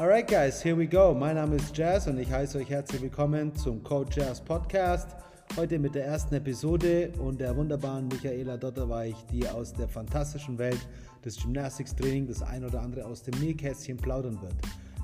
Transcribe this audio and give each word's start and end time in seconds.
Alright, 0.00 0.26
guys, 0.26 0.62
here 0.62 0.78
we 0.78 0.86
go. 0.86 1.12
Mein 1.12 1.34
Name 1.34 1.56
ist 1.56 1.76
Jazz 1.76 2.06
und 2.06 2.18
ich 2.18 2.32
heiße 2.32 2.56
euch 2.56 2.70
herzlich 2.70 3.02
willkommen 3.02 3.54
zum 3.54 3.82
Code 3.82 4.08
Jazz 4.10 4.40
Podcast. 4.40 5.14
Heute 5.58 5.78
mit 5.78 5.94
der 5.94 6.06
ersten 6.06 6.36
Episode 6.36 7.12
und 7.18 7.38
der 7.38 7.54
wunderbaren 7.54 8.08
Michaela 8.08 8.56
Dotterweich, 8.56 9.14
die 9.30 9.46
aus 9.46 9.74
der 9.74 9.88
fantastischen 9.88 10.56
Welt 10.56 10.88
des 11.22 11.36
Gymnastics 11.36 11.94
Training 11.94 12.26
das 12.26 12.40
ein 12.40 12.64
oder 12.64 12.80
andere 12.80 13.04
aus 13.04 13.24
dem 13.24 13.38
Nähkästchen 13.40 13.98
plaudern 13.98 14.40
wird. 14.40 14.54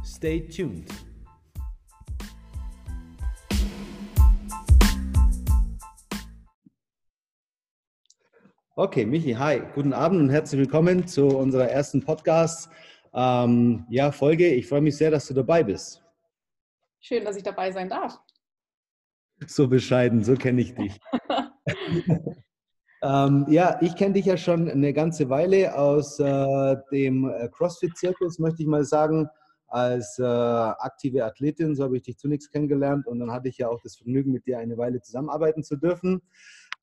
Stay 0.02 0.48
tuned. 0.48 0.88
Okay, 8.76 9.04
Michi, 9.04 9.32
hi, 9.34 9.60
guten 9.74 9.92
Abend 9.92 10.22
und 10.22 10.30
herzlich 10.30 10.60
willkommen 10.60 11.06
zu 11.06 11.26
unserer 11.28 11.68
ersten 11.68 12.02
Podcast 12.02 12.70
ähm, 13.16 13.86
ja, 13.88 14.12
Folge. 14.12 14.46
Ich 14.54 14.68
freue 14.68 14.82
mich 14.82 14.96
sehr, 14.96 15.10
dass 15.10 15.26
du 15.26 15.34
dabei 15.34 15.62
bist. 15.62 16.02
Schön, 17.00 17.24
dass 17.24 17.36
ich 17.36 17.42
dabei 17.42 17.72
sein 17.72 17.88
darf. 17.88 18.18
So 19.46 19.68
bescheiden, 19.68 20.22
so 20.22 20.34
kenne 20.34 20.60
ich 20.60 20.74
dich. 20.74 20.98
ähm, 23.02 23.46
ja, 23.48 23.78
ich 23.80 23.96
kenne 23.96 24.14
dich 24.14 24.26
ja 24.26 24.36
schon 24.36 24.70
eine 24.70 24.92
ganze 24.92 25.28
Weile 25.28 25.76
aus 25.76 26.18
äh, 26.20 26.76
dem 26.92 27.28
äh, 27.28 27.48
CrossFit-Zirkus, 27.48 28.38
möchte 28.38 28.62
ich 28.62 28.68
mal 28.68 28.84
sagen, 28.84 29.28
als 29.68 30.18
äh, 30.18 30.24
aktive 30.24 31.24
Athletin. 31.24 31.74
So 31.74 31.84
habe 31.84 31.96
ich 31.96 32.02
dich 32.02 32.18
zunächst 32.18 32.52
kennengelernt 32.52 33.06
und 33.06 33.18
dann 33.20 33.30
hatte 33.30 33.48
ich 33.48 33.58
ja 33.58 33.68
auch 33.68 33.80
das 33.82 33.96
Vergnügen, 33.96 34.32
mit 34.32 34.46
dir 34.46 34.58
eine 34.58 34.76
Weile 34.76 35.00
zusammenarbeiten 35.00 35.62
zu 35.62 35.76
dürfen. 35.76 36.22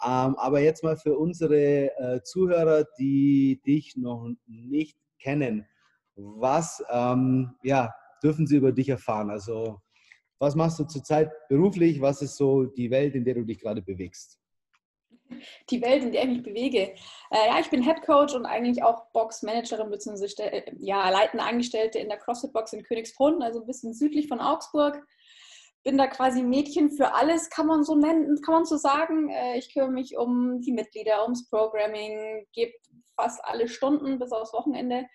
Ähm, 0.03 0.35
aber 0.37 0.59
jetzt 0.59 0.83
mal 0.83 0.97
für 0.97 1.17
unsere 1.17 1.95
äh, 1.97 2.21
Zuhörer, 2.23 2.85
die 2.97 3.61
dich 3.65 3.95
noch 3.95 4.27
nicht 4.47 4.97
kennen, 5.19 5.67
was 6.15 6.83
ähm, 6.89 7.55
ja, 7.63 7.93
dürfen 8.21 8.47
sie 8.47 8.57
über 8.57 8.71
dich 8.71 8.89
erfahren? 8.89 9.29
Also 9.29 9.79
was 10.39 10.55
machst 10.55 10.79
du 10.79 10.85
zurzeit 10.85 11.31
beruflich? 11.47 12.01
Was 12.01 12.21
ist 12.21 12.35
so 12.35 12.65
die 12.65 12.91
Welt, 12.91 13.15
in 13.15 13.23
der 13.23 13.35
du 13.35 13.43
dich 13.43 13.59
gerade 13.59 13.81
bewegst? 13.81 14.39
Die 15.69 15.81
Welt, 15.81 16.03
in 16.03 16.11
der 16.11 16.23
ich 16.23 16.29
mich 16.29 16.43
bewege. 16.43 16.93
Äh, 17.31 17.47
ja, 17.47 17.59
ich 17.59 17.69
bin 17.69 17.81
Head 17.81 18.01
Coach 18.03 18.35
und 18.35 18.45
eigentlich 18.45 18.83
auch 18.83 19.11
Boxmanagerin 19.13 19.89
bzw. 19.89 20.43
Äh, 20.43 20.75
ja, 20.79 21.09
leitende 21.09 21.45
Angestellte 21.45 21.99
in 21.99 22.09
der 22.09 22.17
CrossFit 22.17 22.53
Box 22.53 22.73
in 22.73 22.83
Königsbrunn, 22.83 23.41
also 23.41 23.61
ein 23.61 23.65
bisschen 23.65 23.93
südlich 23.93 24.27
von 24.27 24.39
Augsburg 24.39 25.01
bin 25.83 25.97
da 25.97 26.07
quasi 26.07 26.41
Mädchen 26.41 26.91
für 26.91 27.13
alles, 27.13 27.49
kann 27.49 27.67
man 27.67 27.83
so 27.83 27.95
nennen, 27.95 28.41
kann 28.41 28.55
man 28.55 28.65
so 28.65 28.77
sagen. 28.77 29.29
Äh, 29.29 29.57
ich 29.57 29.71
kümmere 29.73 29.91
mich 29.91 30.17
um 30.17 30.61
die 30.61 30.71
Mitglieder, 30.71 31.23
ums 31.23 31.49
Programming, 31.49 32.47
gebe 32.53 32.73
fast 33.15 33.43
alle 33.43 33.67
Stunden 33.67 34.17
bis 34.17 34.31
aufs 34.31 34.53
Wochenende. 34.53 35.05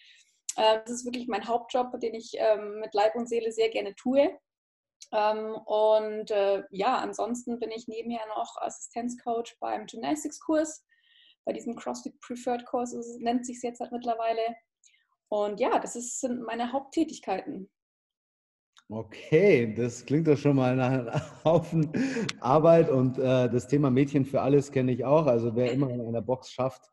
Äh, 0.59 0.81
das 0.85 0.91
ist 0.91 1.05
wirklich 1.05 1.29
mein 1.29 1.47
Hauptjob, 1.47 1.99
den 2.01 2.15
ich 2.15 2.33
ähm, 2.37 2.81
mit 2.81 2.93
Leib 2.93 3.15
und 3.15 3.29
Seele 3.29 3.53
sehr 3.53 3.71
gerne 3.71 3.95
tue. 3.95 4.37
Ähm, 5.13 5.55
und 5.55 6.31
äh, 6.33 6.65
ja, 6.71 6.99
ansonsten 6.99 7.61
bin 7.61 7.71
ich 7.71 7.87
nebenher 7.87 8.27
noch 8.27 8.57
Assistenzcoach 8.61 9.57
beim 9.61 9.87
Gymnastics-Kurs, 9.87 10.85
bei 11.45 11.53
diesem 11.53 11.77
CrossFit 11.77 12.21
Preferred 12.21 12.67
Kurs, 12.67 12.93
nennt 13.21 13.47
sich 13.47 13.57
es 13.57 13.63
jetzt 13.63 13.81
halt 13.81 13.93
mittlerweile. 13.93 14.41
Und 15.29 15.61
ja, 15.61 15.79
das 15.79 15.95
ist, 15.95 16.21
sind 16.21 16.43
meine 16.43 16.73
Haupttätigkeiten. 16.73 17.71
Okay, 18.91 19.75
das 19.75 20.05
klingt 20.07 20.27
doch 20.27 20.39
schon 20.39 20.57
mal 20.57 20.75
nach 20.75 20.91
einem 20.91 21.45
Haufen 21.45 21.93
Arbeit 22.41 22.91
und 22.91 23.19
äh, 23.19 23.49
das 23.49 23.69
Thema 23.69 23.91
Mädchen 23.91 24.25
für 24.25 24.41
alles 24.41 24.73
kenne 24.73 24.93
ich 24.93 25.05
auch. 25.05 25.27
Also 25.27 25.55
wer 25.55 25.71
immer 25.73 25.91
in 25.91 26.01
einer 26.01 26.23
Box 26.23 26.51
schafft, 26.51 26.91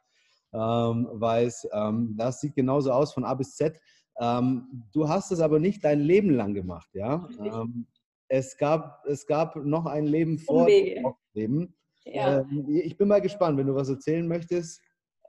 ähm, 0.53 1.07
weiß, 1.11 1.69
ähm, 1.73 2.15
das 2.17 2.41
sieht 2.41 2.55
genauso 2.55 2.91
aus 2.91 3.13
von 3.13 3.25
A 3.25 3.33
bis 3.33 3.55
Z. 3.55 3.79
Ähm, 4.19 4.83
du 4.93 5.07
hast 5.07 5.31
es 5.31 5.39
aber 5.39 5.59
nicht 5.59 5.83
dein 5.83 5.99
Leben 5.99 6.29
lang 6.29 6.53
gemacht, 6.53 6.89
ja? 6.93 7.27
Ähm, 7.39 7.87
es, 8.27 8.57
gab, 8.57 9.05
es 9.05 9.25
gab 9.25 9.55
noch 9.57 9.85
ein 9.85 10.05
Leben 10.05 10.39
vor 10.39 10.65
dem 10.65 11.13
Leben. 11.33 11.75
Ja. 12.05 12.39
Ähm, 12.39 12.67
ich 12.69 12.97
bin 12.97 13.07
mal 13.07 13.21
gespannt, 13.21 13.57
wenn 13.57 13.67
du 13.67 13.75
was 13.75 13.89
erzählen 13.89 14.27
möchtest. 14.27 14.81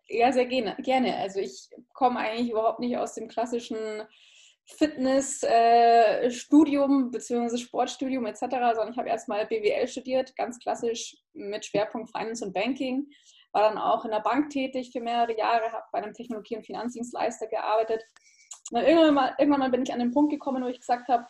Ja, 0.09 0.33
sehr 0.33 0.47
gerne. 0.47 1.17
Also 1.17 1.41
ich 1.41 1.69
komme 1.93 2.21
eigentlich 2.21 2.51
überhaupt 2.51 2.79
nicht 2.79 2.97
aus 2.97 3.15
dem 3.15 3.27
klassischen 3.27 3.77
Fitnessstudium 4.67 7.09
äh, 7.09 7.11
bzw. 7.11 7.57
Sportstudium 7.57 8.27
etc., 8.27 8.41
sondern 8.41 8.93
ich 8.93 8.99
habe 8.99 9.09
erstmal 9.09 9.47
BWL 9.47 9.89
studiert, 9.89 10.37
ganz 10.37 10.59
klassisch 10.59 11.17
mit 11.33 11.65
Schwerpunkt 11.65 12.11
Finance 12.11 12.45
und 12.45 12.53
Banking. 12.53 13.09
War 13.57 13.71
dann 13.71 13.79
auch 13.79 14.05
in 14.05 14.11
der 14.11 14.21
Bank 14.21 14.51
tätig 14.51 14.91
für 14.93 15.01
mehrere 15.01 15.35
Jahre, 15.35 15.73
habe 15.73 15.87
bei 15.91 16.03
einem 16.03 16.13
Technologie- 16.13 16.59
und 16.59 16.67
Finanzdienstleister 16.67 17.47
gearbeitet. 17.47 18.05
Und 18.71 18.83
irgendwann, 18.83 19.15
mal, 19.15 19.35
irgendwann 19.39 19.61
mal 19.61 19.71
bin 19.71 19.83
ich 19.83 19.95
an 19.95 19.99
den 19.99 20.13
Punkt 20.13 20.31
gekommen, 20.31 20.63
wo 20.63 20.69
ich 20.69 20.79
gesagt 20.79 21.09
habe, 21.09 21.27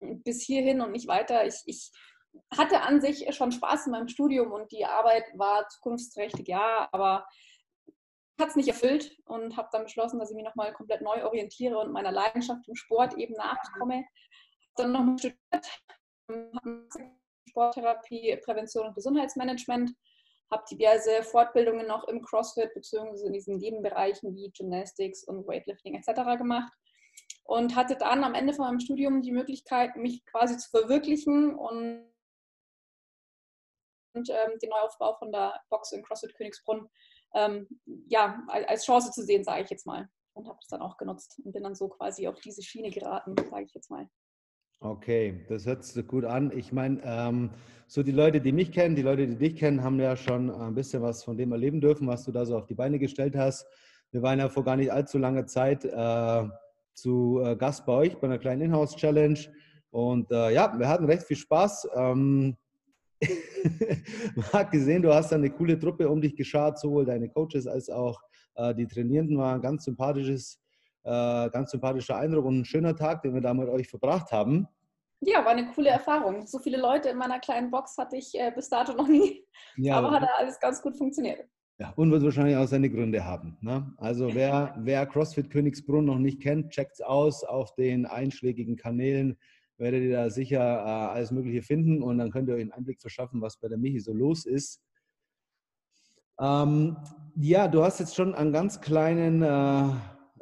bis 0.00 0.42
hierhin 0.42 0.82
und 0.82 0.92
nicht 0.92 1.08
weiter. 1.08 1.46
Ich, 1.46 1.62
ich 1.64 1.92
hatte 2.54 2.82
an 2.82 3.00
sich 3.00 3.34
schon 3.34 3.52
Spaß 3.52 3.86
in 3.86 3.92
meinem 3.92 4.08
Studium 4.08 4.52
und 4.52 4.70
die 4.70 4.84
Arbeit 4.84 5.24
war 5.32 5.66
zukunftsträchtig, 5.70 6.46
ja, 6.46 6.90
aber 6.92 7.26
hat 8.38 8.50
es 8.50 8.56
nicht 8.56 8.68
erfüllt 8.68 9.16
und 9.24 9.56
habe 9.56 9.70
dann 9.72 9.84
beschlossen, 9.84 10.18
dass 10.18 10.30
ich 10.30 10.36
mich 10.36 10.44
nochmal 10.44 10.74
komplett 10.74 11.00
neu 11.00 11.24
orientiere 11.24 11.78
und 11.78 11.90
meiner 11.90 12.12
Leidenschaft 12.12 12.68
im 12.68 12.74
Sport 12.74 13.14
eben 13.14 13.32
nachkomme. 13.32 14.04
Dann 14.76 14.92
nochmal 14.92 15.18
studiert, 15.18 15.80
Sporttherapie, 17.48 18.36
Prävention 18.44 18.88
und 18.88 18.94
Gesundheitsmanagement, 18.94 19.94
habe 20.50 20.64
diverse 20.70 21.22
Fortbildungen 21.22 21.86
noch 21.86 22.08
im 22.08 22.22
CrossFit 22.22 22.74
bzw. 22.74 23.26
in 23.26 23.32
diesen 23.32 23.58
Nebenbereichen 23.58 24.34
wie 24.34 24.50
Gymnastics 24.50 25.24
und 25.24 25.46
Weightlifting 25.46 25.94
etc. 25.94 26.38
gemacht 26.38 26.72
und 27.44 27.76
hatte 27.76 27.96
dann 27.96 28.24
am 28.24 28.34
Ende 28.34 28.52
von 28.52 28.66
meinem 28.66 28.80
Studium 28.80 29.22
die 29.22 29.32
Möglichkeit, 29.32 29.96
mich 29.96 30.24
quasi 30.26 30.56
zu 30.56 30.70
verwirklichen 30.70 31.54
und, 31.54 32.08
und 34.14 34.30
ähm, 34.30 34.58
den 34.60 34.70
Neuaufbau 34.70 35.14
von 35.14 35.32
der 35.32 35.60
Box 35.68 35.92
in 35.92 36.02
CrossFit 36.02 36.34
Königsbrunn 36.34 36.88
ähm, 37.34 37.68
ja, 38.06 38.42
als 38.48 38.84
Chance 38.84 39.12
zu 39.12 39.22
sehen, 39.24 39.44
sage 39.44 39.62
ich 39.62 39.70
jetzt 39.70 39.86
mal. 39.86 40.08
Und 40.32 40.48
habe 40.48 40.58
es 40.62 40.68
dann 40.68 40.80
auch 40.80 40.96
genutzt 40.96 41.40
und 41.44 41.52
bin 41.52 41.64
dann 41.64 41.74
so 41.74 41.88
quasi 41.88 42.28
auf 42.28 42.40
diese 42.40 42.62
Schiene 42.62 42.90
geraten, 42.90 43.34
sage 43.50 43.64
ich 43.64 43.74
jetzt 43.74 43.90
mal. 43.90 44.08
Okay, 44.82 45.44
das 45.46 45.66
hört 45.66 45.84
sich 45.84 46.06
gut 46.06 46.24
an. 46.24 46.50
Ich 46.56 46.72
meine, 46.72 47.02
ähm, 47.04 47.50
so 47.86 48.02
die 48.02 48.12
Leute, 48.12 48.40
die 48.40 48.50
mich 48.50 48.72
kennen, 48.72 48.96
die 48.96 49.02
Leute, 49.02 49.26
die 49.26 49.36
dich 49.36 49.56
kennen, 49.56 49.84
haben 49.84 50.00
ja 50.00 50.16
schon 50.16 50.50
ein 50.50 50.74
bisschen 50.74 51.02
was 51.02 51.22
von 51.22 51.36
dem 51.36 51.52
erleben 51.52 51.82
dürfen, 51.82 52.08
was 52.08 52.24
du 52.24 52.32
da 52.32 52.46
so 52.46 52.56
auf 52.56 52.64
die 52.64 52.74
Beine 52.74 52.98
gestellt 52.98 53.36
hast. 53.36 53.66
Wir 54.10 54.22
waren 54.22 54.38
ja 54.38 54.48
vor 54.48 54.64
gar 54.64 54.76
nicht 54.76 54.90
allzu 54.90 55.18
langer 55.18 55.46
Zeit 55.46 55.84
äh, 55.84 56.48
zu 56.94 57.42
äh, 57.44 57.56
Gast 57.56 57.84
bei 57.84 57.92
euch 57.92 58.16
bei 58.16 58.26
einer 58.26 58.38
kleinen 58.38 58.62
Inhouse-Challenge. 58.62 59.38
Und 59.90 60.30
äh, 60.30 60.54
ja, 60.54 60.74
wir 60.78 60.88
hatten 60.88 61.04
recht 61.04 61.24
viel 61.24 61.36
Spaß. 61.36 61.86
Ähm, 61.94 62.56
Man 64.34 64.46
hat 64.54 64.70
gesehen, 64.70 65.02
du 65.02 65.12
hast 65.12 65.30
eine 65.34 65.50
coole 65.50 65.78
Truppe 65.78 66.08
um 66.08 66.22
dich 66.22 66.34
geschart, 66.34 66.78
sowohl 66.78 67.04
deine 67.04 67.28
Coaches 67.28 67.66
als 67.66 67.90
auch 67.90 68.18
äh, 68.54 68.74
die 68.74 68.86
Trainierenden 68.86 69.36
war 69.36 69.56
ein 69.56 69.60
ganz 69.60 69.84
sympathisches, 69.84 70.54
äh, 70.54 70.69
ganz 71.04 71.70
sympathischer 71.70 72.16
Eindruck 72.16 72.44
und 72.44 72.60
ein 72.60 72.64
schöner 72.64 72.94
Tag, 72.94 73.22
den 73.22 73.34
wir 73.34 73.40
da 73.40 73.54
mit 73.54 73.68
euch 73.68 73.88
verbracht 73.88 74.32
haben. 74.32 74.68
Ja, 75.22 75.44
war 75.44 75.52
eine 75.52 75.70
coole 75.72 75.90
Erfahrung. 75.90 76.46
So 76.46 76.58
viele 76.58 76.78
Leute 76.78 77.10
in 77.10 77.18
meiner 77.18 77.40
kleinen 77.40 77.70
Box 77.70 77.96
hatte 77.98 78.16
ich 78.16 78.34
äh, 78.34 78.52
bis 78.54 78.70
dato 78.70 78.94
noch 78.94 79.08
nie. 79.08 79.44
Ja, 79.76 79.96
aber 79.96 80.12
hat 80.12 80.28
alles 80.38 80.58
ganz 80.58 80.80
gut 80.80 80.96
funktioniert. 80.96 81.44
Ja, 81.78 81.92
und 81.96 82.10
wird 82.10 82.22
wahrscheinlich 82.22 82.56
auch 82.56 82.66
seine 82.66 82.90
Gründe 82.90 83.24
haben. 83.24 83.56
Ne? 83.60 83.92
Also 83.98 84.34
wer, 84.34 84.74
wer 84.78 85.06
CrossFit 85.06 85.50
Königsbrunn 85.50 86.04
noch 86.06 86.18
nicht 86.18 86.42
kennt, 86.42 86.70
checkt 86.70 86.92
es 86.92 87.00
aus 87.00 87.44
auf 87.44 87.74
den 87.74 88.06
einschlägigen 88.06 88.76
Kanälen 88.76 89.38
werdet 89.80 90.02
ihr 90.02 90.12
da 90.12 90.30
sicher 90.30 90.60
äh, 90.60 91.14
alles 91.14 91.32
Mögliche 91.32 91.62
finden 91.62 92.02
und 92.02 92.18
dann 92.18 92.30
könnt 92.30 92.48
ihr 92.48 92.54
euch 92.54 92.60
einen 92.60 92.72
Einblick 92.72 93.00
verschaffen, 93.00 93.40
was 93.40 93.56
bei 93.56 93.68
der 93.68 93.78
Michi 93.78 93.98
so 93.98 94.12
los 94.12 94.44
ist. 94.44 94.80
Ähm, 96.38 96.96
ja, 97.34 97.66
du 97.66 97.82
hast 97.82 97.98
jetzt 97.98 98.14
schon 98.14 98.34
einen 98.34 98.52
ganz 98.52 98.80
kleinen 98.80 99.42
äh, 99.42 99.94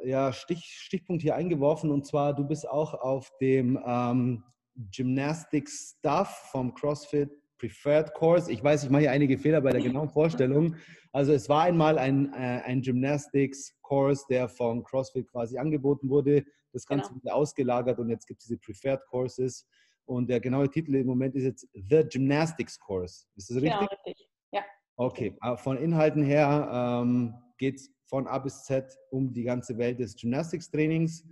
ja, 0.03 0.33
Stich, 0.33 0.65
Stichpunkt 0.79 1.21
hier 1.21 1.35
eingeworfen 1.35 1.91
und 1.91 2.05
zwar, 2.05 2.33
du 2.33 2.45
bist 2.45 2.67
auch 2.67 2.93
auf 2.93 3.31
dem 3.39 3.79
ähm, 3.85 4.43
Gymnastics 4.91 5.95
Stuff 5.97 6.29
vom 6.51 6.73
CrossFit 6.73 7.31
Preferred 7.57 8.13
Course. 8.13 8.51
Ich 8.51 8.63
weiß, 8.63 8.83
ich 8.83 8.89
mache 8.89 9.01
hier 9.01 9.11
einige 9.11 9.37
Fehler 9.37 9.61
bei 9.61 9.71
der 9.71 9.81
genauen 9.83 10.09
Vorstellung. 10.09 10.75
Also 11.11 11.33
es 11.33 11.49
war 11.49 11.63
einmal 11.63 11.97
ein, 11.97 12.33
äh, 12.33 12.61
ein 12.65 12.81
Gymnastics 12.81 13.75
Course, 13.81 14.25
der 14.29 14.47
von 14.47 14.83
CrossFit 14.83 15.27
quasi 15.29 15.57
angeboten 15.57 16.09
wurde. 16.09 16.45
Das 16.71 16.85
Ganze 16.85 17.09
genau. 17.09 17.21
wurde 17.23 17.33
ausgelagert 17.33 17.99
und 17.99 18.09
jetzt 18.09 18.27
gibt 18.27 18.41
es 18.41 18.47
diese 18.47 18.59
Preferred 18.59 19.05
Courses. 19.07 19.67
Und 20.05 20.29
der 20.29 20.39
genaue 20.39 20.69
Titel 20.69 20.95
im 20.95 21.05
Moment 21.05 21.35
ist 21.35 21.43
jetzt 21.43 21.67
The 21.73 22.03
Gymnastics 22.03 22.79
Course. 22.79 23.25
Ist 23.35 23.49
das 23.49 23.57
richtig? 23.57 23.73
Genau, 23.73 23.85
richtig. 23.85 24.27
Ja. 24.51 24.63
Okay, 24.95 25.37
von 25.57 25.77
Inhalten 25.77 26.23
her 26.23 27.01
ähm, 27.03 27.33
geht 27.57 27.75
es 27.75 27.91
von 28.09 28.27
A 28.27 28.39
bis 28.39 28.63
Z 28.63 28.85
um 29.11 29.31
die 29.31 29.43
ganze 29.43 29.77
Welt 29.77 29.99
des 29.99 30.15
Gymnastics-Trainings. 30.15 31.23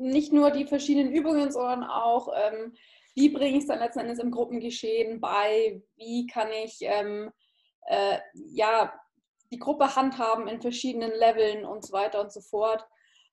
Nicht 0.00 0.32
nur 0.32 0.50
die 0.50 0.66
verschiedenen 0.66 1.12
Übungen, 1.12 1.50
sondern 1.50 1.84
auch, 1.84 2.28
ähm, 2.28 2.72
wie 3.16 3.28
bringe 3.28 3.56
ich 3.56 3.64
es 3.64 3.66
dann 3.66 3.80
letzten 3.80 4.00
Endes 4.00 4.20
im 4.20 4.30
Gruppengeschehen 4.30 5.20
bei, 5.20 5.82
wie 5.96 6.26
kann 6.26 6.48
ich 6.64 6.78
ähm, 6.82 7.30
äh, 7.86 8.18
ja, 8.52 8.92
die 9.52 9.58
Gruppe 9.58 9.96
handhaben 9.96 10.46
in 10.46 10.60
verschiedenen 10.60 11.10
Leveln 11.10 11.64
und 11.64 11.84
so 11.84 11.92
weiter 11.92 12.20
und 12.20 12.32
so 12.32 12.40
fort. 12.40 12.86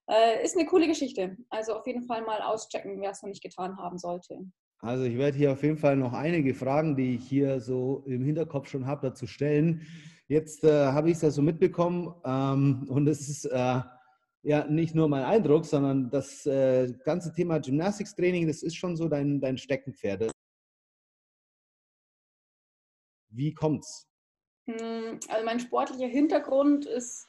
äh, 0.10 0.44
ist 0.44 0.58
eine 0.58 0.66
coole 0.66 0.88
Geschichte. 0.88 1.38
Also 1.50 1.76
auf 1.76 1.86
jeden 1.86 2.04
Fall 2.04 2.24
mal 2.24 2.42
auschecken, 2.42 3.00
wer 3.02 3.12
es 3.12 3.22
noch 3.22 3.30
nicht 3.30 3.44
getan 3.44 3.78
haben 3.78 3.98
sollte. 3.98 4.40
Also 4.80 5.04
ich 5.04 5.18
werde 5.18 5.38
hier 5.38 5.52
auf 5.52 5.64
jeden 5.64 5.78
Fall 5.78 5.96
noch 5.96 6.14
einige 6.14 6.54
Fragen, 6.54 6.96
die 6.96 7.16
ich 7.16 7.28
hier 7.28 7.60
so 7.60 8.04
im 8.06 8.24
Hinterkopf 8.24 8.70
schon 8.70 8.86
habe, 8.86 9.10
dazu 9.10 9.28
stellen. 9.28 9.88
Jetzt 10.30 10.64
äh, 10.66 10.88
habe 10.88 11.10
ich 11.10 11.16
es 11.16 11.22
ja 11.22 11.32
so 11.32 11.42
mitbekommen 11.42 12.14
ähm, 12.26 12.86
und 12.90 13.08
es 13.08 13.30
ist 13.30 13.46
äh, 13.46 13.82
ja 14.44 14.68
nicht 14.68 14.94
nur 14.94 15.08
mein 15.08 15.24
Eindruck, 15.24 15.66
sondern 15.66 16.10
das 16.10 16.46
äh, 16.46 16.94
ganze 17.06 17.34
Thema 17.34 17.60
Gymnastiktraining, 17.60 18.48
das 18.48 18.62
ist 18.62 18.76
schon 18.76 18.98
so 18.98 19.08
dein, 19.08 19.40
dein 19.40 19.58
Steckenpferd. 19.58 20.30
Wie 23.30 23.54
kommt's? 23.54 24.08
Hm, 24.70 25.20
also 25.30 25.46
mein 25.46 25.62
sportlicher 25.62 26.08
Hintergrund 26.08 26.86
ist 26.86 27.28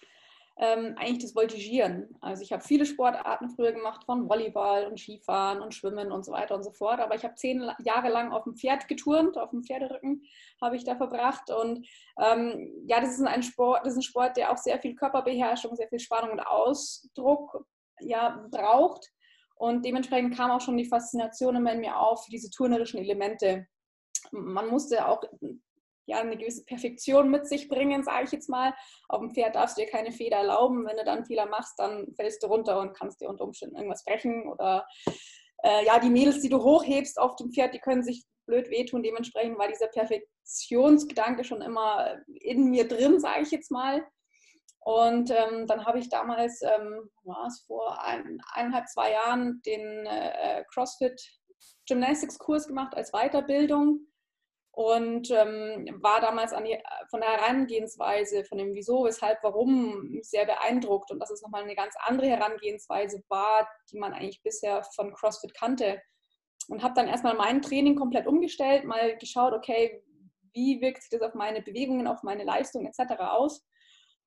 ähm, 0.60 0.94
eigentlich 0.96 1.22
das 1.22 1.36
Voltigieren. 1.36 2.16
Also 2.20 2.42
ich 2.42 2.52
habe 2.52 2.64
viele 2.64 2.84
Sportarten 2.84 3.48
früher 3.48 3.72
gemacht, 3.72 4.04
von 4.04 4.28
Volleyball 4.28 4.86
und 4.86 4.98
Skifahren 4.98 5.60
und 5.60 5.72
Schwimmen 5.72 6.10
und 6.10 6.24
so 6.24 6.32
weiter 6.32 6.56
und 6.56 6.64
so 6.64 6.72
fort. 6.72 6.98
Aber 6.98 7.14
ich 7.14 7.22
habe 7.22 7.36
zehn 7.36 7.70
Jahre 7.84 8.08
lang 8.08 8.32
auf 8.32 8.42
dem 8.42 8.56
Pferd 8.56 8.88
geturnt, 8.88 9.38
auf 9.38 9.50
dem 9.50 9.62
Pferderücken 9.62 10.24
habe 10.60 10.74
ich 10.74 10.82
da 10.82 10.96
verbracht. 10.96 11.50
Und 11.50 11.86
ähm, 12.20 12.72
ja, 12.86 13.00
das 13.00 13.10
ist 13.10 13.24
ein 13.24 13.42
Sport, 13.44 13.86
das 13.86 13.92
ist 13.92 13.98
ein 13.98 14.02
Sport, 14.02 14.36
der 14.36 14.50
auch 14.50 14.58
sehr 14.58 14.80
viel 14.80 14.96
Körperbeherrschung, 14.96 15.76
sehr 15.76 15.88
viel 15.88 16.00
Spannung 16.00 16.32
und 16.32 16.40
Ausdruck 16.40 17.64
ja, 18.00 18.44
braucht. 18.50 19.06
Und 19.54 19.84
dementsprechend 19.84 20.36
kam 20.36 20.50
auch 20.50 20.60
schon 20.60 20.76
die 20.76 20.86
Faszination 20.86 21.54
immer 21.54 21.72
in 21.72 21.80
mir 21.80 21.96
auf 21.96 22.24
für 22.24 22.30
diese 22.32 22.50
turnerischen 22.50 22.98
Elemente. 22.98 23.66
Man 24.32 24.68
musste 24.68 25.06
auch 25.06 25.22
ja, 26.08 26.18
eine 26.20 26.38
gewisse 26.38 26.64
Perfektion 26.64 27.30
mit 27.30 27.46
sich 27.46 27.68
bringen, 27.68 28.02
sage 28.02 28.24
ich 28.24 28.32
jetzt 28.32 28.48
mal. 28.48 28.74
Auf 29.08 29.20
dem 29.20 29.30
Pferd 29.30 29.54
darfst 29.54 29.76
du 29.76 29.82
dir 29.82 29.90
keine 29.90 30.10
Feder 30.10 30.38
erlauben. 30.38 30.86
Wenn 30.86 30.96
du 30.96 31.04
dann 31.04 31.26
Fehler 31.26 31.46
machst, 31.46 31.78
dann 31.78 32.12
fällst 32.16 32.42
du 32.42 32.46
runter 32.46 32.80
und 32.80 32.94
kannst 32.94 33.20
dir 33.20 33.28
unter 33.28 33.44
Umständen 33.44 33.76
irgendwas 33.76 34.04
brechen. 34.04 34.48
Oder 34.48 34.86
äh, 35.62 35.84
ja, 35.84 35.98
die 35.98 36.08
Mädels, 36.08 36.40
die 36.40 36.48
du 36.48 36.62
hochhebst 36.62 37.20
auf 37.20 37.36
dem 37.36 37.52
Pferd, 37.52 37.74
die 37.74 37.78
können 37.78 38.02
sich 38.02 38.24
blöd 38.46 38.70
wehtun. 38.70 39.02
Dementsprechend 39.02 39.58
war 39.58 39.68
dieser 39.68 39.88
Perfektionsgedanke 39.88 41.44
schon 41.44 41.60
immer 41.60 42.16
in 42.26 42.70
mir 42.70 42.88
drin, 42.88 43.20
sage 43.20 43.42
ich 43.42 43.50
jetzt 43.50 43.70
mal. 43.70 44.02
Und 44.80 45.30
ähm, 45.30 45.66
dann 45.66 45.84
habe 45.84 45.98
ich 45.98 46.08
damals, 46.08 46.62
ähm, 46.62 47.10
was 47.24 47.64
vor 47.66 48.02
ein, 48.02 48.40
eineinhalb, 48.54 48.88
zwei 48.88 49.12
Jahren, 49.12 49.60
den 49.66 50.06
äh, 50.06 50.64
CrossFit 50.72 51.20
Gymnastics 51.86 52.38
Kurs 52.38 52.66
gemacht 52.66 52.94
als 52.96 53.12
Weiterbildung 53.12 54.08
und 54.78 55.28
ähm, 55.32 55.98
war 56.02 56.20
damals 56.20 56.52
die, 56.52 56.78
von 57.10 57.20
der 57.20 57.30
Herangehensweise, 57.30 58.44
von 58.44 58.58
dem 58.58 58.74
Wieso, 58.74 59.06
weshalb, 59.06 59.42
warum 59.42 60.20
sehr 60.22 60.46
beeindruckt 60.46 61.10
und 61.10 61.18
dass 61.18 61.32
es 61.32 61.42
nochmal 61.42 61.64
eine 61.64 61.74
ganz 61.74 61.96
andere 61.98 62.28
Herangehensweise 62.28 63.24
war, 63.28 63.68
die 63.90 63.98
man 63.98 64.12
eigentlich 64.12 64.40
bisher 64.40 64.84
von 64.94 65.12
CrossFit 65.12 65.52
kannte. 65.52 66.00
Und 66.68 66.84
habe 66.84 66.94
dann 66.94 67.08
erstmal 67.08 67.34
mein 67.34 67.60
Training 67.60 67.96
komplett 67.96 68.28
umgestellt, 68.28 68.84
mal 68.84 69.16
geschaut, 69.16 69.52
okay, 69.52 70.00
wie 70.52 70.80
wirkt 70.80 71.02
sich 71.02 71.10
das 71.10 71.22
auf 71.22 71.34
meine 71.34 71.60
Bewegungen, 71.60 72.06
auf 72.06 72.22
meine 72.22 72.44
Leistung 72.44 72.86
etc. 72.86 73.18
aus 73.18 73.66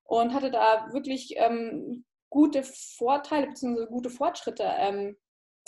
und 0.03 0.33
hatte 0.33 0.51
da 0.51 0.91
wirklich 0.91 1.33
ähm, 1.37 2.03
gute 2.29 2.63
Vorteile 2.97 3.47
bzw. 3.47 3.85
gute 3.85 4.09
Fortschritte 4.09 4.65
ähm, 4.65 5.15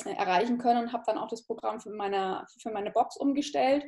erreichen 0.03 0.57
können 0.57 0.83
und 0.83 0.91
habe 0.91 1.03
dann 1.06 1.18
auch 1.18 1.30
das 1.30 1.45
Programm 1.45 1.80
für 1.80 1.91
meine, 1.91 2.45
für 2.62 2.71
meine 2.71 2.91
Box 2.91 3.15
umgestellt 3.15 3.85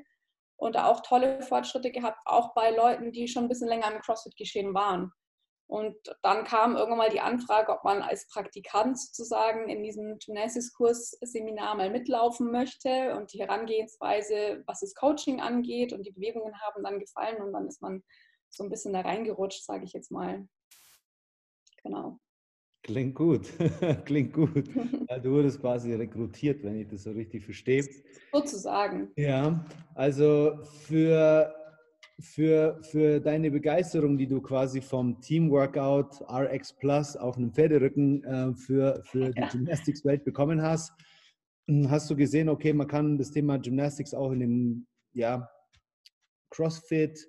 und 0.58 0.78
auch 0.78 1.02
tolle 1.02 1.42
Fortschritte 1.42 1.92
gehabt, 1.92 2.20
auch 2.26 2.54
bei 2.54 2.72
Leuten, 2.72 3.12
die 3.12 3.28
schon 3.28 3.46
ein 3.46 3.50
bisschen 3.50 3.68
länger 3.68 3.92
im 3.92 4.02
CrossFit-Geschehen 4.02 4.74
waren. 4.74 5.12
Und 5.68 5.96
dann 6.22 6.44
kam 6.44 6.76
irgendwann 6.76 7.00
mal 7.00 7.10
die 7.10 7.22
Anfrage, 7.22 7.72
ob 7.72 7.84
man 7.84 8.04
als 8.04 8.28
Praktikant 8.28 9.00
sozusagen 9.00 9.68
in 9.68 9.82
diesem 9.82 10.20
Gymnasiskurs-Seminar 10.20 11.76
mal 11.76 11.90
mitlaufen 11.90 12.52
möchte 12.52 13.16
und 13.16 13.34
die 13.34 13.40
Herangehensweise, 13.40 14.64
was 14.68 14.82
das 14.82 14.94
Coaching 14.94 15.42
angeht 15.42 15.92
und 15.92 16.04
die 16.06 16.12
Bewegungen 16.12 16.54
haben 16.62 16.84
dann 16.84 17.00
gefallen 17.00 17.42
und 17.42 17.52
dann 17.52 17.68
ist 17.68 17.82
man 17.82 18.04
so 18.52 18.64
ein 18.64 18.70
bisschen 18.70 18.94
da 18.94 19.02
reingerutscht, 19.02 19.66
sage 19.66 19.86
ich 19.86 19.94
jetzt 19.94 20.12
mal. 20.12 20.48
Genau. 21.82 22.20
Klingt 22.86 23.16
gut, 23.16 23.52
klingt 24.06 24.32
gut. 24.32 24.70
Du 25.24 25.32
wurdest 25.32 25.60
quasi 25.60 25.92
rekrutiert, 25.96 26.64
wenn 26.64 26.76
ich 26.76 26.88
das 26.88 27.04
so 27.04 27.12
richtig 27.12 27.44
verstehe. 27.44 27.84
Sozusagen. 28.32 29.10
Ja, 29.16 29.66
also 29.96 30.60
für, 30.84 31.52
für, 32.20 32.80
für 32.84 33.20
deine 33.20 33.50
Begeisterung, 33.50 34.20
die 34.20 34.28
du 34.28 34.40
quasi 34.40 34.82
vom 34.82 35.20
Team 35.20 35.50
Workout 35.50 36.22
RX 36.30 36.74
Plus 36.74 37.18
auf 37.18 37.38
einem 37.38 37.52
Pferderücken 37.52 38.24
äh, 38.24 38.54
für, 38.54 39.02
für 39.06 39.32
die 39.32 39.42
ja. 39.42 39.48
Gymnastics-Welt 39.48 40.24
bekommen 40.24 40.62
hast, 40.62 40.92
hast 41.88 42.08
du 42.12 42.16
gesehen, 42.16 42.50
okay, 42.50 42.72
man 42.72 42.88
kann 42.88 43.18
das 43.18 43.32
Thema 43.32 43.58
Gymnastics 43.58 44.14
auch 44.14 44.32
in 44.32 44.42
dem 44.42 44.88
ja, 45.14 45.50
CrossFit, 46.52 47.28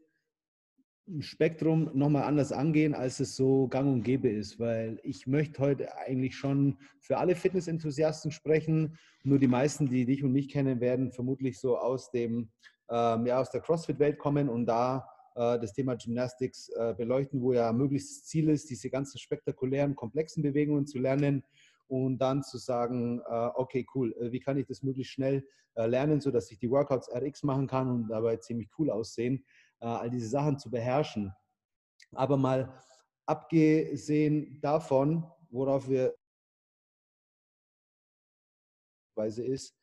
Spektrum 1.20 1.90
nochmal 1.94 2.24
anders 2.24 2.50
angehen, 2.50 2.94
als 2.94 3.20
es 3.20 3.36
so 3.36 3.68
gang 3.68 3.92
und 3.92 4.02
gäbe 4.02 4.28
ist, 4.28 4.58
weil 4.58 4.98
ich 5.04 5.26
möchte 5.26 5.60
heute 5.62 5.96
eigentlich 5.96 6.36
schon 6.36 6.78
für 7.00 7.18
alle 7.18 7.36
Fitnessenthusiasten 7.36 8.32
sprechen. 8.32 8.98
Nur 9.22 9.38
die 9.38 9.46
meisten, 9.46 9.88
die 9.88 10.04
dich 10.04 10.24
und 10.24 10.32
mich 10.32 10.48
kennen, 10.48 10.80
werden 10.80 11.12
vermutlich 11.12 11.60
so 11.60 11.78
aus 11.78 12.10
dem 12.10 12.50
ähm, 12.90 13.26
ja, 13.26 13.40
aus 13.40 13.50
der 13.50 13.60
CrossFit-Welt 13.60 14.18
kommen 14.18 14.48
und 14.48 14.66
da 14.66 15.08
äh, 15.34 15.58
das 15.58 15.72
Thema 15.72 15.96
Gymnastics 15.96 16.68
äh, 16.70 16.94
beleuchten, 16.96 17.40
wo 17.40 17.52
ja 17.52 17.72
möglichst 17.72 18.10
das 18.10 18.24
Ziel 18.24 18.48
ist, 18.48 18.70
diese 18.70 18.90
ganzen 18.90 19.18
spektakulären, 19.18 19.94
komplexen 19.94 20.42
Bewegungen 20.42 20.86
zu 20.86 20.98
lernen 20.98 21.44
und 21.88 22.18
dann 22.18 22.42
zu 22.42 22.58
sagen, 22.58 23.20
äh, 23.28 23.48
okay, 23.54 23.86
cool, 23.94 24.12
äh, 24.20 24.32
wie 24.32 24.40
kann 24.40 24.56
ich 24.56 24.66
das 24.66 24.82
möglichst 24.82 25.12
schnell 25.12 25.46
äh, 25.74 25.86
lernen, 25.86 26.20
sodass 26.20 26.50
ich 26.50 26.58
die 26.58 26.70
Workouts 26.70 27.10
RX 27.14 27.44
machen 27.44 27.66
kann 27.66 27.88
und 27.88 28.08
dabei 28.08 28.36
ziemlich 28.38 28.68
cool 28.78 28.90
aussehen 28.90 29.44
all 29.80 30.10
diese 30.10 30.28
Sachen 30.28 30.58
zu 30.58 30.70
beherrschen. 30.70 31.32
Aber 32.12 32.36
mal 32.36 32.80
abgesehen 33.26 34.60
davon, 34.60 35.30
worauf 35.50 35.88
wir 35.88 36.16
Weise 39.14 39.44
ist, 39.44 39.74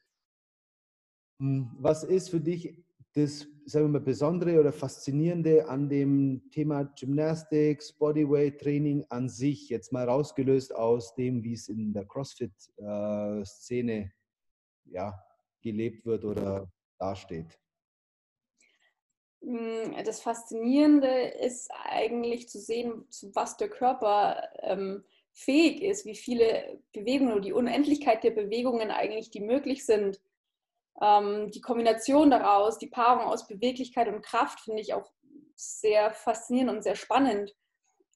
hm, 1.40 1.75
was 1.80 2.04
ist 2.04 2.30
für 2.30 2.40
dich 2.40 2.84
das 3.13 3.48
sagen 3.66 3.86
wir 3.86 4.00
mal, 4.00 4.01
Besondere 4.01 4.60
oder 4.60 4.72
Faszinierende 4.72 5.68
an 5.68 5.88
dem 5.88 6.50
Thema 6.51 6.84
Gymnastics, 6.84 7.94
Bodyweight 7.94 8.59
Training 8.59 9.06
an 9.09 9.30
sich, 9.30 9.69
jetzt 9.69 9.92
mal 9.92 10.07
rausgelöst 10.07 10.76
aus 10.76 11.16
dem, 11.16 11.44
wie 11.44 11.54
es 11.54 11.69
in 11.69 11.94
der 11.94 12.06
CrossFit-Szene 12.06 13.94
äh, 13.94 14.09
ja, 14.85 15.18
gelebt 15.62 16.06
wird 16.06 16.26
oder 16.26 16.69
dasteht? 16.97 17.59
Hm, 19.44 19.95
das 20.06 20.21
Faszinierende 20.21 21.09
ist 21.09 21.69
eigentlich 21.83 22.47
zu 22.47 22.59
sehen, 22.59 23.06
zu 23.09 23.35
was 23.35 23.57
der 23.57 23.69
Körper 23.69 24.47
ähm, 24.59 25.04
fähig 25.33 25.81
ist, 25.81 26.06
wie 26.06 26.16
viele 26.16 26.80
Bewegungen 26.94 27.33
oder 27.33 27.42
die 27.42 27.54
Unendlichkeit 27.54 28.23
der 28.23 28.31
Bewegungen 28.31 28.90
eigentlich, 28.92 29.31
die 29.31 29.42
möglich 29.42 29.85
sind. 29.85 30.21
Ähm, 31.02 31.52
die 31.52 31.62
Kombination 31.62 32.31
daraus, 32.31 32.78
die 32.78 32.88
Paarung 32.88 33.26
aus 33.26 33.47
Beweglichkeit 33.47 34.07
und 34.07 34.23
Kraft 34.23 34.62
finde 34.62 34.81
ich 34.81 34.94
auch 34.94 35.12
sehr 35.56 36.14
faszinierend 36.14 36.71
und 36.71 36.81
sehr 36.83 36.95
spannend. 36.95 37.54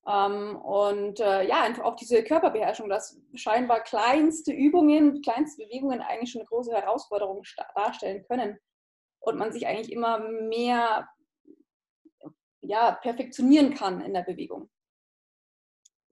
Ähm, 0.08 0.56
und 0.56 1.20
äh, 1.20 1.46
ja, 1.46 1.62
einfach 1.64 1.84
auch 1.84 1.96
diese 1.96 2.24
Körperbeherrschung, 2.24 2.88
dass 2.88 3.20
scheinbar 3.34 3.82
kleinste 3.82 4.54
Übungen, 4.54 5.22
kleinste 5.22 5.66
Bewegungen 5.66 6.00
eigentlich 6.02 6.32
schon 6.32 6.42
eine 6.42 6.48
große 6.48 6.72
Herausforderung 6.72 7.44
darstellen 7.76 8.24
können 8.24 8.58
und 9.20 9.38
man 9.38 9.52
sich 9.52 9.68
eigentlich 9.68 9.92
immer 9.92 10.20
mehr 10.20 11.10
ja, 12.68 12.92
perfektionieren 13.02 13.74
kann 13.74 14.02
in 14.02 14.14
der 14.14 14.24
Bewegung. 14.24 14.70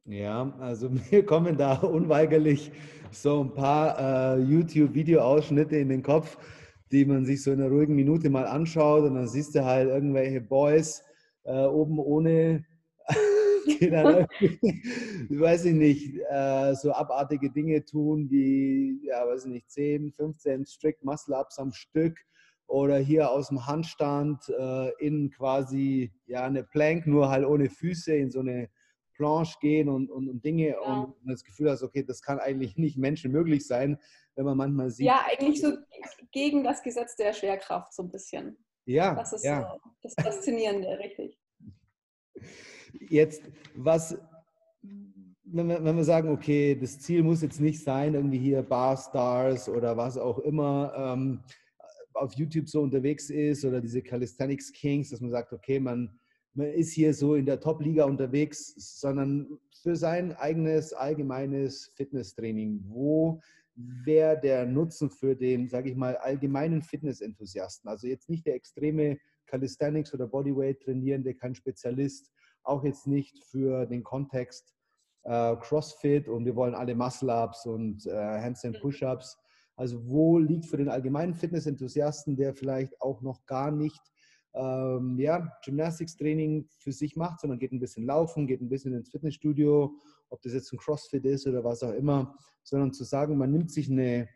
Ja, 0.05 0.53
also 0.59 0.89
mir 1.12 1.25
kommen 1.25 1.57
da 1.57 1.77
unweigerlich 1.79 2.71
so 3.12 3.43
ein 3.43 3.53
paar 3.53 4.38
äh, 4.38 4.41
YouTube-Video-Ausschnitte 4.41 5.77
in 5.77 5.89
den 5.89 6.03
Kopf, 6.03 6.38
die 6.91 7.05
man 7.05 7.25
sich 7.25 7.43
so 7.43 7.51
in 7.51 7.62
einer 7.62 7.71
ruhigen 7.71 7.95
Minute 7.95 8.29
mal 8.29 8.45
anschaut 8.45 9.03
und 9.03 9.15
dann 9.15 9.27
siehst 9.27 9.55
du 9.55 9.65
halt 9.65 9.89
irgendwelche 9.89 10.41
Boys 10.41 11.03
äh, 11.43 11.65
oben 11.65 12.00
ohne, 12.00 12.65
die 13.79 13.89
dann 13.89 14.27
weiß 15.29 15.65
ich 15.65 15.74
nicht, 15.74 16.19
äh, 16.29 16.74
so 16.75 16.91
abartige 16.91 17.51
Dinge 17.51 17.83
tun 17.83 18.29
wie, 18.29 19.00
ja, 19.03 19.25
weiß 19.27 19.45
ich 19.45 19.51
nicht, 19.51 19.71
10, 19.71 20.13
15 20.13 20.65
Strict 20.65 21.03
Muscle-Ups 21.03 21.57
am 21.59 21.71
Stück 21.71 22.17
oder 22.67 22.98
hier 22.98 23.29
aus 23.31 23.50
dem 23.50 23.65
Handstand 23.65 24.50
äh, 24.50 24.91
in 25.00 25.29
quasi 25.31 26.12
ja 26.25 26.43
eine 26.43 26.63
Plank, 26.63 27.05
nur 27.07 27.29
halt 27.29 27.45
ohne 27.45 27.69
Füße 27.69 28.15
in 28.15 28.31
so 28.31 28.39
eine 28.39 28.69
Planche 29.13 29.57
gehen 29.62 29.88
und, 29.89 30.12
und, 30.12 30.29
und 30.29 30.43
Dinge 30.43 30.69
ja. 30.69 30.79
und 30.79 31.15
das 31.24 31.43
Gefühl 31.43 31.69
hast, 31.69 31.84
okay, 31.84 32.03
das 32.03 32.22
kann 32.22 32.39
eigentlich 32.39 32.75
nicht 32.77 32.98
menschenmöglich 32.98 33.65
sein, 33.65 33.98
wenn 34.36 34.45
man 34.45 34.57
manchmal 34.57 34.89
sieht. 34.89 35.07
Ja, 35.07 35.25
eigentlich 35.31 35.62
so 35.62 35.72
gegen 36.31 36.63
das 36.63 36.84
Gesetz 36.84 37.15
der 37.15 37.34
Schwerkraft 37.34 37.93
so 37.93 38.03
ein 38.03 38.12
bisschen. 38.12 38.57
Ja. 38.86 39.15
Das 39.15 39.34
ist 39.34 39.45
ja. 39.45 39.79
so 39.81 39.91
das 40.01 40.13
Faszinierende, 40.22 41.00
richtig. 41.00 41.39
Jetzt, 43.10 43.43
was 43.75 44.17
wenn 45.45 45.69
wir, 45.69 45.84
wenn 45.84 45.95
wir 45.95 46.03
sagen, 46.03 46.29
okay, 46.29 46.75
das 46.75 47.00
Ziel 47.00 47.24
muss 47.24 47.41
jetzt 47.41 47.62
nicht 47.62 47.81
sein, 47.81 48.13
irgendwie 48.13 48.39
hier 48.39 48.62
Bar 48.62 48.98
Stars 48.98 49.69
oder 49.69 49.95
was 49.95 50.17
auch 50.17 50.39
immer 50.39 50.93
ähm, 50.98 51.43
auf 52.15 52.34
YouTube 52.34 52.67
so 52.67 52.81
unterwegs 52.81 53.29
ist 53.29 53.65
oder 53.65 53.81
diese 53.81 54.01
Calisthenics 54.01 54.72
Kings, 54.72 55.10
dass 55.10 55.22
man 55.22 55.31
sagt, 55.31 55.53
okay, 55.53 55.79
man, 55.79 56.17
man 56.53 56.67
ist 56.67 56.93
hier 56.93 57.13
so 57.13 57.36
in 57.36 57.45
der 57.45 57.60
Top-Liga 57.60 58.05
unterwegs, 58.05 58.74
sondern 59.00 59.60
für 59.81 59.95
sein 59.95 60.34
eigenes 60.34 60.93
allgemeines 60.93 61.91
Fitnesstraining. 61.95 62.84
Wo 62.88 63.41
wäre 63.75 64.39
der 64.39 64.65
Nutzen 64.65 65.10
für 65.10 65.36
den, 65.36 65.67
sage 65.67 65.89
ich 65.89 65.95
mal, 65.95 66.15
allgemeinen 66.17 66.81
Fitnessenthusiasten? 66.81 67.89
Also 67.89 68.07
jetzt 68.07 68.29
nicht 68.29 68.45
der 68.45 68.55
extreme 68.55 69.17
Calisthenics 69.48 70.13
oder 70.13 70.27
Bodyweight 70.27 70.81
trainierende, 70.81 71.34
kein 71.34 71.55
Spezialist, 71.55 72.31
auch 72.63 72.84
jetzt 72.84 73.05
nicht 73.05 73.43
für 73.43 73.86
den 73.86 74.03
Kontext 74.03 74.74
äh, 75.24 75.55
CrossFit 75.57 76.27
und 76.27 76.45
wir 76.45 76.55
wollen 76.55 76.75
alle 76.75 76.95
Muscle-Ups 76.95 77.65
und 77.65 78.05
äh, 78.07 78.12
Handstand 78.12 78.77
mhm. 78.77 78.81
Push-Ups. 78.81 79.38
Also 79.75 80.08
wo 80.08 80.39
liegt 80.39 80.65
für 80.65 80.77
den 80.77 80.89
allgemeinen 80.89 81.34
Fitnessenthusiasten, 81.34 82.36
der 82.36 82.53
vielleicht 82.53 83.01
auch 83.01 83.22
noch 83.22 83.46
gar 83.46 83.72
nicht 83.72 84.01
ähm, 84.55 85.20
ja, 85.20 85.51
Gymnastics-Training 85.63 86.67
für 86.77 86.91
sich 86.91 87.15
macht, 87.15 87.41
sondern 87.41 87.60
geht 87.60 87.74
ein 87.74 87.79
bisschen 87.79 88.05
laufen, 88.05 88.48
geht 88.48 88.62
ein 88.62 88.70
bisschen 88.70 88.94
ins 88.94 89.10
Fitnessstudio, 89.10 90.00
ob 90.29 90.41
das 90.41 90.53
jetzt 90.53 90.72
ein 90.72 90.77
CrossFit 90.77 91.25
ist 91.25 91.46
oder 91.46 91.63
was 91.63 91.84
auch 91.84 91.91
immer, 91.91 92.38
sondern 92.63 92.94
zu 92.94 93.03
sagen, 93.03 93.38
man 93.38 93.51
nimmt 93.51 93.72
sich 93.72 93.91
eine, 93.91 94.29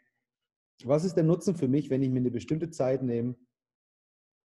was 0.84 1.06
ist 1.06 1.16
der 1.16 1.24
Nutzen 1.24 1.56
für 1.56 1.68
mich, 1.68 1.90
wenn 1.90 2.04
ich 2.04 2.10
mir 2.10 2.20
eine 2.20 2.32
bestimmte 2.32 2.70
Zeit 2.70 3.02
nehme 3.02 3.36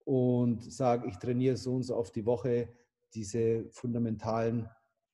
und 0.04 0.62
sage, 0.70 1.08
ich 1.08 1.16
trainiere 1.16 1.56
so 1.56 1.74
und 1.74 1.84
so 1.84 1.96
auf 1.96 2.12
die 2.12 2.26
Woche 2.26 2.68
diese 3.14 3.64
fundamentalen 3.70 4.68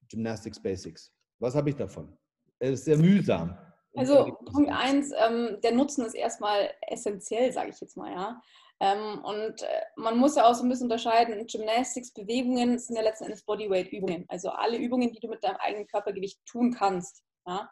Gymnastics 0.09 0.61
Basics. 0.61 1.13
Was 1.39 1.55
habe 1.55 1.71
ich 1.71 1.77
davon? 1.77 2.17
Es 2.59 2.81
ist 2.81 2.85
sehr 2.87 2.99
mühsam. 2.99 3.57
Also 3.99 4.37
Punkt 4.53 4.71
eins, 4.71 5.13
ähm, 5.17 5.59
der 5.63 5.73
Nutzen 5.73 6.05
ist 6.05 6.15
erstmal 6.15 6.71
essentiell, 6.87 7.53
sage 7.53 7.71
ich 7.71 7.81
jetzt 7.81 7.97
mal, 7.97 8.13
ja. 8.13 8.41
Ähm, 8.81 9.25
und 9.25 9.63
äh, 9.63 9.81
man 9.97 10.17
muss 10.19 10.37
ja 10.37 10.49
auch 10.49 10.55
so 10.55 10.63
ein 10.63 10.69
bisschen 10.69 10.85
unterscheiden, 10.85 11.47
Gymnastics, 11.47 12.13
Bewegungen 12.13 12.79
sind 12.79 12.95
ja 12.95 13.03
letzten 13.03 13.25
Endes 13.25 13.45
Bodyweight-Übungen. 13.45 14.25
Also 14.29 14.51
alle 14.51 14.77
Übungen, 14.77 15.13
die 15.13 15.19
du 15.19 15.29
mit 15.29 15.43
deinem 15.43 15.57
eigenen 15.57 15.89
Körpergewicht 15.89 16.39
tun 16.47 16.73
kannst. 16.73 17.25
Ja? 17.45 17.69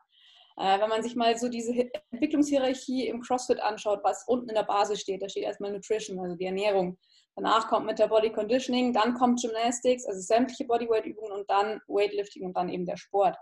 Äh, 0.56 0.80
wenn 0.80 0.88
man 0.88 1.02
sich 1.02 1.14
mal 1.14 1.36
so 1.38 1.48
diese 1.48 1.72
Entwicklungshierarchie 2.10 3.06
im 3.06 3.20
CrossFit 3.20 3.60
anschaut, 3.60 4.00
was 4.02 4.24
unten 4.26 4.48
in 4.48 4.56
der 4.56 4.64
Basis 4.64 5.00
steht, 5.00 5.22
da 5.22 5.28
steht 5.28 5.44
erstmal 5.44 5.72
Nutrition, 5.72 6.18
also 6.18 6.34
die 6.34 6.46
Ernährung. 6.46 6.98
Danach 7.36 7.68
kommt 7.68 7.86
mit 7.86 7.98
der 7.98 8.08
Body 8.08 8.32
Conditioning, 8.32 8.94
dann 8.94 9.14
kommt 9.14 9.40
Gymnastics, 9.40 10.06
also 10.06 10.20
sämtliche 10.20 10.64
Bodyweight-Übungen 10.64 11.32
und 11.32 11.48
dann 11.50 11.80
Weightlifting 11.86 12.46
und 12.46 12.56
dann 12.56 12.70
eben 12.70 12.86
der 12.86 12.96
Sport. 12.96 13.36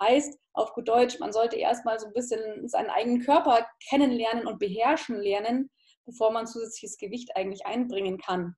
Heißt, 0.00 0.38
auf 0.52 0.72
gut 0.74 0.88
Deutsch, 0.88 1.18
man 1.18 1.32
sollte 1.32 1.56
erstmal 1.56 1.98
so 1.98 2.06
ein 2.06 2.12
bisschen 2.12 2.68
seinen 2.68 2.90
eigenen 2.90 3.20
Körper 3.20 3.66
kennenlernen 3.88 4.46
und 4.46 4.58
beherrschen 4.58 5.16
lernen, 5.16 5.70
bevor 6.06 6.30
man 6.30 6.46
zusätzliches 6.46 6.98
Gewicht 6.98 7.36
eigentlich 7.36 7.66
einbringen 7.66 8.18
kann. 8.18 8.54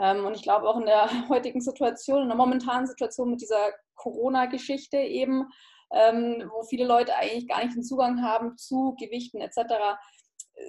Ähm, 0.00 0.24
und 0.24 0.34
ich 0.34 0.42
glaube 0.42 0.68
auch 0.68 0.78
in 0.78 0.86
der 0.86 1.08
heutigen 1.28 1.60
Situation, 1.60 2.22
in 2.22 2.28
der 2.28 2.36
momentanen 2.36 2.86
Situation 2.86 3.30
mit 3.30 3.40
dieser 3.40 3.72
Corona-Geschichte 3.96 4.96
eben, 4.98 5.48
ähm, 5.92 6.50
wo 6.52 6.62
viele 6.64 6.86
Leute 6.86 7.14
eigentlich 7.16 7.48
gar 7.48 7.64
nicht 7.64 7.74
den 7.74 7.82
Zugang 7.82 8.22
haben 8.22 8.56
zu 8.56 8.94
Gewichten 8.98 9.40
etc., 9.40 9.96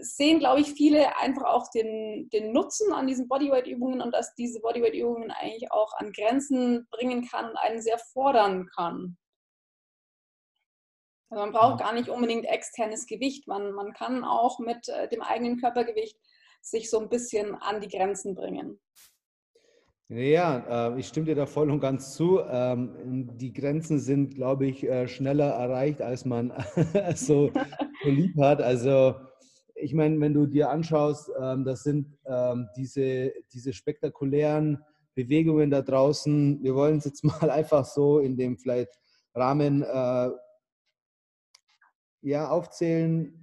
sehen, 0.02 0.40
glaube 0.40 0.62
ich, 0.62 0.74
viele 0.74 1.18
einfach 1.18 1.46
auch 1.46 1.70
den, 1.72 2.30
den 2.30 2.52
Nutzen 2.52 2.94
an 2.94 3.08
diesen 3.08 3.28
Bodyweight-Übungen 3.28 4.02
und 4.02 4.14
dass 4.14 4.36
diese 4.36 4.60
Bodyweight-Übungen 4.62 5.32
eigentlich 5.32 5.72
auch 5.72 5.94
an 5.98 6.12
Grenzen 6.12 6.88
bringen 6.92 7.28
kann 7.28 7.50
und 7.50 7.58
einen 7.58 7.82
sehr 7.82 7.98
fordern 7.98 8.68
kann. 8.76 9.18
Also 11.30 11.44
man 11.44 11.54
braucht 11.54 11.80
gar 11.80 11.94
nicht 11.94 12.10
unbedingt 12.10 12.46
externes 12.46 13.06
Gewicht. 13.06 13.48
Man, 13.48 13.72
man 13.74 13.94
kann 13.94 14.24
auch 14.24 14.60
mit 14.60 14.90
äh, 14.90 15.08
dem 15.10 15.22
eigenen 15.22 15.60
Körpergewicht 15.60 16.18
sich 16.62 16.90
so 16.90 17.00
ein 17.00 17.10
bisschen 17.10 17.56
an 17.56 17.82
die 17.82 17.88
Grenzen 17.88 18.36
bringen. 18.36 18.80
Ja, 20.12 20.90
äh, 20.90 21.00
ich 21.00 21.08
stimme 21.08 21.28
dir 21.28 21.36
da 21.36 21.46
voll 21.46 21.70
und 21.70 21.82
ganz 21.82 22.16
zu. 22.16 22.40
Ähm, 22.40 23.30
die 23.38 23.54
Grenzen 23.54 24.00
sind, 24.00 24.34
glaube 24.34 24.66
ich, 24.66 24.84
äh, 24.84 25.08
schneller 25.08 25.50
erreicht, 25.52 26.02
als 26.02 26.26
man 26.26 26.52
so, 27.16 27.52
lieb 28.04 28.36
hat. 28.40 28.60
Also 28.60 29.14
ich 29.76 29.94
meine, 29.94 30.20
wenn 30.20 30.34
du 30.34 30.48
dir 30.48 30.72
anschaust, 30.72 31.30
ähm, 31.40 31.64
das 31.64 31.84
sind 31.84 32.18
ähm, 32.26 32.68
diese, 32.76 33.34
diese 33.54 33.72
spektakulären 33.72 34.84
Bewegungen 35.14 35.70
da 35.70 35.84
draußen. 35.84 36.64
Wir 36.64 36.74
wollen 36.74 36.98
es 36.98 37.06
jetzt 37.06 37.24
mal 37.24 37.52
einfach 37.52 37.86
so 37.86 38.18
in 38.18 38.36
dem 38.36 38.58
vielleicht 38.58 39.00
Rahmen 39.36 39.86
ja, 42.22 42.50
aufzählen, 42.50 43.34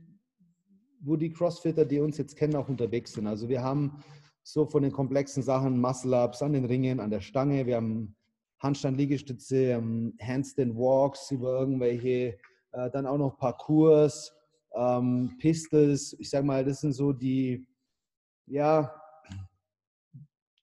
wo 1.01 1.17
die 1.17 1.33
Crossfitter, 1.33 1.85
die 1.85 2.01
uns 2.01 2.19
jetzt 2.19 2.37
kennen, 2.37 2.57
auch 2.57 2.69
unterwegs 2.69 3.13
sind. 3.13 3.27
Also 3.27 3.49
wir 3.49 3.63
haben 3.63 4.03
so 4.43 4.67
von 4.67 4.83
den 4.83 4.93
komplexen 4.93 5.43
Sachen 5.43 5.81
Muscle-Ups 5.81 6.43
an 6.43 6.53
den 6.53 6.65
Ringen, 6.65 7.01
an 7.01 7.11
der 7.11 7.21
Stange, 7.21 7.67
wir 7.67 7.77
haben 7.77 8.17
Handstand-Liegestütze, 8.61 9.83
Handstand-Walks 10.21 11.31
über 11.31 11.59
irgendwelche, 11.61 12.39
äh, 12.73 12.91
dann 12.91 13.07
auch 13.07 13.19
noch 13.19 13.39
Parcours, 13.39 14.33
ähm, 14.75 15.37
Pistols. 15.39 16.17
Ich 16.19 16.31
sage 16.31 16.47
mal, 16.47 16.65
das 16.65 16.81
sind 16.81 16.93
so 16.93 17.13
die, 17.13 17.67
ja, 18.47 18.95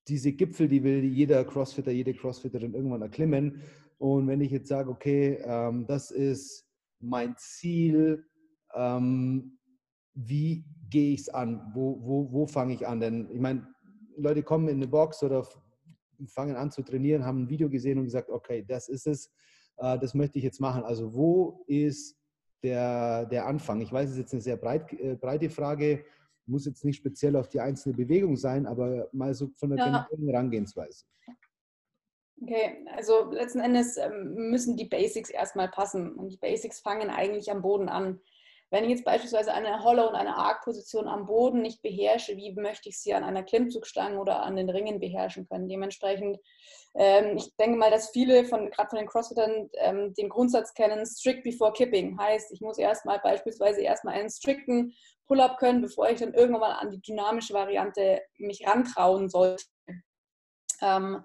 diese 0.08 0.34
Gipfel, 0.34 0.68
die 0.68 0.84
will 0.84 1.04
jeder 1.04 1.44
Crossfitter, 1.46 1.92
jede 1.92 2.14
Crossfitterin 2.14 2.74
irgendwann 2.74 3.02
erklimmen. 3.02 3.62
Und 3.98 4.28
wenn 4.28 4.42
ich 4.42 4.52
jetzt 4.52 4.68
sage, 4.68 4.90
okay, 4.90 5.42
ähm, 5.46 5.86
das 5.88 6.12
ist 6.12 6.66
mein 7.04 7.36
Ziel, 7.38 8.26
ähm, 8.74 9.58
wie 10.14 10.66
gehe 10.90 11.14
ich 11.14 11.22
es 11.22 11.30
an, 11.30 11.72
wo, 11.74 12.00
wo, 12.02 12.32
wo 12.32 12.48
fange 12.48 12.74
ich 12.74 12.88
an? 12.88 13.00
Denn 13.00 13.30
ich 13.32 13.40
meine, 13.40 13.68
Leute 14.18 14.44
kommen 14.44 14.68
in 14.68 14.78
eine 14.78 14.88
Box 14.88 15.24
oder 15.24 15.48
fangen 16.28 16.56
an 16.56 16.72
zu 16.72 16.84
trainieren, 16.84 17.26
haben 17.26 17.44
ein 17.44 17.50
Video 17.50 17.70
gesehen 17.70 17.98
und 17.98 18.06
gesagt, 18.06 18.30
okay, 18.30 18.64
das 18.68 18.90
ist 18.90 19.08
es, 19.08 19.32
äh, 19.78 19.98
das 20.00 20.14
möchte 20.14 20.38
ich 20.38 20.44
jetzt 20.44 20.62
machen. 20.62 20.84
Also 20.84 21.14
wo 21.14 21.64
ist 21.68 22.16
der, 22.62 23.26
der 23.26 23.48
Anfang? 23.48 23.82
Ich 23.82 23.92
weiß, 23.92 24.10
es 24.10 24.16
ist 24.16 24.22
jetzt 24.22 24.34
eine 24.34 24.42
sehr 24.42 24.58
breit, 24.58 24.92
äh, 24.94 25.16
breite 25.16 25.50
Frage, 25.50 26.06
muss 26.46 26.66
jetzt 26.66 26.86
nicht 26.86 26.98
speziell 26.98 27.36
auf 27.36 27.50
die 27.50 27.60
einzelne 27.60 27.96
Bewegung 27.96 28.36
sein, 28.36 28.66
aber 28.66 29.10
mal 29.14 29.34
so 29.34 29.50
von 29.56 29.70
der 29.70 29.80
ja. 29.80 30.08
Herangehensweise. 30.26 31.06
Okay, 32.44 32.86
also 32.94 33.32
letzten 33.32 33.62
Endes 33.62 33.96
ähm, 33.96 34.34
müssen 34.50 34.76
die 34.76 34.86
Basics 34.86 35.30
erstmal 35.30 35.70
passen 35.70 36.14
und 36.14 36.30
die 36.30 36.38
Basics 36.38 36.82
fangen 36.82 37.10
eigentlich 37.10 37.50
am 37.50 37.62
Boden 37.62 37.88
an. 37.88 38.20
Wenn 38.70 38.84
ich 38.84 38.90
jetzt 38.90 39.06
beispielsweise 39.06 39.54
eine 39.54 39.84
Hollow 39.84 40.10
und 40.10 40.16
eine 40.16 40.36
Arc-Position 40.36 41.08
am 41.08 41.26
Boden 41.26 41.62
nicht 41.62 41.82
beherrsche, 41.82 42.36
wie 42.36 42.54
möchte 42.54 42.90
ich 42.90 43.00
sie 43.00 43.14
an 43.14 43.24
einer 43.24 43.44
Klimmzugstange 43.44 44.20
oder 44.20 44.44
an 44.44 44.58
den 44.58 44.70
Ringen 44.70 45.00
beherrschen 45.00 45.48
können? 45.48 45.70
Dementsprechend, 45.70 46.38
ähm, 46.96 47.38
ich 47.38 47.56
denke 47.56 47.78
mal, 47.78 47.92
dass 47.92 48.10
viele 48.10 48.44
von, 48.44 48.70
gerade 48.72 48.90
von 48.90 48.98
den 48.98 49.08
Crossfittern, 49.08 49.70
ähm, 49.76 50.14
den 50.16 50.28
Grundsatz 50.28 50.74
kennen, 50.74 51.06
strict 51.06 51.44
before 51.44 51.72
kipping. 51.72 52.20
Heißt, 52.20 52.52
ich 52.52 52.60
muss 52.60 52.78
erstmal 52.78 53.20
beispielsweise 53.20 53.82
erstmal 53.82 54.16
einen 54.16 54.30
strikten 54.30 54.94
Pull-up 55.28 55.60
können, 55.60 55.82
bevor 55.82 56.10
ich 56.10 56.20
dann 56.20 56.34
irgendwann 56.34 56.62
mal 56.62 56.74
an 56.74 56.92
die 56.92 57.00
dynamische 57.00 57.54
Variante 57.54 58.22
mich 58.38 58.68
rantrauen 58.68 59.30
sollte. 59.30 59.64
Ähm, 60.82 61.24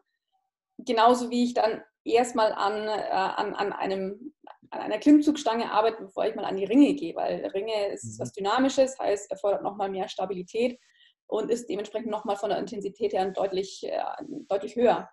genauso 0.78 1.30
wie 1.30 1.44
ich 1.44 1.54
dann 1.54 1.82
erstmal 2.04 2.52
an, 2.52 2.88
äh, 2.88 3.10
an, 3.10 3.54
an, 3.54 3.72
einem, 3.72 4.32
an 4.70 4.80
einer 4.80 4.98
Klimmzugstange 4.98 5.70
arbeite, 5.70 6.02
bevor 6.02 6.26
ich 6.26 6.34
mal 6.34 6.44
an 6.44 6.56
die 6.56 6.64
Ringe 6.64 6.94
gehe, 6.94 7.14
weil 7.14 7.44
Ringe 7.54 7.88
ist 7.92 8.18
mhm. 8.18 8.22
was 8.22 8.32
Dynamisches, 8.32 8.98
heißt, 8.98 9.30
erfordert 9.30 9.62
nochmal 9.62 9.90
mehr 9.90 10.08
Stabilität 10.08 10.78
und 11.26 11.50
ist 11.50 11.68
dementsprechend 11.68 12.10
nochmal 12.10 12.36
von 12.36 12.50
der 12.50 12.58
Intensität 12.58 13.12
her 13.12 13.30
deutlich, 13.30 13.84
äh, 13.84 14.00
deutlich 14.48 14.76
höher. 14.76 15.08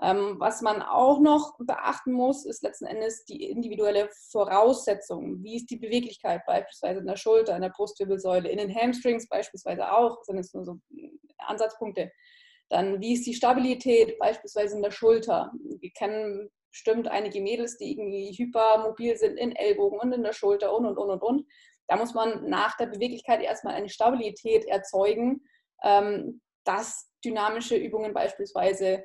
Ähm, 0.00 0.36
was 0.38 0.62
man 0.62 0.80
auch 0.80 1.18
noch 1.18 1.58
beachten 1.58 2.12
muss, 2.12 2.46
ist 2.46 2.62
letzten 2.62 2.86
Endes 2.86 3.24
die 3.24 3.50
individuelle 3.50 4.08
Voraussetzung. 4.30 5.42
Wie 5.42 5.56
ist 5.56 5.68
die 5.70 5.76
Beweglichkeit 5.76 6.46
beispielsweise 6.46 7.00
in 7.00 7.06
der 7.06 7.16
Schulter, 7.16 7.56
in 7.56 7.62
der 7.62 7.70
Brustwirbelsäule, 7.70 8.48
in 8.48 8.58
den 8.58 8.72
Hamstrings 8.72 9.28
beispielsweise 9.28 9.92
auch, 9.92 10.22
sind 10.22 10.38
es 10.38 10.54
nur 10.54 10.64
so 10.64 10.78
Ansatzpunkte. 11.38 12.12
Dann, 12.70 13.00
wie 13.00 13.14
ist 13.14 13.26
die 13.26 13.34
Stabilität 13.34 14.18
beispielsweise 14.18 14.76
in 14.76 14.82
der 14.82 14.90
Schulter? 14.90 15.52
Wir 15.80 15.90
kennen 15.90 16.50
bestimmt 16.70 17.08
einige 17.08 17.40
Mädels, 17.40 17.78
die 17.78 17.92
irgendwie 17.92 18.32
hypermobil 18.32 19.16
sind 19.16 19.36
in 19.36 19.56
Ellbogen 19.56 19.98
und 20.00 20.12
in 20.12 20.22
der 20.22 20.32
Schulter 20.32 20.76
und 20.76 20.86
und 20.86 20.98
und 20.98 21.10
und 21.10 21.22
und. 21.22 21.46
Da 21.88 21.96
muss 21.96 22.12
man 22.12 22.48
nach 22.48 22.76
der 22.76 22.86
Beweglichkeit 22.86 23.42
erstmal 23.42 23.74
eine 23.74 23.88
Stabilität 23.88 24.66
erzeugen, 24.66 25.42
ähm, 25.82 26.42
dass 26.64 27.10
dynamische 27.24 27.76
Übungen 27.76 28.12
beispielsweise 28.12 29.04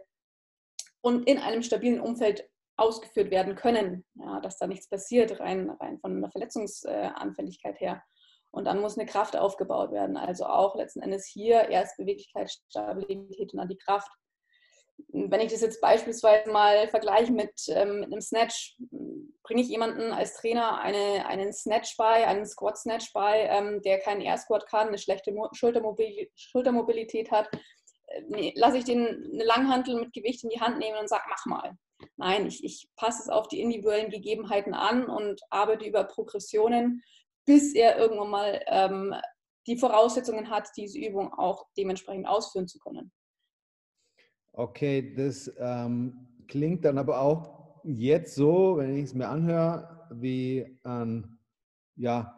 und 1.01 1.27
in 1.27 1.37
einem 1.37 1.63
stabilen 1.63 2.01
Umfeld 2.01 2.49
ausgeführt 2.75 3.31
werden 3.31 3.55
können, 3.55 4.05
ja, 4.15 4.39
dass 4.41 4.57
da 4.57 4.67
nichts 4.67 4.89
passiert, 4.89 5.39
rein, 5.39 5.69
rein 5.69 5.99
von 5.99 6.21
der 6.21 6.31
Verletzungsanfälligkeit 6.31 7.79
her. 7.79 8.03
Und 8.53 8.65
dann 8.65 8.81
muss 8.81 8.99
eine 8.99 9.07
Kraft 9.07 9.35
aufgebaut 9.35 9.91
werden. 9.91 10.15
Also 10.15 10.45
auch 10.45 10.75
letzten 10.75 11.01
Endes 11.01 11.25
hier 11.25 11.69
erst 11.69 11.97
Beweglichkeit, 11.97 12.51
Stabilität 12.69 13.51
und 13.51 13.57
dann 13.57 13.67
die 13.67 13.77
Kraft. 13.77 14.11
Wenn 15.07 15.41
ich 15.41 15.51
das 15.51 15.61
jetzt 15.61 15.81
beispielsweise 15.81 16.51
mal 16.51 16.87
vergleiche 16.87 17.33
mit, 17.33 17.51
ähm, 17.69 18.01
mit 18.01 18.11
einem 18.11 18.21
Snatch, 18.21 18.77
bringe 19.41 19.61
ich 19.61 19.69
jemanden 19.69 20.11
als 20.11 20.35
Trainer 20.35 20.79
eine, 20.79 21.25
einen 21.25 21.51
Snatch 21.51 21.97
bei, 21.97 22.27
einen 22.27 22.45
Squat 22.45 22.77
Snatch 22.77 23.11
bei, 23.11 23.47
ähm, 23.49 23.81
der 23.81 23.97
keinen 23.99 24.21
Air 24.21 24.37
Squat 24.37 24.67
kann, 24.67 24.89
eine 24.89 24.99
schlechte 24.99 25.31
Mo 25.31 25.49
Schultermobil 25.53 26.29
Schultermobilität 26.35 27.31
hat, 27.31 27.49
äh, 28.05 28.21
nee, 28.27 28.53
lasse 28.55 28.77
ich 28.77 28.83
den 28.83 29.31
eine 29.33 29.45
Langhantel 29.45 29.99
mit 29.99 30.13
Gewicht 30.13 30.43
in 30.43 30.51
die 30.51 30.61
Hand 30.61 30.77
nehmen 30.77 30.99
und 30.99 31.09
sage, 31.09 31.23
mach 31.27 31.45
mal. 31.47 31.75
Nein, 32.17 32.45
ich, 32.45 32.63
ich 32.63 32.87
passe 32.97 33.23
es 33.23 33.29
auf 33.29 33.47
die 33.47 33.61
individuellen 33.61 34.11
Gegebenheiten 34.11 34.75
an 34.75 35.05
und 35.05 35.41
arbeite 35.49 35.85
über 35.85 36.03
Progressionen, 36.03 37.01
bis 37.45 37.73
er 37.73 37.97
irgendwann 37.97 38.29
mal 38.29 38.61
ähm, 38.67 39.15
die 39.67 39.77
Voraussetzungen 39.77 40.49
hat, 40.49 40.69
diese 40.75 40.99
Übung 40.99 41.33
auch 41.33 41.67
dementsprechend 41.77 42.27
ausführen 42.27 42.67
zu 42.67 42.79
können. 42.79 43.11
Okay, 44.53 45.13
das 45.15 45.51
ähm, 45.57 46.27
klingt 46.47 46.85
dann 46.85 46.97
aber 46.97 47.19
auch 47.21 47.81
jetzt 47.83 48.35
so, 48.35 48.77
wenn 48.77 48.95
ich 48.95 49.05
es 49.05 49.13
mir 49.13 49.27
anhöre, 49.27 50.07
wie 50.11 50.79
ein 50.83 51.39
ja, 51.95 52.33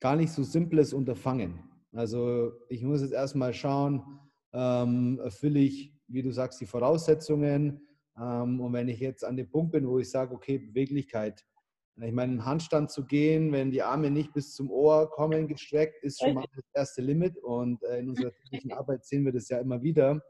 gar 0.00 0.16
nicht 0.16 0.32
so 0.32 0.42
simples 0.42 0.92
Unterfangen. 0.92 1.62
Also 1.92 2.52
ich 2.68 2.82
muss 2.82 3.00
jetzt 3.00 3.12
erstmal 3.12 3.54
schauen, 3.54 4.02
ähm, 4.52 5.18
erfülle 5.22 5.60
ich, 5.60 5.94
wie 6.08 6.22
du 6.22 6.30
sagst, 6.30 6.60
die 6.60 6.66
Voraussetzungen. 6.66 7.80
Ähm, 8.18 8.60
und 8.60 8.72
wenn 8.72 8.88
ich 8.88 9.00
jetzt 9.00 9.24
an 9.24 9.36
dem 9.36 9.48
Punkt 9.48 9.72
bin, 9.72 9.88
wo 9.88 9.98
ich 9.98 10.10
sage, 10.10 10.34
okay, 10.34 10.58
Beweglichkeit, 10.58 11.44
ich 12.02 12.12
meine, 12.12 12.34
im 12.34 12.44
Handstand 12.44 12.90
zu 12.90 13.06
gehen, 13.06 13.52
wenn 13.52 13.70
die 13.70 13.82
Arme 13.82 14.10
nicht 14.10 14.32
bis 14.34 14.54
zum 14.54 14.70
Ohr 14.70 15.10
kommen, 15.10 15.48
gestreckt, 15.48 16.02
ist 16.02 16.20
schon 16.20 16.34
mal 16.34 16.44
das 16.54 16.64
erste 16.74 17.00
Limit. 17.00 17.38
Und 17.38 17.82
äh, 17.84 18.00
in 18.00 18.10
unserer 18.10 18.32
täglichen 18.50 18.72
Arbeit 18.72 19.04
sehen 19.04 19.24
wir 19.24 19.32
das 19.32 19.48
ja 19.48 19.58
immer 19.58 19.82
wieder. 19.82 20.22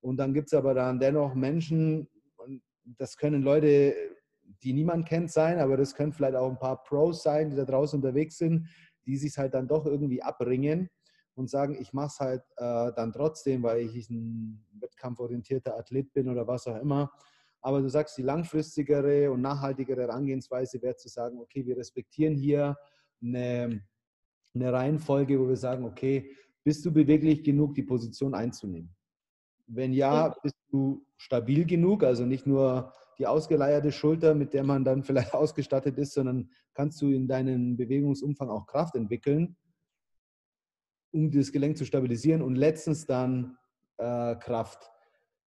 Und 0.00 0.16
dann 0.16 0.34
gibt 0.34 0.48
es 0.48 0.54
aber 0.54 0.74
dann 0.74 0.98
dennoch 0.98 1.34
Menschen, 1.34 2.08
und 2.36 2.62
das 2.84 3.16
können 3.16 3.42
Leute, 3.42 3.94
die 4.62 4.72
niemand 4.72 5.06
kennt, 5.06 5.30
sein, 5.30 5.58
aber 5.58 5.76
das 5.76 5.94
können 5.94 6.12
vielleicht 6.12 6.36
auch 6.36 6.50
ein 6.50 6.58
paar 6.58 6.82
Pros 6.82 7.22
sein, 7.22 7.50
die 7.50 7.56
da 7.56 7.64
draußen 7.64 7.98
unterwegs 7.98 8.38
sind, 8.38 8.68
die 9.06 9.16
sich 9.16 9.36
halt 9.38 9.54
dann 9.54 9.68
doch 9.68 9.86
irgendwie 9.86 10.22
abbringen 10.22 10.88
und 11.34 11.50
sagen, 11.50 11.76
ich 11.80 11.92
mache 11.92 12.06
es 12.06 12.20
halt 12.20 12.42
äh, 12.56 12.92
dann 12.94 13.12
trotzdem, 13.12 13.62
weil 13.62 13.80
ich 13.80 14.10
ein 14.10 14.64
wettkampforientierter 14.80 15.76
Athlet 15.76 16.12
bin 16.12 16.28
oder 16.28 16.46
was 16.46 16.66
auch 16.66 16.80
immer. 16.80 17.12
Aber 17.66 17.82
du 17.82 17.88
sagst, 17.88 18.16
die 18.16 18.22
langfristigere 18.22 19.28
und 19.28 19.40
nachhaltigere 19.40 20.02
Herangehensweise 20.02 20.80
wäre 20.82 20.94
zu 20.94 21.08
sagen, 21.08 21.40
okay, 21.40 21.66
wir 21.66 21.76
respektieren 21.76 22.36
hier 22.36 22.76
eine, 23.20 23.82
eine 24.54 24.72
Reihenfolge, 24.72 25.40
wo 25.40 25.48
wir 25.48 25.56
sagen, 25.56 25.84
okay, 25.84 26.30
bist 26.62 26.86
du 26.86 26.92
beweglich 26.92 27.42
genug, 27.42 27.74
die 27.74 27.82
Position 27.82 28.36
einzunehmen? 28.36 28.94
Wenn 29.66 29.92
ja, 29.92 30.32
bist 30.44 30.54
du 30.70 31.04
stabil 31.16 31.66
genug, 31.66 32.04
also 32.04 32.24
nicht 32.24 32.46
nur 32.46 32.92
die 33.18 33.26
ausgeleierte 33.26 33.90
Schulter, 33.90 34.36
mit 34.36 34.54
der 34.54 34.62
man 34.62 34.84
dann 34.84 35.02
vielleicht 35.02 35.34
ausgestattet 35.34 35.98
ist, 35.98 36.12
sondern 36.12 36.48
kannst 36.72 37.02
du 37.02 37.10
in 37.10 37.26
deinem 37.26 37.76
Bewegungsumfang 37.76 38.48
auch 38.48 38.68
Kraft 38.68 38.94
entwickeln, 38.94 39.56
um 41.10 41.32
das 41.32 41.50
Gelenk 41.50 41.76
zu 41.76 41.84
stabilisieren 41.84 42.42
und 42.42 42.54
letztens 42.54 43.06
dann 43.06 43.58
äh, 43.96 44.36
Kraft. 44.36 44.88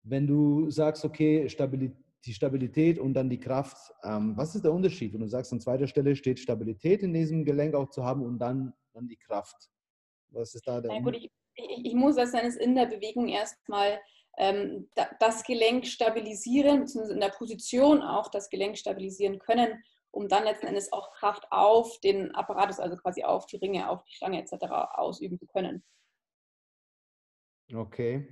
Wenn 0.02 0.26
du 0.26 0.70
sagst, 0.70 1.04
okay, 1.04 1.46
Stabilität, 1.50 2.05
die 2.26 2.34
Stabilität 2.34 2.98
und 2.98 3.14
dann 3.14 3.30
die 3.30 3.40
Kraft, 3.40 3.92
ähm, 4.02 4.36
was 4.36 4.54
ist 4.54 4.64
der 4.64 4.72
Unterschied? 4.72 5.12
Wenn 5.12 5.20
du 5.20 5.28
sagst, 5.28 5.52
an 5.52 5.60
zweiter 5.60 5.86
Stelle 5.86 6.16
steht 6.16 6.38
Stabilität 6.38 7.02
in 7.02 7.14
diesem 7.14 7.44
Gelenk 7.44 7.74
auch 7.74 7.88
zu 7.90 8.04
haben 8.04 8.22
und 8.22 8.38
dann, 8.38 8.74
dann 8.92 9.06
die 9.08 9.16
Kraft. 9.16 9.70
Was 10.30 10.54
ist 10.54 10.66
da 10.66 10.80
der 10.80 10.92
Na 10.92 11.00
gut, 11.00 11.16
ich, 11.16 11.30
ich, 11.54 11.86
ich 11.86 11.94
muss 11.94 12.16
eines 12.18 12.56
in 12.56 12.74
der 12.74 12.86
Bewegung 12.86 13.28
erstmal 13.28 14.00
ähm, 14.38 14.90
das 15.20 15.44
Gelenk 15.44 15.86
stabilisieren, 15.86 16.80
beziehungsweise 16.80 17.14
in 17.14 17.20
der 17.20 17.30
Position 17.30 18.02
auch 18.02 18.28
das 18.28 18.50
Gelenk 18.50 18.76
stabilisieren 18.76 19.38
können, 19.38 19.82
um 20.10 20.28
dann 20.28 20.44
letzten 20.44 20.66
Endes 20.66 20.92
auch 20.92 21.12
Kraft 21.12 21.46
auf 21.50 22.00
den 22.00 22.34
Apparatus, 22.34 22.80
also 22.80 22.96
quasi 22.96 23.22
auf 23.22 23.46
die 23.46 23.56
Ringe, 23.56 23.88
auf 23.88 24.02
die 24.04 24.14
Stange 24.14 24.42
etc. 24.42 24.66
ausüben 24.94 25.38
zu 25.38 25.46
können. 25.46 25.84
Okay. 27.72 28.26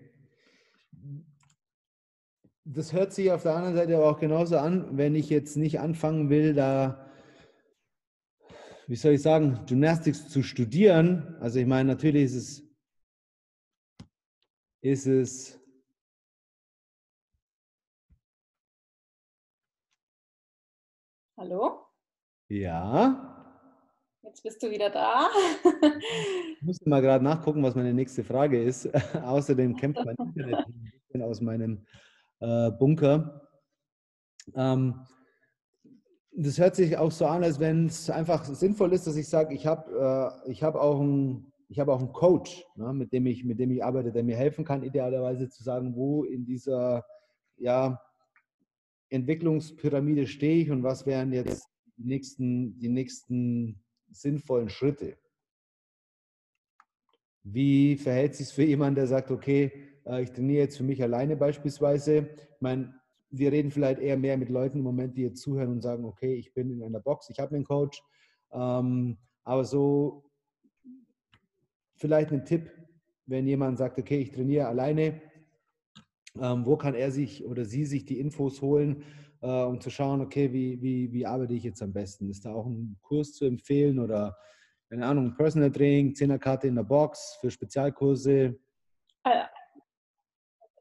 Das 2.66 2.94
hört 2.94 3.12
sich 3.12 3.30
auf 3.30 3.42
der 3.42 3.54
anderen 3.56 3.74
Seite 3.74 3.96
aber 3.96 4.10
auch 4.10 4.18
genauso 4.18 4.56
an, 4.56 4.96
wenn 4.96 5.14
ich 5.14 5.28
jetzt 5.28 5.56
nicht 5.56 5.80
anfangen 5.80 6.30
will, 6.30 6.54
da, 6.54 7.06
wie 8.86 8.96
soll 8.96 9.12
ich 9.12 9.22
sagen, 9.22 9.66
Gymnastics 9.66 10.28
zu 10.30 10.42
studieren. 10.42 11.36
Also 11.40 11.58
ich 11.58 11.66
meine, 11.66 11.90
natürlich 11.90 12.24
ist 12.24 12.34
es, 12.34 12.62
ist 14.80 15.06
es 15.06 15.60
Hallo? 21.36 21.88
Ja. 22.48 23.60
Jetzt 24.22 24.42
bist 24.42 24.62
du 24.62 24.70
wieder 24.70 24.88
da. 24.88 25.28
ich 26.56 26.62
muss 26.62 26.80
mal 26.86 27.02
gerade 27.02 27.22
nachgucken, 27.22 27.62
was 27.62 27.74
meine 27.74 27.92
nächste 27.92 28.24
Frage 28.24 28.62
ist. 28.62 28.88
Außerdem 29.22 29.76
kämpft 29.76 30.02
mein 30.04 30.16
Internet 30.16 30.66
ein 30.66 30.92
bisschen 31.06 31.22
aus 31.22 31.40
meinem 31.42 31.84
äh, 32.40 32.70
Bunker. 32.70 33.48
Ähm, 34.54 35.06
das 36.36 36.58
hört 36.58 36.74
sich 36.74 36.96
auch 36.96 37.12
so 37.12 37.26
an, 37.26 37.44
als 37.44 37.60
wenn 37.60 37.86
es 37.86 38.10
einfach 38.10 38.44
sinnvoll 38.44 38.92
ist, 38.92 39.06
dass 39.06 39.16
ich 39.16 39.28
sage, 39.28 39.54
ich 39.54 39.66
habe 39.66 40.42
äh, 40.46 40.54
hab 40.54 40.74
auch 40.74 41.00
einen 41.00 41.52
hab 41.76 41.88
auch 41.88 42.00
einen 42.00 42.12
Coach, 42.12 42.64
ne, 42.76 42.92
mit, 42.92 43.12
dem 43.12 43.26
ich, 43.26 43.44
mit 43.44 43.58
dem 43.58 43.70
ich 43.70 43.84
arbeite, 43.84 44.12
der 44.12 44.22
mir 44.22 44.36
helfen 44.36 44.64
kann, 44.64 44.82
idealerweise 44.82 45.48
zu 45.48 45.62
sagen, 45.62 45.94
wo 45.96 46.24
in 46.24 46.44
dieser 46.44 47.04
ja, 47.56 48.00
Entwicklungspyramide 49.10 50.26
stehe 50.26 50.62
ich 50.62 50.70
und 50.70 50.82
was 50.82 51.06
wären 51.06 51.32
jetzt 51.32 51.68
die 51.96 52.04
nächsten, 52.04 52.78
die 52.78 52.88
nächsten 52.88 53.82
sinnvollen 54.10 54.68
Schritte? 54.68 55.16
Wie 57.42 57.96
verhält 57.96 58.34
sich 58.34 58.48
es 58.48 58.52
für 58.52 58.64
jemanden, 58.64 58.96
der 58.96 59.06
sagt, 59.06 59.30
okay, 59.30 59.93
ich 60.20 60.32
trainiere 60.32 60.64
jetzt 60.64 60.76
für 60.76 60.84
mich 60.84 61.02
alleine 61.02 61.36
beispielsweise? 61.36 62.28
Ich 62.36 62.60
meine, 62.60 62.94
wir 63.30 63.52
reden 63.52 63.70
vielleicht 63.70 64.00
eher 64.00 64.16
mehr 64.16 64.36
mit 64.36 64.48
Leuten 64.48 64.78
im 64.78 64.84
Moment, 64.84 65.16
die 65.16 65.22
jetzt 65.22 65.42
zuhören 65.42 65.70
und 65.70 65.82
sagen, 65.82 66.04
okay, 66.04 66.34
ich 66.34 66.52
bin 66.54 66.70
in 66.70 66.82
einer 66.82 67.00
Box, 67.00 67.30
ich 67.30 67.38
habe 67.38 67.54
einen 67.54 67.64
Coach. 67.64 68.02
Ähm, 68.52 69.18
aber 69.42 69.64
so 69.64 70.30
vielleicht 71.96 72.32
ein 72.32 72.44
Tipp, 72.44 72.70
wenn 73.26 73.46
jemand 73.46 73.78
sagt, 73.78 73.98
okay, 73.98 74.18
ich 74.18 74.32
trainiere 74.32 74.68
alleine, 74.68 75.20
ähm, 76.40 76.66
wo 76.66 76.76
kann 76.76 76.94
er 76.94 77.10
sich 77.10 77.44
oder 77.44 77.64
sie 77.64 77.84
sich 77.84 78.04
die 78.04 78.20
Infos 78.20 78.60
holen, 78.60 79.04
äh, 79.40 79.62
um 79.62 79.80
zu 79.80 79.90
schauen, 79.90 80.20
okay, 80.20 80.52
wie, 80.52 80.80
wie, 80.82 81.12
wie 81.12 81.26
arbeite 81.26 81.54
ich 81.54 81.64
jetzt 81.64 81.82
am 81.82 81.92
besten? 81.92 82.28
Ist 82.28 82.44
da 82.44 82.52
auch 82.52 82.66
ein 82.66 82.96
Kurs 83.02 83.32
zu 83.32 83.44
empfehlen 83.44 83.98
oder, 83.98 84.36
keine 84.88 85.06
Ahnung, 85.06 85.34
Personal 85.36 85.70
Training, 85.70 86.14
Zehnerkarte 86.14 86.68
in 86.68 86.74
der 86.76 86.84
Box 86.84 87.38
für 87.40 87.50
Spezialkurse? 87.50 88.58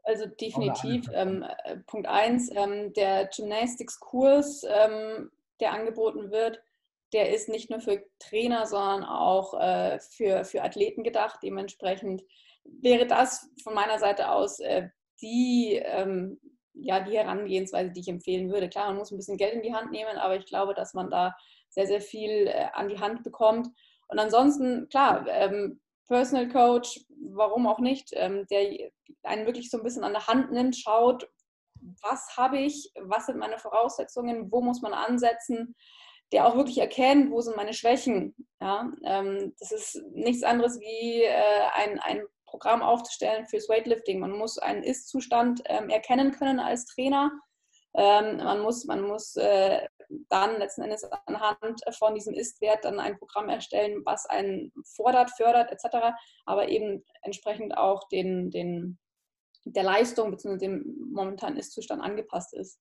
Also 0.04 0.26
definitiv. 0.26 1.10
Ähm, 1.14 1.46
äh, 1.64 1.78
Punkt 1.88 2.08
1, 2.08 2.52
ähm, 2.56 2.94
der 2.94 3.28
Gymnastics-Kurs, 3.28 4.64
ähm, 4.64 5.32
der 5.60 5.72
angeboten 5.72 6.32
wird, 6.32 6.62
der 7.14 7.34
ist 7.34 7.48
nicht 7.48 7.70
nur 7.70 7.80
für 7.80 8.04
Trainer, 8.20 8.66
sondern 8.66 9.04
auch 9.04 9.54
äh, 9.60 10.00
für, 10.00 10.44
für 10.44 10.64
Athleten 10.64 11.04
gedacht. 11.04 11.40
Dementsprechend 11.44 12.24
wäre 12.66 13.06
das 13.06 13.50
von 13.62 13.74
meiner 13.74 14.00
Seite 14.00 14.30
aus 14.30 14.60
äh, 14.60 14.90
die, 15.22 15.82
ähm, 15.84 16.40
ja, 16.74 17.00
die 17.00 17.16
Herangehensweise, 17.16 17.92
die 17.92 18.02
ich 18.02 18.08
empfehlen 18.08 18.52
würde. 18.52 18.68
Klar, 18.68 18.88
man 18.88 18.98
muss 18.98 19.12
ein 19.12 19.18
bisschen 19.18 19.38
Geld 19.38 19.54
in 19.54 19.62
die 19.62 19.74
Hand 19.74 19.92
nehmen, 19.92 20.18
aber 20.18 20.36
ich 20.36 20.46
glaube, 20.46 20.74
dass 20.74 20.94
man 20.94 21.10
da 21.10 21.36
sehr, 21.70 21.88
sehr 21.88 22.02
viel 22.02 22.48
äh, 22.48 22.68
an 22.74 22.90
die 22.90 23.00
Hand 23.00 23.24
bekommt. 23.24 23.70
Und 24.08 24.20
ansonsten, 24.20 24.90
klar, 24.90 25.26
ähm, 25.30 25.80
Personal 26.14 26.48
Coach, 26.48 27.00
warum 27.32 27.66
auch 27.66 27.80
nicht, 27.80 28.12
ähm, 28.14 28.46
der 28.52 28.92
einen 29.24 29.48
wirklich 29.48 29.72
so 29.72 29.78
ein 29.78 29.84
bisschen 29.84 30.04
an 30.04 30.14
der 30.14 30.28
Hand 30.28 30.52
nimmt, 30.52 30.76
schaut, 30.76 31.28
was 32.04 32.38
habe 32.38 32.60
ich, 32.60 32.92
was 33.02 33.26
sind 33.26 33.40
meine 33.40 33.58
Voraussetzungen, 33.58 34.52
wo 34.52 34.62
muss 34.62 34.84
man 34.84 34.94
ansetzen, 34.94 35.76
der 36.32 36.46
auch 36.46 36.56
wirklich 36.56 36.78
erkennt, 36.78 37.32
wo 37.32 37.42
sind 37.42 37.58
meine 37.58 37.74
Schwächen. 37.74 38.36
Ja? 38.62 38.92
Ähm, 39.04 39.56
das 39.60 39.72
ist 39.72 40.04
nichts 40.12 40.44
anderes 40.44 40.80
wie 40.80 41.24
äh, 41.24 41.62
ein, 41.74 42.00
ein 42.00 42.22
Programm 42.46 42.84
aufzustellen 42.84 43.48
fürs 43.48 43.68
Weightlifting. 43.68 44.20
Man 44.20 44.34
muss 44.34 44.60
einen 44.60 44.84
Ist-Zustand 44.84 45.64
ähm, 45.66 45.90
erkennen 45.90 46.32
können 46.32 46.60
als 46.60 46.86
Trainer. 46.86 47.32
Ähm, 47.96 48.38
man 48.38 48.62
muss, 48.62 48.86
man 48.86 49.02
muss 49.02 49.36
äh, 49.36 49.88
dann 50.30 50.58
letzten 50.60 50.82
Endes 50.82 51.04
anhand 51.26 51.82
von 51.98 52.16
diesem 52.16 52.34
Ist-Wert 52.34 52.86
dann 52.86 53.00
ein 53.00 53.18
Programm 53.18 53.50
erstellen, 53.50 54.02
was 54.06 54.26
einen 54.26 54.72
fordert, 54.86 55.32
fördert 55.32 55.72
etc., 55.72 56.16
aber 56.46 56.70
eben 56.70 57.04
entsprechend 57.22 57.78
auch 57.78 58.08
den, 58.10 58.50
den, 58.50 58.98
der 59.66 59.84
Leistung 59.84 60.32
bzw. 60.32 60.58
dem 60.58 61.12
momentanen 61.14 61.58
Ist-Zustand 61.58 62.02
angepasst 62.02 62.54
ist 62.54 62.80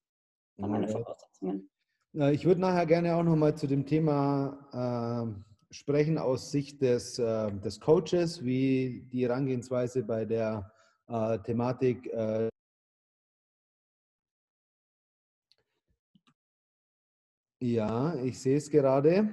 an 0.60 0.70
meine 0.70 0.88
Voraussetzungen. 0.88 1.70
Ich 2.14 2.44
würde 2.44 2.60
nachher 2.60 2.86
gerne 2.86 3.16
auch 3.16 3.22
nochmal 3.22 3.56
zu 3.56 3.66
dem 3.66 3.86
Thema 3.86 5.32
äh, 5.32 5.74
sprechen 5.74 6.18
aus 6.18 6.50
Sicht 6.50 6.82
des, 6.82 7.18
äh, 7.18 7.50
des 7.52 7.80
Coaches, 7.80 8.44
wie 8.44 9.08
die 9.10 9.24
Herangehensweise 9.24 10.02
bei 10.02 10.26
der 10.26 10.70
äh, 11.08 11.38
Thematik 11.38 12.10
Ja, 17.62 18.16
ich 18.16 18.40
sehe 18.40 18.56
es 18.56 18.70
gerade. 18.70 19.28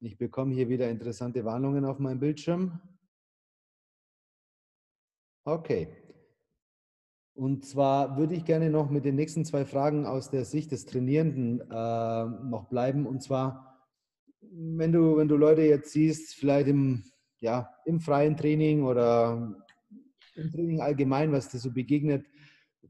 Ich 0.00 0.18
bekomme 0.18 0.52
hier 0.52 0.68
wieder 0.68 0.90
interessante 0.90 1.44
Warnungen 1.44 1.84
auf 1.84 2.00
meinem 2.00 2.18
Bildschirm. 2.18 2.80
Okay. 5.44 5.86
Und 7.34 7.64
zwar 7.64 8.16
würde 8.16 8.34
ich 8.34 8.44
gerne 8.44 8.70
noch 8.70 8.90
mit 8.90 9.04
den 9.04 9.14
nächsten 9.14 9.44
zwei 9.44 9.64
Fragen 9.64 10.04
aus 10.04 10.30
der 10.30 10.44
Sicht 10.44 10.72
des 10.72 10.84
Trainierenden 10.84 11.60
äh, 11.60 12.24
noch 12.24 12.66
bleiben. 12.68 13.06
Und 13.06 13.22
zwar, 13.22 13.86
wenn 14.40 14.90
du, 14.90 15.16
wenn 15.16 15.28
du 15.28 15.36
Leute 15.36 15.62
jetzt 15.62 15.92
siehst, 15.92 16.34
vielleicht 16.34 16.66
im, 16.66 17.04
ja, 17.38 17.72
im 17.84 18.00
freien 18.00 18.36
Training 18.36 18.82
oder 18.82 19.62
im 20.34 20.50
Training 20.50 20.80
allgemein, 20.80 21.30
was 21.30 21.50
dir 21.50 21.58
so 21.58 21.70
begegnet, 21.70 22.26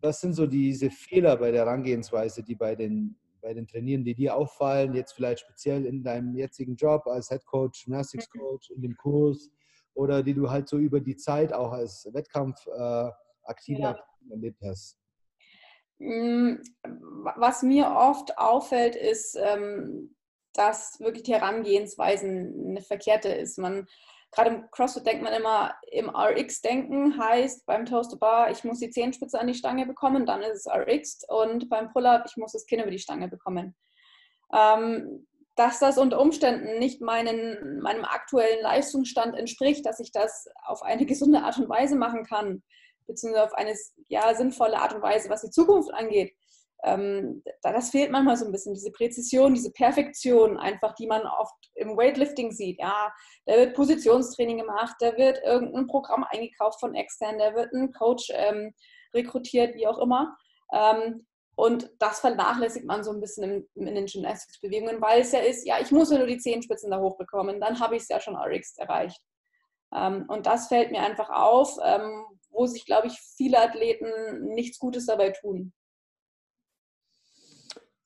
was 0.01 0.23
sind 0.23 0.33
so 0.33 0.47
diese 0.47 0.89
Fehler 0.89 1.37
bei 1.37 1.51
der 1.51 1.67
Herangehensweise, 1.67 2.43
die 2.43 2.55
bei 2.55 2.75
den 2.75 3.19
bei 3.45 3.55
den 3.55 3.69
Trainieren, 3.69 4.05
die 4.05 4.15
dir 4.15 4.35
auffallen, 4.35 4.95
jetzt 4.95 5.13
vielleicht 5.13 5.41
speziell 5.41 5.85
in 5.85 6.03
deinem 6.03 6.35
jetzigen 6.35 6.75
Job 6.77 7.07
als 7.07 7.29
Head 7.29 7.45
Coach, 7.45 7.85
Gymnastics 7.85 8.27
mhm. 8.35 8.41
Coach, 8.41 8.71
in 8.71 8.83
dem 8.83 8.97
Kurs 8.97 9.51
oder 9.93 10.23
die 10.23 10.35
du 10.35 10.51
halt 10.51 10.69
so 10.69 10.79
über 10.79 10.99
die 10.99 11.17
Zeit 11.17 11.53
auch 11.53 11.71
als 11.71 12.09
Wettkampf 12.13 12.67
äh, 12.67 13.11
aktiver 13.45 13.81
ja. 13.81 14.05
erlebt 14.31 14.61
hast? 14.65 14.99
Mm, 15.99 16.55
was 17.37 17.63
mir 17.63 17.87
oft 17.87 18.37
auffällt, 18.39 18.97
ist, 18.97 19.37
ähm, 19.39 20.17
dass 20.55 20.99
wirklich 21.01 21.25
die 21.25 21.35
Herangehensweise 21.35 22.27
eine 22.27 22.81
verkehrte 22.81 23.29
ist. 23.29 23.59
Man 23.59 23.87
gerade 24.35 24.51
im 24.51 24.71
CrossFit 24.71 25.07
denkt 25.07 25.23
man 25.23 25.33
immer, 25.33 25.75
im 25.91 26.11
RX-Denken 26.11 27.19
heißt 27.19 27.67
beim 27.67 27.87
Toast 27.87 28.19
Bar, 28.19 28.51
ich 28.51 28.65
muss 28.65 28.81
die 28.81 28.91
Zehenspitze 28.91 29.39
an 29.39 29.47
die 29.47 29.55
Stange 29.55 29.87
bekommen, 29.87 30.27
dann 30.27 30.43
ist 30.43 30.67
es 30.67 30.73
RX 30.73 31.25
und 31.29 31.69
beim 31.69 31.93
Pull-Up, 31.93 32.25
ich 32.29 32.37
muss 32.37 32.53
das 32.53 32.67
Kinn 32.67 32.81
über 32.81 32.91
die 32.91 32.99
Stange 32.99 33.29
bekommen. 33.29 33.75
Ähm, 34.53 35.27
dass 35.57 35.79
das 35.79 35.99
unter 35.99 36.21
Umständen 36.21 36.79
nicht 36.79 37.01
meinen, 37.01 37.81
meinem 37.81 38.05
aktuellen 38.05 38.61
Leistungsstand 38.61 39.37
entspricht, 39.37 39.87
dass 39.87 40.01
ich 40.01 40.11
das 40.11 40.49
auf 40.65 40.83
eine 40.83 41.07
gesunde 41.07 41.43
Art 41.43 41.59
und 41.59 41.69
Weise 41.69 41.97
machen 41.97 42.25
kann, 42.25 42.63
beziehungsweise 43.07 43.45
auf 43.45 43.55
eine 43.55 43.75
ja, 44.09 44.35
sinnvolle 44.35 44.79
Art 44.79 44.95
und 44.95 45.03
Weise, 45.03 45.31
was 45.31 45.43
die 45.43 45.51
Zukunft 45.51 45.93
angeht 45.95 46.35
ähm, 46.85 47.43
das 47.63 47.91
fehlt 47.91 48.11
manchmal 48.11 48.37
so 48.37 48.45
ein 48.45 48.53
bisschen, 48.53 48.75
diese 48.75 48.93
Präzision, 48.93 49.55
diese 49.55 49.73
Perfektion 49.73 50.59
einfach, 50.59 50.95
die 50.95 51.07
man 51.07 51.23
oft 51.27 51.55
im 51.75 51.97
Weightlifting 51.97 52.53
sieht. 52.53 52.79
Ja, 52.79 53.13
da 53.47 53.57
wird 53.57 53.75
Positionstraining 53.75 54.59
gemacht, 54.59 54.97
da 55.01 55.17
wird 55.17 55.43
irgendein 55.43 55.87
Programm 55.87 56.25
eingekauft 56.25 56.81
von 56.81 56.95
extern, 56.95 57.39
da 57.39 57.55
wird 57.55 57.73
ein 57.73 57.93
Coach 57.93 58.31
ähm, 58.33 58.75
rekrutiert, 59.15 59.75
wie 59.75 59.87
auch 59.87 59.99
immer. 59.99 60.37
Ähm, 60.73 61.27
und 61.57 61.91
das 62.01 62.21
vernachlässigt 62.21 62.85
man 62.85 63.05
so 63.05 63.13
ein 63.13 63.21
bisschen 63.21 63.67
in, 63.75 63.87
in 63.87 63.95
den 63.95 64.07
Gymnastics-Bewegungen, 64.07 65.01
weil 65.01 65.21
es 65.21 65.33
ja 65.33 65.39
ist, 65.39 65.67
ja, 65.67 65.79
ich 65.81 65.91
muss 65.91 66.11
ja 66.11 66.19
nur 66.19 66.27
die 66.27 66.39
Zehenspitzen 66.39 66.91
da 66.91 67.01
hochbekommen, 67.01 67.61
dann 67.61 67.81
habe 67.81 67.97
ich 67.97 68.03
es 68.03 68.09
ja 68.09 68.21
schon 68.21 68.37
RX 68.37 68.77
erreicht. 68.77 69.21
Ähm, 69.95 70.27
und 70.29 70.47
das 70.47 70.69
fällt 70.69 70.91
mir 70.91 71.03
einfach 71.03 71.31
auf, 71.31 71.77
ähm, 71.83 72.25
wo 72.51 72.67
sich, 72.67 72.85
glaube 72.85 73.07
ich, 73.07 73.19
viele 73.37 73.59
Athleten 73.61 74.49
nichts 74.55 74.79
Gutes 74.79 75.07
dabei 75.07 75.31
tun. 75.31 75.73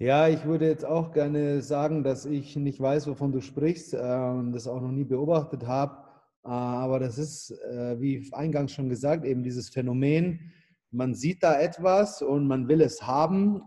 Ja, 0.00 0.28
ich 0.28 0.44
würde 0.44 0.68
jetzt 0.68 0.84
auch 0.84 1.10
gerne 1.10 1.60
sagen, 1.60 2.04
dass 2.04 2.24
ich 2.24 2.54
nicht 2.54 2.78
weiß, 2.78 3.08
wovon 3.08 3.32
du 3.32 3.40
sprichst 3.40 3.94
äh, 3.94 3.96
und 3.96 4.52
das 4.52 4.68
auch 4.68 4.80
noch 4.80 4.92
nie 4.92 5.02
beobachtet 5.02 5.66
habe. 5.66 5.96
Äh, 6.44 6.50
aber 6.50 7.00
das 7.00 7.18
ist, 7.18 7.50
äh, 7.50 8.00
wie 8.00 8.28
eingangs 8.30 8.70
schon 8.70 8.88
gesagt, 8.88 9.24
eben 9.24 9.42
dieses 9.42 9.70
Phänomen, 9.70 10.52
man 10.92 11.14
sieht 11.14 11.42
da 11.42 11.60
etwas 11.60 12.22
und 12.22 12.46
man 12.46 12.68
will 12.68 12.80
es 12.80 13.02
haben 13.02 13.60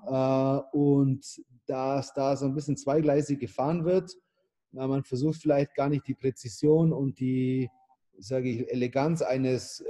und 0.72 1.42
dass 1.68 2.14
da 2.14 2.38
so 2.38 2.46
ein 2.46 2.56
bisschen 2.56 2.78
zweigleisig 2.78 3.38
gefahren 3.38 3.84
wird, 3.84 4.16
man 4.72 5.04
versucht 5.04 5.42
vielleicht 5.42 5.76
gar 5.76 5.90
nicht 5.90 6.08
die 6.08 6.16
Präzision 6.16 6.94
und 6.94 7.20
die, 7.20 7.70
sage 8.18 8.50
ich, 8.50 8.72
Eleganz 8.72 9.22
eines 9.22 9.86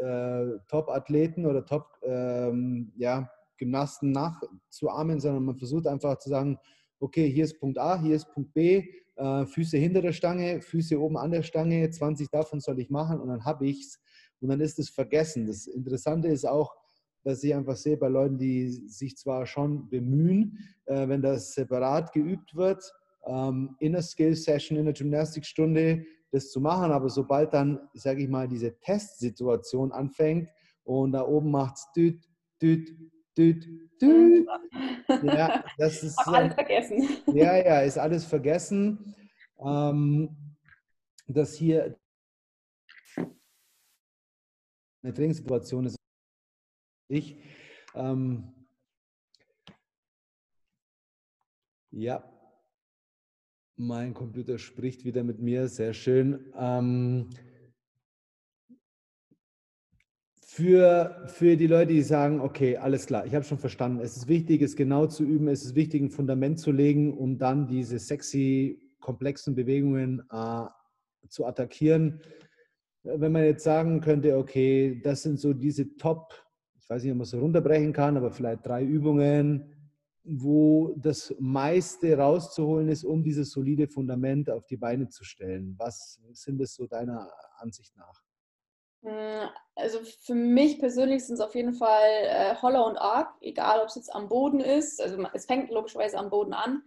Top-Athleten 0.67 1.45
oder 1.45 1.65
Top, 1.65 1.87
ähm, 2.03 2.91
ja, 2.97 3.29
Gymnasten 3.61 4.11
nachzuahmen, 4.11 5.19
sondern 5.19 5.45
man 5.45 5.55
versucht 5.55 5.85
einfach 5.85 6.17
zu 6.17 6.29
sagen, 6.29 6.57
okay, 6.99 7.29
hier 7.29 7.45
ist 7.45 7.59
Punkt 7.59 7.77
A, 7.77 8.01
hier 8.01 8.15
ist 8.15 8.31
Punkt 8.31 8.53
B, 8.53 8.83
äh, 9.15 9.45
Füße 9.45 9.77
hinter 9.77 10.01
der 10.01 10.13
Stange, 10.13 10.61
Füße 10.61 10.99
oben 10.99 11.17
an 11.17 11.31
der 11.31 11.43
Stange, 11.43 11.89
20 11.89 12.29
davon 12.29 12.59
soll 12.59 12.79
ich 12.79 12.89
machen 12.89 13.19
und 13.19 13.29
dann 13.29 13.45
habe 13.45 13.67
ich 13.67 13.81
es 13.81 13.99
und 14.39 14.49
dann 14.49 14.59
ist 14.59 14.79
es 14.79 14.89
vergessen. 14.89 15.45
Das 15.45 15.67
Interessante 15.67 16.27
ist 16.27 16.45
auch, 16.45 16.75
dass 17.23 17.43
ich 17.43 17.53
einfach 17.53 17.75
sehe 17.75 17.97
bei 17.97 18.07
Leuten, 18.07 18.39
die 18.39 18.69
sich 18.69 19.15
zwar 19.15 19.45
schon 19.45 19.87
bemühen, 19.89 20.57
äh, 20.85 21.07
wenn 21.07 21.21
das 21.21 21.53
separat 21.53 22.11
geübt 22.13 22.55
wird, 22.55 22.91
ähm, 23.27 23.75
in 23.79 23.91
der 23.91 24.01
Skill-Session, 24.01 24.79
in 24.79 24.85
der 24.85 24.95
Gymnastikstunde, 24.95 26.03
das 26.31 26.49
zu 26.49 26.59
machen, 26.59 26.91
aber 26.91 27.09
sobald 27.09 27.53
dann, 27.53 27.79
sage 27.93 28.23
ich 28.23 28.29
mal, 28.29 28.47
diese 28.47 28.79
Testsituation 28.79 29.91
anfängt 29.91 30.49
und 30.83 31.11
da 31.11 31.27
oben 31.27 31.51
macht 31.51 31.75
es 31.75 31.87
düt, 31.95 32.27
düt, 32.61 32.89
düt, 33.37 33.67
düt. 34.01 34.47
Ja, 35.23 35.63
das 35.77 36.03
ist. 36.03 36.17
Auch 36.19 36.33
alles 36.33 36.53
vergessen. 36.53 37.09
Ja, 37.27 37.57
ja, 37.57 37.81
ist 37.81 37.97
alles 37.97 38.25
vergessen. 38.25 39.15
Ähm, 39.59 40.35
dass 41.27 41.55
hier 41.55 41.97
eine 45.03 45.13
Trainingssituation 45.13 45.85
ist. 45.85 45.97
Ich. 47.07 47.37
Ähm, 47.93 48.53
ja, 51.91 52.23
mein 53.75 54.13
Computer 54.13 54.57
spricht 54.57 55.03
wieder 55.03 55.23
mit 55.23 55.39
mir, 55.39 55.67
sehr 55.67 55.93
schön. 55.93 56.53
Ähm, 56.55 57.29
für, 60.53 61.15
für 61.27 61.55
die 61.55 61.67
Leute, 61.67 61.93
die 61.93 62.01
sagen, 62.01 62.41
okay, 62.41 62.75
alles 62.75 63.05
klar, 63.05 63.25
ich 63.25 63.33
habe 63.33 63.45
schon 63.45 63.57
verstanden, 63.57 64.01
es 64.01 64.17
ist 64.17 64.27
wichtig, 64.27 64.61
es 64.61 64.75
genau 64.75 65.07
zu 65.07 65.23
üben, 65.23 65.47
es 65.47 65.63
ist 65.63 65.75
wichtig, 65.75 66.01
ein 66.01 66.09
Fundament 66.09 66.59
zu 66.59 66.73
legen, 66.73 67.17
um 67.17 67.37
dann 67.37 67.67
diese 67.67 67.99
sexy, 67.99 68.77
komplexen 68.99 69.55
Bewegungen 69.55 70.21
äh, 70.29 70.65
zu 71.29 71.45
attackieren. 71.45 72.19
Wenn 73.03 73.31
man 73.31 73.45
jetzt 73.45 73.63
sagen 73.63 74.01
könnte, 74.01 74.37
okay, 74.37 74.99
das 75.01 75.23
sind 75.23 75.39
so 75.39 75.53
diese 75.53 75.95
Top, 75.95 76.33
ich 76.81 76.89
weiß 76.89 77.03
nicht, 77.03 77.13
ob 77.13 77.19
man 77.19 77.23
es 77.23 77.29
so 77.29 77.39
runterbrechen 77.39 77.93
kann, 77.93 78.17
aber 78.17 78.29
vielleicht 78.29 78.65
drei 78.65 78.83
Übungen, 78.83 79.73
wo 80.25 80.93
das 80.97 81.33
meiste 81.39 82.17
rauszuholen 82.17 82.89
ist, 82.89 83.05
um 83.05 83.23
dieses 83.23 83.51
solide 83.51 83.87
Fundament 83.87 84.49
auf 84.49 84.65
die 84.65 84.77
Beine 84.77 85.07
zu 85.07 85.23
stellen. 85.23 85.75
Was 85.77 86.19
sind 86.33 86.59
das 86.59 86.73
so 86.73 86.87
deiner 86.87 87.31
Ansicht 87.57 87.95
nach? 87.95 88.20
Hm, 89.03 89.49
also 89.75 89.99
für 90.03 90.35
mich 90.35 90.79
persönlich 90.79 91.25
sind 91.25 91.35
es 91.35 91.41
auf 91.41 91.55
jeden 91.55 91.73
Fall 91.73 92.09
äh, 92.23 92.55
Holler 92.61 92.85
und 92.85 92.97
Arc, 92.97 93.33
egal 93.41 93.81
ob 93.81 93.87
es 93.87 93.95
jetzt 93.95 94.13
am 94.13 94.29
Boden 94.29 94.59
ist. 94.59 95.01
Also 95.01 95.23
es 95.33 95.45
fängt 95.45 95.71
logischerweise 95.71 96.17
am 96.17 96.29
Boden 96.29 96.53
an. 96.53 96.83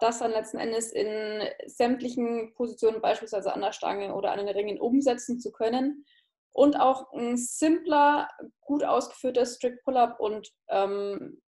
Das 0.00 0.18
dann 0.18 0.30
letzten 0.30 0.58
Endes 0.58 0.92
in 0.92 1.42
sämtlichen 1.66 2.52
Positionen, 2.54 3.00
beispielsweise 3.00 3.52
an 3.52 3.62
der 3.62 3.72
Stange 3.72 4.14
oder 4.14 4.30
an 4.30 4.38
den 4.38 4.48
Ringen, 4.48 4.78
umsetzen 4.78 5.40
zu 5.40 5.50
können. 5.50 6.04
Und 6.52 6.78
auch 6.78 7.12
ein 7.12 7.36
simpler, 7.36 8.28
gut 8.60 8.84
ausgeführter 8.84 9.44
Strict 9.46 9.82
Pull-Up 9.84 10.20
und 10.20 10.52
ähm, 10.68 11.40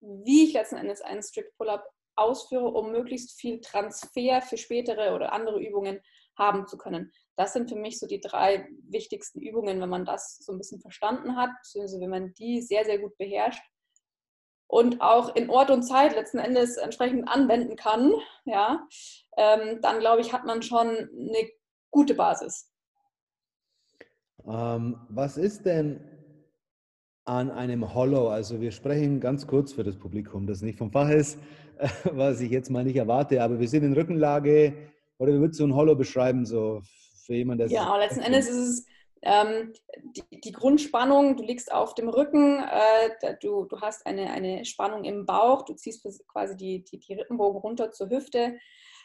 wie 0.00 0.44
ich 0.44 0.52
letzten 0.52 0.76
Endes 0.76 1.00
einen 1.00 1.22
Strict 1.22 1.50
Pull-Up 1.56 1.84
ausführe, 2.16 2.68
um 2.68 2.92
möglichst 2.92 3.38
viel 3.38 3.60
Transfer 3.60 4.40
für 4.42 4.56
spätere 4.56 5.14
oder 5.14 5.32
andere 5.32 5.60
Übungen 5.60 6.00
haben 6.36 6.66
zu 6.66 6.78
können 6.78 7.12
das 7.36 7.52
sind 7.52 7.68
für 7.68 7.76
mich 7.76 7.98
so 7.98 8.06
die 8.06 8.20
drei 8.20 8.66
wichtigsten 8.88 9.40
Übungen, 9.40 9.80
wenn 9.80 9.88
man 9.88 10.04
das 10.04 10.38
so 10.38 10.52
ein 10.52 10.58
bisschen 10.58 10.80
verstanden 10.80 11.36
hat, 11.36 11.50
beziehungsweise 11.62 12.00
wenn 12.00 12.10
man 12.10 12.34
die 12.34 12.62
sehr, 12.62 12.84
sehr 12.84 12.98
gut 12.98 13.16
beherrscht 13.18 13.62
und 14.68 15.00
auch 15.00 15.34
in 15.36 15.50
Ort 15.50 15.70
und 15.70 15.82
Zeit 15.82 16.14
letzten 16.14 16.38
Endes 16.38 16.76
entsprechend 16.76 17.28
anwenden 17.28 17.76
kann, 17.76 18.12
ja, 18.46 18.86
ähm, 19.36 19.80
dann 19.82 20.00
glaube 20.00 20.22
ich, 20.22 20.32
hat 20.32 20.44
man 20.44 20.62
schon 20.62 20.88
eine 20.88 21.50
gute 21.90 22.14
Basis. 22.14 22.72
Ähm, 24.46 24.98
was 25.08 25.36
ist 25.36 25.66
denn 25.66 26.00
an 27.24 27.50
einem 27.50 27.94
Hollow? 27.94 28.28
Also 28.28 28.60
wir 28.60 28.70
sprechen 28.70 29.20
ganz 29.20 29.46
kurz 29.46 29.72
für 29.72 29.84
das 29.84 29.98
Publikum, 29.98 30.46
das 30.46 30.62
nicht 30.62 30.78
vom 30.78 30.90
Fach 30.90 31.10
ist, 31.10 31.38
was 32.04 32.40
ich 32.40 32.50
jetzt 32.50 32.70
mal 32.70 32.84
nicht 32.84 32.96
erwarte, 32.96 33.42
aber 33.42 33.60
wir 33.60 33.68
sind 33.68 33.84
in 33.84 33.92
Rückenlage 33.92 34.90
oder 35.18 35.32
wie 35.32 35.40
würdest 35.40 35.60
du 35.60 35.66
ein 35.66 35.74
Hollow 35.74 35.94
beschreiben, 35.94 36.46
so 36.46 36.80
für 37.26 37.34
jemanden, 37.34 37.68
der 37.68 37.76
Ja, 37.76 37.84
aber 37.84 37.98
letzten 37.98 38.20
Endes 38.20 38.48
ist 38.48 38.56
es 38.56 38.86
ähm, 39.22 39.72
die, 40.16 40.40
die, 40.40 40.52
Grundspannung, 40.52 41.36
du 41.36 41.42
liegst 41.42 41.72
auf 41.72 41.94
dem 41.94 42.08
Rücken, 42.08 42.62
äh, 42.62 43.34
du, 43.42 43.64
du 43.64 43.80
hast 43.80 44.06
eine, 44.06 44.30
eine 44.30 44.64
Spannung 44.64 45.04
im 45.04 45.26
Bauch, 45.26 45.62
du 45.62 45.74
ziehst 45.74 46.06
quasi 46.28 46.56
die, 46.56 46.84
die, 46.84 46.98
die 46.98 47.14
Rippenbogen 47.14 47.60
runter 47.60 47.90
zur 47.90 48.08
Hüfte. 48.08 48.58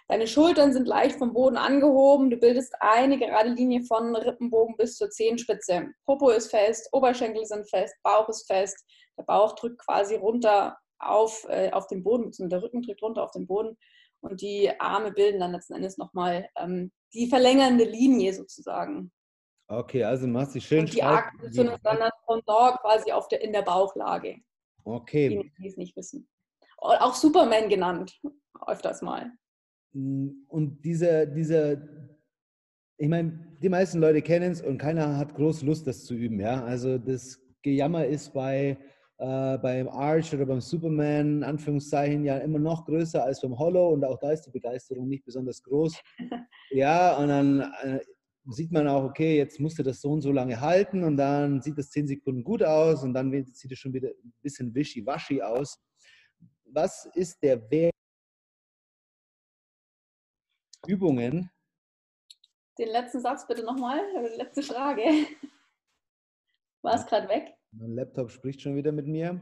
Deine 0.07 0.27
Schultern 0.27 0.73
sind 0.73 0.87
leicht 0.87 1.17
vom 1.17 1.31
Boden 1.31 1.55
angehoben. 1.55 2.29
Du 2.29 2.37
bildest 2.37 2.73
eine 2.81 3.17
gerade 3.17 3.49
Linie 3.49 3.83
von 3.83 4.13
Rippenbogen 4.13 4.75
bis 4.75 4.97
zur 4.97 5.09
Zehenspitze. 5.09 5.87
Popo 6.05 6.29
ist 6.31 6.51
fest, 6.51 6.89
Oberschenkel 6.91 7.45
sind 7.45 7.69
fest, 7.69 7.95
Bauch 8.03 8.27
ist 8.27 8.45
fest. 8.45 8.77
Der 9.17 9.23
Bauch 9.23 9.55
drückt 9.55 9.79
quasi 9.79 10.15
runter 10.15 10.77
auf, 10.99 11.45
äh, 11.49 11.71
auf 11.71 11.87
dem 11.87 12.03
Boden, 12.03 12.25
beziehungsweise 12.25 12.59
der 12.59 12.63
Rücken 12.63 12.81
drückt 12.81 13.01
runter 13.01 13.23
auf 13.23 13.31
den 13.31 13.47
Boden 13.47 13.77
und 14.21 14.41
die 14.41 14.69
Arme 14.79 15.11
bilden 15.11 15.39
dann 15.39 15.51
letzten 15.51 15.73
Endes 15.73 15.97
nochmal 15.97 16.47
ähm, 16.57 16.91
die 17.13 17.27
verlängernde 17.27 17.83
Linie 17.83 18.33
sozusagen. 18.33 19.11
Okay, 19.67 20.03
also 20.03 20.27
machst 20.27 20.55
du 20.55 20.59
schön 20.59 20.81
Und 20.81 20.93
die 20.93 21.03
Achse 21.03 21.49
sind 21.49 21.71
dann 21.83 21.97
das 21.97 22.11
Pendant 22.27 22.79
quasi 22.81 23.11
auf 23.11 23.27
der, 23.29 23.41
in 23.41 23.53
der 23.53 23.61
Bauchlage. 23.61 24.37
Okay. 24.83 25.29
Die, 25.29 25.53
die 25.61 25.67
es 25.67 25.77
nicht 25.77 25.95
wissen. 25.95 26.27
Auch 26.77 27.13
Superman 27.13 27.69
genannt, 27.69 28.19
öfters 28.67 29.01
mal. 29.01 29.31
Mm, 29.93 30.29
und 30.47 30.83
dieser, 30.83 31.25
dieser, 31.25 31.77
ich 32.97 33.07
meine, 33.07 33.55
die 33.61 33.69
meisten 33.69 33.99
Leute 33.99 34.21
kennen 34.21 34.51
es 34.51 34.61
und 34.61 34.77
keiner 34.77 35.17
hat 35.17 35.35
groß 35.35 35.61
Lust, 35.61 35.87
das 35.87 36.03
zu 36.03 36.15
üben. 36.15 36.39
Ja? 36.39 36.63
Also 36.63 36.97
das 36.97 37.39
Gejammer 37.61 38.05
ist 38.05 38.33
bei, 38.33 38.77
äh, 39.21 39.59
beim 39.59 39.87
Arch 39.87 40.33
oder 40.33 40.47
beim 40.47 40.61
Superman, 40.61 41.43
Anführungszeichen, 41.43 42.25
ja 42.25 42.39
immer 42.39 42.57
noch 42.57 42.85
größer 42.85 43.23
als 43.23 43.39
beim 43.39 43.57
Hollow 43.57 43.89
und 43.89 44.03
auch 44.03 44.17
da 44.17 44.31
ist 44.31 44.47
die 44.47 44.51
Begeisterung 44.51 45.07
nicht 45.07 45.23
besonders 45.23 45.61
groß. 45.63 45.95
Ja, 46.73 47.17
und 47.17 47.27
dann 47.27 47.59
äh, 47.81 47.99
sieht 48.45 48.71
man 48.71 48.87
auch, 48.87 49.03
okay, 49.03 49.35
jetzt 49.35 49.59
musste 49.59 49.83
das 49.83 49.99
so 49.99 50.11
und 50.11 50.21
so 50.21 50.31
lange 50.31 50.61
halten 50.61 51.03
und 51.03 51.17
dann 51.17 51.61
sieht 51.61 51.77
das 51.77 51.89
zehn 51.89 52.07
Sekunden 52.07 52.45
gut 52.45 52.63
aus 52.63 53.03
und 53.03 53.13
dann 53.13 53.29
sieht 53.43 53.73
es 53.73 53.77
schon 53.77 53.93
wieder 53.93 54.07
ein 54.07 54.33
bisschen 54.41 54.73
wischiwaschi 54.73 55.41
aus. 55.41 55.77
Was 56.63 57.09
ist 57.13 57.43
der 57.43 57.69
Wert 57.69 57.91
Übungen? 60.87 61.51
Den 62.79 62.87
letzten 62.87 63.19
Satz 63.19 63.45
bitte 63.45 63.63
nochmal, 63.63 63.99
letzte 64.37 64.63
Frage. 64.63 65.03
War 66.81 66.95
es 66.95 67.05
gerade 67.05 67.27
weg? 67.27 67.53
Mein 67.71 67.95
Laptop 67.95 68.29
spricht 68.29 68.61
schon 68.61 68.75
wieder 68.75 68.91
mit 68.91 69.07
mir. 69.07 69.41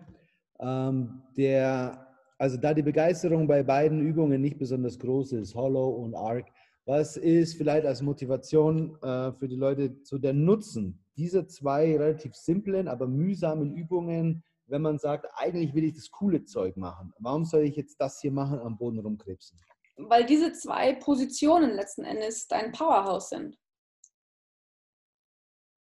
Ähm, 0.60 1.24
der, 1.36 2.08
also 2.38 2.58
da 2.58 2.74
die 2.74 2.84
Begeisterung 2.84 3.48
bei 3.48 3.64
beiden 3.64 4.02
Übungen 4.02 4.42
nicht 4.42 4.60
besonders 4.60 5.00
groß 5.00 5.34
ist, 5.34 5.56
Hollow 5.56 5.90
und 5.90 6.16
Arc, 6.16 6.48
was 6.86 7.18
ist 7.18 7.56
vielleicht 7.56 7.86
als 7.86 8.02
Motivation 8.02 8.96
äh, 9.02 9.32
für 9.34 9.48
die 9.48 9.56
Leute 9.56 9.96
so 10.04 10.18
der 10.18 10.34
Nutzen 10.34 11.04
dieser 11.18 11.48
zwei 11.48 11.98
relativ 11.98 12.36
simplen, 12.36 12.88
aber 12.88 13.08
mühsamen 13.08 13.76
Übungen, 13.76 14.44
wenn 14.68 14.82
man 14.82 14.98
sagt, 14.98 15.28
eigentlich 15.36 15.74
will 15.74 15.84
ich 15.84 15.94
das 15.94 16.10
coole 16.10 16.46
Zeug 16.46 16.78
machen? 16.78 17.14
Warum 17.20 17.46
soll 17.46 17.64
ich 17.64 17.76
jetzt 17.76 18.00
das 18.00 18.22
hier 18.22 18.32
machen, 18.32 18.60
am 18.60 18.78
Boden 18.78 19.00
rumkrebsen? 19.00 19.60
Weil 19.98 20.26
diese 20.26 20.54
zwei 20.54 20.94
Positionen 20.94 21.72
letzten 21.72 22.06
Endes 22.06 22.48
dein 22.48 22.72
Powerhouse 22.72 23.30
sind. 23.30 23.58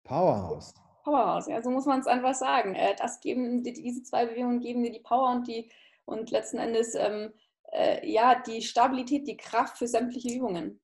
Powerhouse. 0.04 0.74
Powerhouse, 1.06 1.48
ja, 1.48 1.62
so 1.62 1.70
muss 1.70 1.86
man 1.86 2.00
es 2.00 2.08
einfach 2.08 2.34
sagen. 2.34 2.74
Äh, 2.74 2.96
das 2.98 3.20
geben, 3.22 3.64
diese 3.64 4.04
zwei 4.04 4.26
Bewegungen 4.26 4.60
geben 4.60 4.84
dir 4.84 4.92
die 4.92 5.00
Power 5.00 5.30
und 5.30 5.48
die 5.48 5.72
und 6.06 6.32
letzten 6.32 6.58
Endes 6.58 6.96
ähm, 6.96 7.32
äh, 7.72 8.08
ja 8.10 8.42
die 8.42 8.62
Stabilität, 8.62 9.28
die 9.28 9.38
Kraft 9.38 9.78
für 9.78 9.88
sämtliche 9.88 10.36
Übungen. 10.36 10.82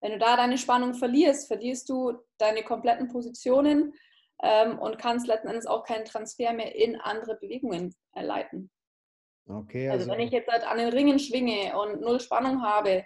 Wenn 0.00 0.12
du 0.12 0.18
da 0.18 0.36
deine 0.36 0.58
Spannung 0.58 0.94
verlierst, 0.94 1.48
verlierst 1.48 1.88
du 1.88 2.12
deine 2.38 2.62
kompletten 2.62 3.08
Positionen 3.08 3.94
ähm, 4.42 4.78
und 4.78 4.98
kannst 4.98 5.26
letzten 5.26 5.48
Endes 5.48 5.66
auch 5.66 5.84
keinen 5.84 6.04
Transfer 6.04 6.52
mehr 6.52 6.74
in 6.74 6.96
andere 7.00 7.36
Bewegungen 7.36 7.94
leiten. 8.14 8.70
Okay, 9.46 9.88
also, 9.88 10.04
also 10.04 10.12
wenn 10.12 10.26
ich 10.26 10.32
jetzt 10.32 10.48
halt 10.48 10.64
an 10.64 10.78
den 10.78 10.90
Ringen 10.90 11.18
schwinge 11.18 11.76
und 11.78 12.00
null 12.00 12.20
Spannung 12.20 12.62
habe, 12.62 13.04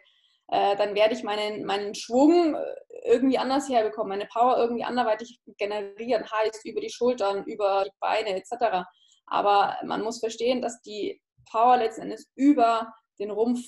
äh, 0.48 0.76
dann 0.76 0.94
werde 0.94 1.14
ich 1.14 1.22
meinen, 1.22 1.64
meinen 1.64 1.94
Schwung 1.94 2.54
äh, 2.54 2.64
irgendwie 3.04 3.38
anders 3.38 3.68
herbekommen, 3.68 4.11
meine 4.11 4.26
Power 4.26 4.59
irgendwie 4.59 4.85
anderweitig 4.85 5.40
generieren, 5.59 6.24
heißt 6.30 6.64
über 6.64 6.80
die 6.80 6.90
Schultern, 6.90 7.44
über 7.44 7.85
die 7.85 7.96
Beine 8.00 8.37
etc. 8.37 8.87
Aber 9.26 9.76
man 9.85 10.02
muss 10.02 10.20
verstehen, 10.20 10.61
dass 10.61 10.80
die 10.83 11.20
Power 11.50 11.78
letzten 11.78 12.02
Endes 12.02 12.30
über 12.35 12.92
den 13.18 13.30
Rumpf 13.30 13.61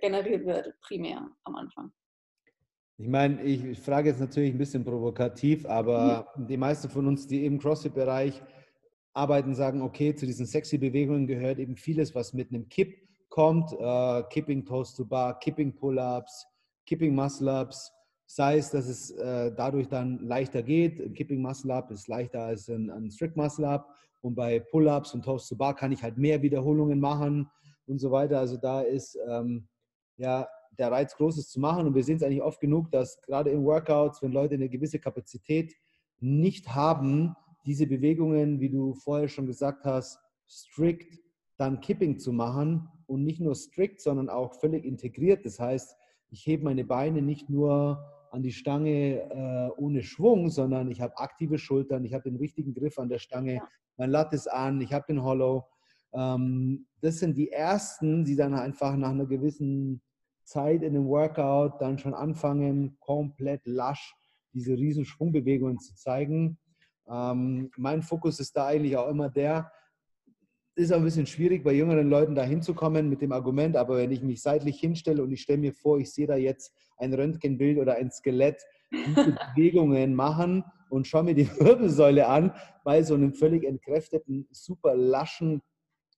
generiert 0.00 0.44
wird, 0.44 0.74
primär 0.80 1.28
am 1.44 1.54
Anfang. 1.54 1.92
Ich 3.00 3.08
meine, 3.08 3.40
ich 3.42 3.78
frage 3.78 4.08
jetzt 4.08 4.20
natürlich 4.20 4.52
ein 4.52 4.58
bisschen 4.58 4.84
provokativ, 4.84 5.64
aber 5.66 6.32
mhm. 6.34 6.48
die 6.48 6.56
meisten 6.56 6.90
von 6.90 7.06
uns, 7.06 7.28
die 7.28 7.46
im 7.46 7.58
CrossFit-Bereich 7.58 8.42
arbeiten, 9.12 9.54
sagen, 9.54 9.82
okay, 9.82 10.14
zu 10.14 10.26
diesen 10.26 10.46
sexy 10.46 10.78
Bewegungen 10.78 11.26
gehört 11.26 11.58
eben 11.58 11.76
vieles, 11.76 12.14
was 12.14 12.32
mit 12.32 12.52
einem 12.52 12.68
Kipp 12.68 13.07
kommt. 13.38 13.72
Äh, 13.72 14.24
Kipping 14.30 14.64
Toast 14.64 14.96
to 14.96 15.04
Bar, 15.04 15.38
Kipping 15.38 15.72
Pull-Ups, 15.72 16.44
Kipping 16.84 17.14
Muscle-Ups. 17.14 17.92
Sei 18.26 18.58
es, 18.58 18.68
dass 18.72 18.88
es 18.88 19.12
äh, 19.12 19.52
dadurch 19.56 19.86
dann 19.86 20.18
leichter 20.26 20.60
geht. 20.60 21.00
Ein 21.00 21.14
Kipping 21.14 21.40
Muscle-Up 21.40 21.88
ist 21.92 22.08
leichter 22.08 22.42
als 22.46 22.68
ein, 22.68 22.90
ein 22.90 23.12
Strict 23.12 23.36
Muscle-Up. 23.36 23.94
Und 24.22 24.34
bei 24.34 24.58
Pull-Ups 24.58 25.14
und 25.14 25.24
Toast 25.24 25.48
to 25.48 25.54
Bar 25.54 25.76
kann 25.76 25.92
ich 25.92 26.02
halt 26.02 26.18
mehr 26.18 26.42
Wiederholungen 26.42 26.98
machen 26.98 27.48
und 27.86 28.00
so 28.00 28.10
weiter. 28.10 28.40
Also 28.40 28.56
da 28.56 28.80
ist 28.80 29.16
ähm, 29.28 29.68
ja 30.16 30.48
der 30.76 30.90
Reiz 30.90 31.14
groß 31.14 31.38
ist 31.38 31.52
zu 31.52 31.60
machen. 31.60 31.86
Und 31.86 31.94
wir 31.94 32.02
sehen 32.02 32.16
es 32.16 32.24
eigentlich 32.24 32.42
oft 32.42 32.58
genug, 32.58 32.90
dass 32.90 33.22
gerade 33.22 33.50
in 33.50 33.64
Workouts, 33.64 34.20
wenn 34.20 34.32
Leute 34.32 34.56
eine 34.56 34.68
gewisse 34.68 34.98
Kapazität 34.98 35.76
nicht 36.18 36.74
haben, 36.74 37.36
diese 37.64 37.86
Bewegungen, 37.86 38.58
wie 38.58 38.68
du 38.68 38.94
vorher 38.94 39.28
schon 39.28 39.46
gesagt 39.46 39.84
hast, 39.84 40.18
strict 40.48 41.20
dann 41.56 41.80
Kipping 41.80 42.18
zu 42.18 42.32
machen 42.32 42.88
und 43.08 43.24
nicht 43.24 43.40
nur 43.40 43.54
strict, 43.54 44.00
sondern 44.00 44.28
auch 44.28 44.54
völlig 44.54 44.84
integriert. 44.84 45.44
Das 45.44 45.58
heißt, 45.58 45.96
ich 46.30 46.46
hebe 46.46 46.64
meine 46.64 46.84
Beine 46.84 47.22
nicht 47.22 47.48
nur 47.48 48.04
an 48.30 48.42
die 48.42 48.52
Stange 48.52 49.22
äh, 49.30 49.80
ohne 49.80 50.02
Schwung, 50.02 50.50
sondern 50.50 50.90
ich 50.90 51.00
habe 51.00 51.16
aktive 51.18 51.58
Schultern, 51.58 52.04
ich 52.04 52.12
habe 52.12 52.24
den 52.24 52.36
richtigen 52.36 52.74
Griff 52.74 52.98
an 52.98 53.08
der 53.08 53.18
Stange, 53.18 53.54
ja. 53.54 53.68
mein 53.96 54.10
Lat 54.10 54.32
ist 54.34 54.46
an, 54.48 54.80
ich 54.80 54.92
habe 54.92 55.06
den 55.08 55.22
Hollow. 55.22 55.64
Ähm, 56.12 56.86
das 57.00 57.18
sind 57.18 57.36
die 57.36 57.50
ersten, 57.50 58.24
die 58.24 58.36
dann 58.36 58.54
einfach 58.54 58.96
nach 58.96 59.10
einer 59.10 59.26
gewissen 59.26 60.02
Zeit 60.44 60.82
in 60.82 60.94
dem 60.94 61.06
Workout 61.06 61.80
dann 61.80 61.98
schon 61.98 62.14
anfangen, 62.14 62.96
komplett 63.00 63.62
lasch 63.66 64.14
diese 64.52 64.76
riesen 64.76 65.04
Schwungbewegungen 65.04 65.78
zu 65.78 65.94
zeigen. 65.94 66.58
Ähm, 67.08 67.70
mein 67.76 68.02
Fokus 68.02 68.40
ist 68.40 68.56
da 68.56 68.66
eigentlich 68.66 68.96
auch 68.96 69.08
immer 69.08 69.28
der, 69.28 69.70
ist 70.78 70.92
auch 70.92 70.98
ein 70.98 71.04
bisschen 71.04 71.26
schwierig, 71.26 71.64
bei 71.64 71.72
jüngeren 71.72 72.08
Leuten 72.08 72.34
da 72.34 72.44
hinzukommen 72.44 73.08
mit 73.08 73.20
dem 73.20 73.32
Argument, 73.32 73.76
aber 73.76 73.96
wenn 73.96 74.12
ich 74.12 74.22
mich 74.22 74.40
seitlich 74.40 74.78
hinstelle 74.78 75.22
und 75.22 75.32
ich 75.32 75.42
stelle 75.42 75.58
mir 75.58 75.74
vor, 75.74 75.98
ich 75.98 76.12
sehe 76.12 76.26
da 76.26 76.36
jetzt 76.36 76.72
ein 76.98 77.12
Röntgenbild 77.12 77.78
oder 77.78 77.96
ein 77.96 78.10
Skelett, 78.10 78.62
diese 78.92 79.36
Bewegungen 79.56 80.14
machen 80.14 80.64
und 80.88 81.06
schaue 81.06 81.24
mir 81.24 81.34
die 81.34 81.48
Wirbelsäule 81.60 82.28
an, 82.28 82.52
bei 82.84 83.02
so 83.02 83.14
einem 83.14 83.32
völlig 83.34 83.64
entkräfteten, 83.64 84.46
super 84.52 84.94
laschen 84.94 85.62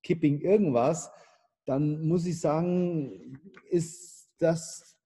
Kipping 0.03 0.41
irgendwas, 0.41 1.11
dann 1.65 2.07
muss 2.07 2.27
ich 2.27 2.39
sagen, 2.39 3.41
ist 3.71 4.31
das, 4.39 4.97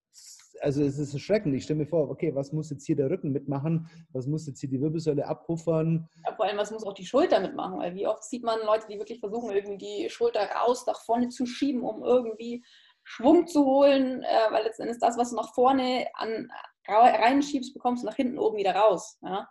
also 0.64 0.82
es 0.82 0.98
ist 0.98 1.14
erschreckend. 1.14 1.54
Ich 1.54 1.64
stelle 1.64 1.80
mir 1.80 1.86
vor, 1.86 2.10
okay, 2.10 2.34
was 2.34 2.52
muss 2.52 2.70
jetzt 2.70 2.86
hier 2.86 2.96
der 2.96 3.10
Rücken 3.10 3.32
mitmachen? 3.32 3.88
Was 4.12 4.26
muss 4.26 4.46
jetzt 4.46 4.60
hier 4.60 4.70
die 4.70 4.80
Wirbelsäule 4.80 5.26
abpuffern? 5.26 6.08
Ja, 6.26 6.34
vor 6.34 6.46
allem, 6.46 6.56
was 6.56 6.70
muss 6.70 6.84
auch 6.84 6.94
die 6.94 7.06
Schulter 7.06 7.40
mitmachen? 7.40 7.78
Weil 7.78 7.94
wie 7.94 8.06
oft 8.06 8.24
sieht 8.24 8.42
man 8.42 8.58
Leute, 8.64 8.86
die 8.88 8.98
wirklich 8.98 9.20
versuchen, 9.20 9.50
irgendwie 9.50 9.78
die 9.78 10.10
Schulter 10.10 10.40
raus 10.50 10.86
nach 10.86 11.00
vorne 11.04 11.28
zu 11.28 11.46
schieben, 11.46 11.82
um 11.82 12.02
irgendwie 12.02 12.64
Schwung 13.04 13.46
zu 13.46 13.64
holen, 13.64 14.22
äh, 14.22 14.50
weil 14.50 14.64
letztendlich 14.64 14.98
das, 14.98 15.18
was 15.18 15.30
du 15.30 15.36
nach 15.36 15.54
vorne 15.54 16.06
an, 16.14 16.50
reinschiebst, 16.88 17.74
bekommst 17.74 18.02
du 18.02 18.06
nach 18.06 18.16
hinten 18.16 18.38
oben 18.38 18.56
wieder 18.56 18.74
raus. 18.74 19.18
Ja? 19.22 19.48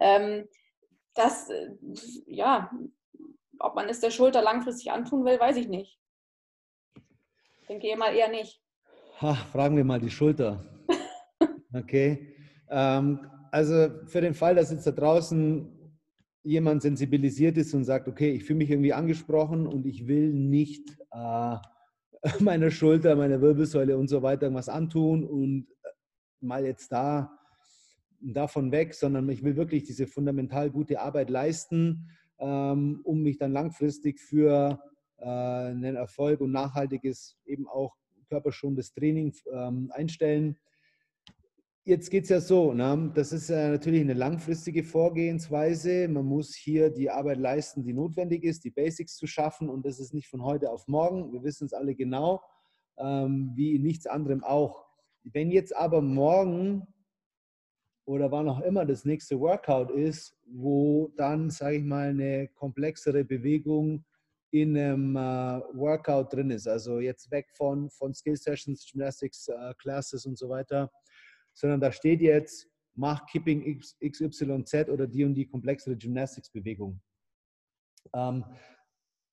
Ähm, 0.00 0.48
das, 1.14 1.48
äh, 1.48 1.70
ja, 2.26 2.70
ob 3.60 3.74
man 3.74 3.88
es 3.88 4.00
der 4.00 4.10
Schulter 4.10 4.42
langfristig 4.42 4.90
antun 4.90 5.24
will, 5.24 5.38
weiß 5.38 5.56
ich 5.56 5.68
nicht. 5.68 5.98
Denke 7.68 7.88
ich 7.88 7.96
mal 7.96 8.14
eher 8.14 8.28
nicht. 8.28 8.60
Ha, 9.20 9.34
fragen 9.34 9.76
wir 9.76 9.82
mal 9.82 9.98
die 9.98 10.10
Schulter. 10.10 10.64
Okay. 11.74 12.34
Ähm, 12.70 13.18
also 13.50 13.88
für 14.06 14.20
den 14.20 14.32
Fall, 14.32 14.54
dass 14.54 14.70
jetzt 14.70 14.86
da 14.86 14.92
draußen 14.92 15.66
jemand 16.44 16.82
sensibilisiert 16.82 17.56
ist 17.56 17.74
und 17.74 17.82
sagt, 17.82 18.06
okay, 18.06 18.30
ich 18.30 18.44
fühle 18.44 18.58
mich 18.58 18.70
irgendwie 18.70 18.92
angesprochen 18.92 19.66
und 19.66 19.86
ich 19.86 20.06
will 20.06 20.32
nicht 20.32 20.96
äh, 21.10 21.56
meiner 22.38 22.70
Schulter, 22.70 23.16
meiner 23.16 23.40
Wirbelsäule 23.40 23.98
und 23.98 24.06
so 24.06 24.22
weiter 24.22 24.54
was 24.54 24.68
antun 24.68 25.24
und 25.24 25.66
äh, 25.82 25.88
mal 26.40 26.64
jetzt 26.64 26.92
da 26.92 27.36
davon 28.20 28.70
weg, 28.70 28.94
sondern 28.94 29.28
ich 29.30 29.42
will 29.42 29.56
wirklich 29.56 29.82
diese 29.82 30.06
fundamental 30.06 30.70
gute 30.70 31.00
Arbeit 31.00 31.28
leisten, 31.28 32.08
ähm, 32.38 33.00
um 33.02 33.22
mich 33.22 33.36
dann 33.36 33.50
langfristig 33.50 34.20
für 34.20 34.80
äh, 35.16 35.24
einen 35.24 35.96
Erfolg 35.96 36.40
und 36.40 36.52
nachhaltiges 36.52 37.36
eben 37.44 37.66
auch 37.66 37.96
körperschonendes 38.28 38.92
Training 38.92 39.34
ähm, 39.52 39.90
einstellen. 39.92 40.58
Jetzt 41.84 42.10
geht 42.10 42.24
es 42.24 42.28
ja 42.28 42.40
so, 42.40 42.74
ne? 42.74 43.10
das 43.14 43.32
ist 43.32 43.48
äh, 43.48 43.70
natürlich 43.70 44.02
eine 44.02 44.12
langfristige 44.12 44.84
Vorgehensweise. 44.84 46.06
Man 46.08 46.26
muss 46.26 46.54
hier 46.54 46.90
die 46.90 47.08
Arbeit 47.08 47.38
leisten, 47.38 47.82
die 47.82 47.94
notwendig 47.94 48.44
ist, 48.44 48.64
die 48.64 48.70
Basics 48.70 49.16
zu 49.16 49.26
schaffen 49.26 49.70
und 49.70 49.86
das 49.86 49.98
ist 49.98 50.12
nicht 50.12 50.28
von 50.28 50.42
heute 50.42 50.70
auf 50.70 50.86
morgen. 50.86 51.32
Wir 51.32 51.42
wissen 51.42 51.64
es 51.64 51.72
alle 51.72 51.94
genau, 51.94 52.42
ähm, 52.98 53.52
wie 53.54 53.74
in 53.74 53.82
nichts 53.82 54.06
anderem 54.06 54.44
auch. 54.44 54.84
Wenn 55.22 55.50
jetzt 55.50 55.74
aber 55.74 56.02
morgen 56.02 56.86
oder 58.04 58.30
wann 58.30 58.48
auch 58.48 58.60
immer 58.60 58.84
das 58.84 59.04
nächste 59.04 59.40
Workout 59.40 59.90
ist, 59.90 60.36
wo 60.46 61.12
dann, 61.16 61.50
sage 61.50 61.76
ich 61.76 61.84
mal, 61.84 62.08
eine 62.08 62.48
komplexere 62.48 63.24
Bewegung 63.24 64.04
in 64.50 64.76
einem 64.76 65.16
äh, 65.16 65.20
Workout 65.74 66.32
drin 66.32 66.50
ist. 66.50 66.66
Also 66.66 67.00
jetzt 67.00 67.30
weg 67.30 67.46
von, 67.54 67.90
von 67.90 68.14
Skill 68.14 68.36
Sessions, 68.36 68.88
Gymnastics 68.90 69.48
äh, 69.48 69.74
Classes 69.78 70.24
und 70.26 70.38
so 70.38 70.48
weiter, 70.48 70.90
sondern 71.54 71.80
da 71.80 71.92
steht 71.92 72.20
jetzt, 72.20 72.66
mach 72.94 73.26
Kipping 73.26 73.80
XYZ 73.80 74.88
oder 74.88 75.06
die 75.06 75.24
und 75.24 75.34
die 75.34 75.46
komplexere 75.46 75.96
Gymnastics-Bewegung. 75.96 77.00
Ähm, 78.14 78.44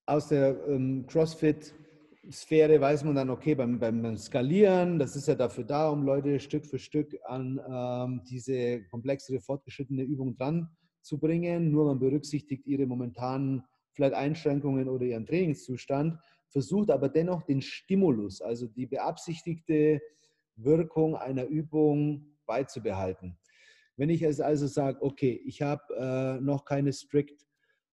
aus 0.05 0.27
der 0.27 0.67
ähm, 0.67 1.05
CrossFit-Sphäre 1.07 2.79
weiß 2.79 3.03
man 3.05 3.15
dann, 3.15 3.29
okay, 3.29 3.55
beim, 3.55 3.79
beim, 3.79 4.17
Skalieren, 4.17 4.99
das 4.99 5.15
ist 5.15 5.27
ja 5.27 5.35
dafür 5.35 5.63
da, 5.63 5.89
um 5.89 6.03
Leute 6.03 6.39
Stück 6.39 6.65
für 6.65 6.77
Stück 6.77 7.15
an 7.25 7.59
ähm, 7.67 8.21
diese 8.29 8.83
komplexere, 8.85 9.39
fortgeschrittene 9.39 10.03
Übung 10.03 10.35
dran 10.35 10.69
zu 11.01 11.17
bringen. 11.19 11.71
Nur 11.71 11.85
man 11.85 11.99
berücksichtigt 11.99 12.67
ihre 12.67 12.85
momentanen 12.85 13.63
vielleicht 13.95 14.13
Einschränkungen 14.13 14.89
oder 14.89 15.05
ihren 15.05 15.25
Trainingszustand, 15.25 16.19
versucht 16.49 16.91
aber 16.91 17.09
dennoch 17.09 17.43
den 17.43 17.61
Stimulus, 17.61 18.41
also 18.41 18.67
die 18.67 18.85
beabsichtigte 18.85 20.01
Wirkung 20.55 21.15
einer 21.15 21.45
Übung 21.45 22.37
beizubehalten. 22.45 23.37
Wenn 23.97 24.09
ich 24.09 24.21
es 24.21 24.39
also 24.39 24.67
sage, 24.67 25.01
okay, 25.01 25.41
ich 25.45 25.61
habe 25.61 25.81
äh, 25.95 26.41
noch 26.41 26.65
keine 26.65 26.91
strict 26.91 27.45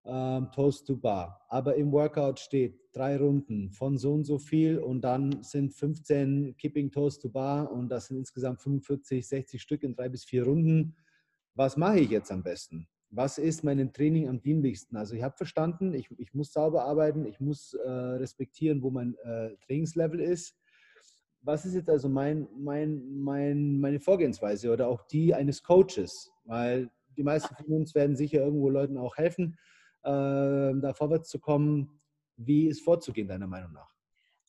ähm, 0.04 0.50
Toast 0.52 0.86
to 0.86 0.96
Bar, 0.96 1.44
aber 1.48 1.76
im 1.76 1.92
Workout 1.92 2.40
steht 2.40 2.80
drei 2.92 3.16
Runden 3.16 3.70
von 3.70 3.96
so 3.96 4.12
und 4.12 4.24
so 4.24 4.38
viel 4.38 4.78
und 4.78 5.02
dann 5.02 5.42
sind 5.42 5.72
15 5.72 6.56
Kipping 6.56 6.90
Toast 6.90 7.22
to 7.22 7.30
Bar 7.30 7.70
und 7.70 7.88
das 7.88 8.08
sind 8.08 8.18
insgesamt 8.18 8.60
45, 8.60 9.26
60 9.26 9.62
Stück 9.62 9.82
in 9.84 9.94
drei 9.94 10.08
bis 10.08 10.24
vier 10.24 10.44
Runden. 10.44 10.96
Was 11.54 11.76
mache 11.76 12.00
ich 12.00 12.10
jetzt 12.10 12.32
am 12.32 12.42
besten? 12.42 12.88
Was 13.12 13.36
ist 13.36 13.62
meinem 13.62 13.92
Training 13.92 14.28
am 14.28 14.40
dienlichsten? 14.40 14.96
Also 14.96 15.14
ich 15.14 15.22
habe 15.22 15.36
verstanden, 15.36 15.92
ich, 15.92 16.08
ich 16.18 16.32
muss 16.32 16.52
sauber 16.52 16.84
arbeiten, 16.84 17.26
ich 17.26 17.40
muss 17.40 17.74
äh, 17.74 17.88
respektieren, 17.88 18.82
wo 18.82 18.90
mein 18.90 19.14
äh, 19.22 19.54
Trainingslevel 19.66 20.18
ist. 20.18 20.56
Was 21.42 21.66
ist 21.66 21.74
jetzt 21.74 21.90
also 21.90 22.08
mein, 22.08 22.48
mein, 22.56 23.02
mein, 23.12 23.78
meine 23.78 24.00
Vorgehensweise 24.00 24.72
oder 24.72 24.88
auch 24.88 25.02
die 25.08 25.34
eines 25.34 25.62
Coaches? 25.62 26.32
Weil 26.44 26.90
die 27.16 27.22
meisten 27.22 27.54
von 27.54 27.66
uns 27.66 27.94
werden 27.94 28.16
sicher 28.16 28.40
irgendwo 28.40 28.70
Leuten 28.70 28.96
auch 28.96 29.16
helfen, 29.16 29.58
äh, 30.04 30.08
da 30.08 30.94
vorwärts 30.94 31.28
zu 31.28 31.38
kommen. 31.38 32.00
Wie 32.36 32.66
ist 32.66 32.82
vorzugehen, 32.82 33.28
deiner 33.28 33.46
Meinung 33.46 33.72
nach? 33.72 33.92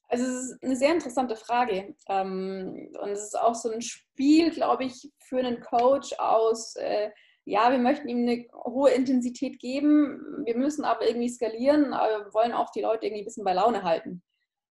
Also 0.08 0.24
es 0.24 0.52
ist 0.52 0.64
eine 0.64 0.76
sehr 0.78 0.94
interessante 0.94 1.36
Frage. 1.36 1.96
Ähm, 2.08 2.92
und 3.02 3.10
es 3.10 3.24
ist 3.24 3.38
auch 3.38 3.56
so 3.56 3.70
ein 3.72 3.82
Spiel, 3.82 4.52
glaube 4.52 4.86
ich, 4.86 5.12
für 5.20 5.40
einen 5.40 5.60
Coach 5.60 6.14
aus 6.18 6.76
äh, 6.78 7.10
ja, 7.46 7.72
wir 7.72 7.80
möchten 7.80 8.08
ihm 8.08 8.28
eine 8.28 8.46
hohe 8.54 8.92
Intensität 8.92 9.60
geben, 9.60 10.44
wir 10.46 10.58
müssen 10.58 10.86
aber 10.86 11.08
irgendwie 11.08 11.30
skalieren, 11.30 11.94
aber 11.94 12.26
wir 12.26 12.34
wollen 12.34 12.54
auch 12.54 12.72
die 12.72 12.82
Leute 12.82 13.06
irgendwie 13.06 13.24
ein 13.24 13.26
bisschen 13.26 13.44
bei 13.44 13.54
Laune 13.54 13.84
halten. 13.84 14.24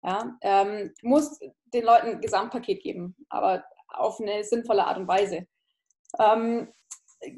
Ja, 0.03 0.37
ähm, 0.41 0.93
du 1.01 1.19
den 1.73 1.83
Leuten 1.83 2.07
ein 2.07 2.21
Gesamtpaket 2.21 2.81
geben, 2.81 3.15
aber 3.29 3.65
auf 3.89 4.19
eine 4.21 4.43
sinnvolle 4.43 4.85
Art 4.85 4.97
und 4.97 5.07
Weise. 5.07 5.47
Ähm, 6.19 6.71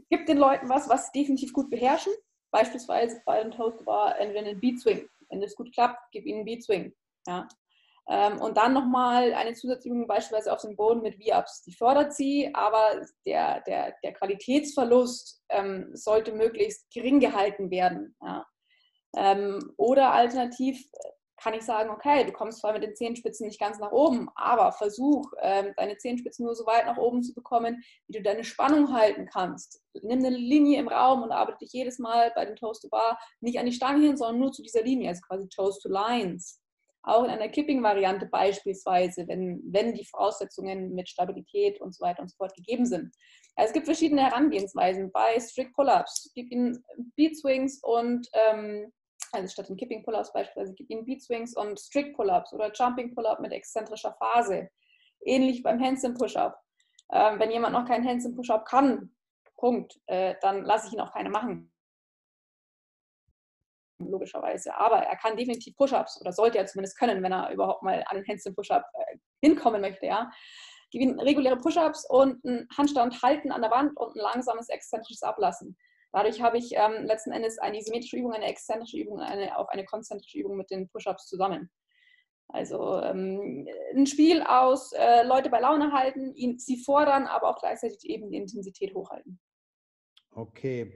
gib 0.10 0.26
den 0.28 0.38
Leuten 0.38 0.70
was, 0.70 0.88
was 0.90 1.08
sie 1.08 1.20
definitiv 1.20 1.54
gut 1.54 1.70
beherrschen. 1.70 2.14
Beispielsweise 2.52 3.22
bei 3.26 3.42
dem 3.42 3.52
Toast 3.52 3.86
war 3.86 4.20
entweder 4.20 4.48
ein 4.48 4.60
Beat 4.60 4.80
Swing. 4.80 5.08
Wenn 5.30 5.42
das 5.42 5.56
gut 5.56 5.74
klappt, 5.74 5.98
gib 6.12 6.26
ihnen 6.26 6.40
einen 6.40 6.46
Beat 6.46 6.64
Swing. 6.64 6.94
Ja. 7.26 7.48
Ähm, 8.12 8.42
und 8.42 8.58
dann 8.58 8.74
nochmal 8.74 9.34
eine 9.34 9.54
Zusatzübung 9.54 10.06
beispielsweise 10.06 10.52
auf 10.52 10.60
dem 10.60 10.76
Boden 10.76 11.02
mit 11.02 11.16
V-Ups. 11.16 11.64
Die 11.64 11.72
fördert 11.72 12.14
sie, 12.14 12.54
aber 12.54 13.06
der, 13.26 13.62
der, 13.62 13.96
der 14.04 14.14
Qualitätsverlust 14.14 15.42
ähm, 15.48 15.92
sollte 15.94 16.34
möglichst 16.34 16.92
gering 16.92 17.22
gehalten 17.22 17.72
werden. 17.72 18.18
Ja. 18.22 18.46
Ähm, 19.16 19.74
oder 19.78 20.12
alternativ 20.12 20.86
kann 21.42 21.54
ich 21.54 21.64
sagen, 21.64 21.90
okay, 21.90 22.26
du 22.26 22.34
kommst 22.34 22.60
zwar 22.60 22.74
mit 22.74 22.84
den 22.84 22.96
Zehenspitzen 22.96 23.48
nicht 23.48 23.60
ganz 23.60 23.80
nach 23.80 23.94
oben, 23.94 24.28
aber 24.36 24.74
versuch, 24.74 25.32
ähm, 25.42 25.74
deine 25.78 25.98
Zehenspitzen 25.98 26.46
nur 26.46 26.56
so 26.56 26.66
weit 26.66 26.86
nach 26.86 26.98
oben 26.98 27.24
zu 27.24 27.34
bekommen, 27.34 27.82
wie 28.08 28.18
du 28.18 28.22
deine 28.22 28.44
Spannung 28.44 28.94
halten 28.94 29.26
kannst. 29.26 29.82
Nimm 30.02 30.20
eine 30.20 30.36
Linie 30.36 30.80
im 30.80 30.90
Raum 30.90 31.24
und 31.24 31.32
arbeite 31.32 31.60
dich 31.60 31.72
jedes 31.72 31.98
Mal 31.98 32.34
bei 32.36 32.44
den 32.46 32.58
Toast 32.58 32.82
to 32.82 32.90
Bar 32.90 33.18
nicht 33.40 33.58
an 33.58 33.66
die 33.66 33.72
Stange 33.72 34.06
hin, 34.06 34.18
sondern 34.18 34.40
nur 34.40 34.52
zu 34.52 34.62
dieser 34.62 34.84
Linie, 34.84 35.10
also 35.10 35.22
quasi 35.22 35.48
Toast 35.48 35.82
to 35.82 35.90
Lines 35.90 36.61
auch 37.04 37.24
in 37.24 37.30
einer 37.32 37.50
Kipping-Variante 37.50 38.28
beispielsweise, 38.28 39.28
wenn, 39.28 39.62
wenn 39.66 39.94
die 39.94 40.06
Voraussetzungen 40.06 40.94
mit 40.94 41.10
Stabilität 41.10 41.82
und 41.82 41.96
so 41.96 42.06
weiter 42.06 42.22
und 42.22 42.30
so 42.30 42.36
fort 42.38 42.54
gegeben 42.56 42.86
sind. 42.86 43.14
Es 43.56 43.74
gibt 43.74 43.86
verschiedene 43.86 44.24
Herangehensweisen 44.24 45.12
bei 45.12 45.40
Strict 45.40 45.74
Pull-Ups. 45.74 46.28
Es 46.28 46.34
gibt 46.34 46.52
ihnen 46.52 46.84
Beat 47.16 47.38
Swings 47.38 47.80
und, 47.84 48.28
ähm, 48.34 48.92
also 49.32 49.48
statt 49.48 49.70
den 49.70 49.78
Kipping 49.78 50.04
Pull-Ups 50.04 50.32
beispielsweise, 50.32 50.74
gibt 50.74 50.90
ihnen 50.90 51.06
Beat 51.06 51.22
Swings 51.22 51.56
und 51.56 51.80
Strict 51.80 52.14
Pull-Ups 52.16 52.54
oder 52.54 52.72
Jumping 52.72 53.16
Pull-Up 53.16 53.40
mit 53.40 53.52
exzentrischer 53.52 54.16
Phase. 54.20 54.70
Ähnlich 55.24 55.64
beim 55.64 55.82
Handstand 55.82 56.18
Push-Up. 56.18 56.60
Ähm, 57.12 57.40
wenn 57.40 57.52
jemand 57.52 57.74
noch 57.74 57.86
keinen 57.86 58.08
Handstand 58.08 58.36
Push-Up 58.36 58.66
kann, 58.66 59.16
Punkt, 59.58 60.00
äh, 60.08 60.36
dann 60.42 60.64
lasse 60.64 60.88
ich 60.88 60.94
ihn 60.94 61.02
auch 61.02 61.14
keine 61.14 61.30
machen 61.30 61.71
logischerweise. 64.10 64.76
Aber 64.76 64.98
er 64.98 65.16
kann 65.18 65.38
definitiv 65.38 65.76
Push-Ups 65.76 66.20
oder 66.22 66.32
sollte 66.32 66.58
er 66.58 66.66
zumindest 66.66 66.98
können, 66.98 67.22
wenn 67.24 67.32
er 67.32 67.52
überhaupt 67.52 67.84
mal 67.84 68.04
an 68.08 68.18
den 68.18 68.28
Handstand-Push-Up 68.28 68.84
äh, 68.94 69.18
hinkommen 69.42 69.82
möchte. 69.82 70.06
Ja. 70.06 70.30
Ihm 70.94 71.20
reguläre 71.20 71.58
Push-Ups 71.58 72.10
und 72.10 72.44
einen 72.46 72.68
Handstand 72.78 73.22
halten 73.22 73.52
an 73.52 73.62
der 73.62 73.72
Wand 73.72 73.96
und 73.98 74.16
ein 74.16 74.20
langsames 74.20 74.70
exzentrisches 74.70 75.24
Ablassen. 75.24 75.78
Dadurch 76.12 76.42
habe 76.42 76.58
ich 76.58 76.74
ähm, 76.76 77.06
letzten 77.06 77.32
Endes 77.32 77.58
eine 77.60 77.78
isometrische 77.78 78.18
Übung, 78.18 78.34
eine 78.34 78.48
exzentrische 78.48 78.98
Übung 78.98 79.20
und 79.20 79.24
eine, 79.24 79.58
auch 79.58 79.70
eine 79.70 79.86
konzentrische 79.86 80.40
Übung 80.40 80.58
mit 80.58 80.70
den 80.70 80.90
Push-Ups 80.90 81.28
zusammen. 81.28 81.72
Also 82.50 83.02
ähm, 83.02 83.66
ein 83.96 84.06
Spiel 84.06 84.42
aus 84.42 84.92
äh, 84.92 85.24
Leute 85.24 85.50
bei 85.50 85.62
Laune 85.62 85.94
halten, 85.94 86.36
ihn, 86.36 86.60
sie 86.60 86.84
fordern, 86.84 87.28
aber 87.28 87.50
auch 87.50 87.60
gleichzeitig 87.60 88.04
eben 88.04 88.30
die 88.30 88.38
Intensität 88.38 88.94
hochhalten. 88.94 89.40
Okay. 90.32 90.92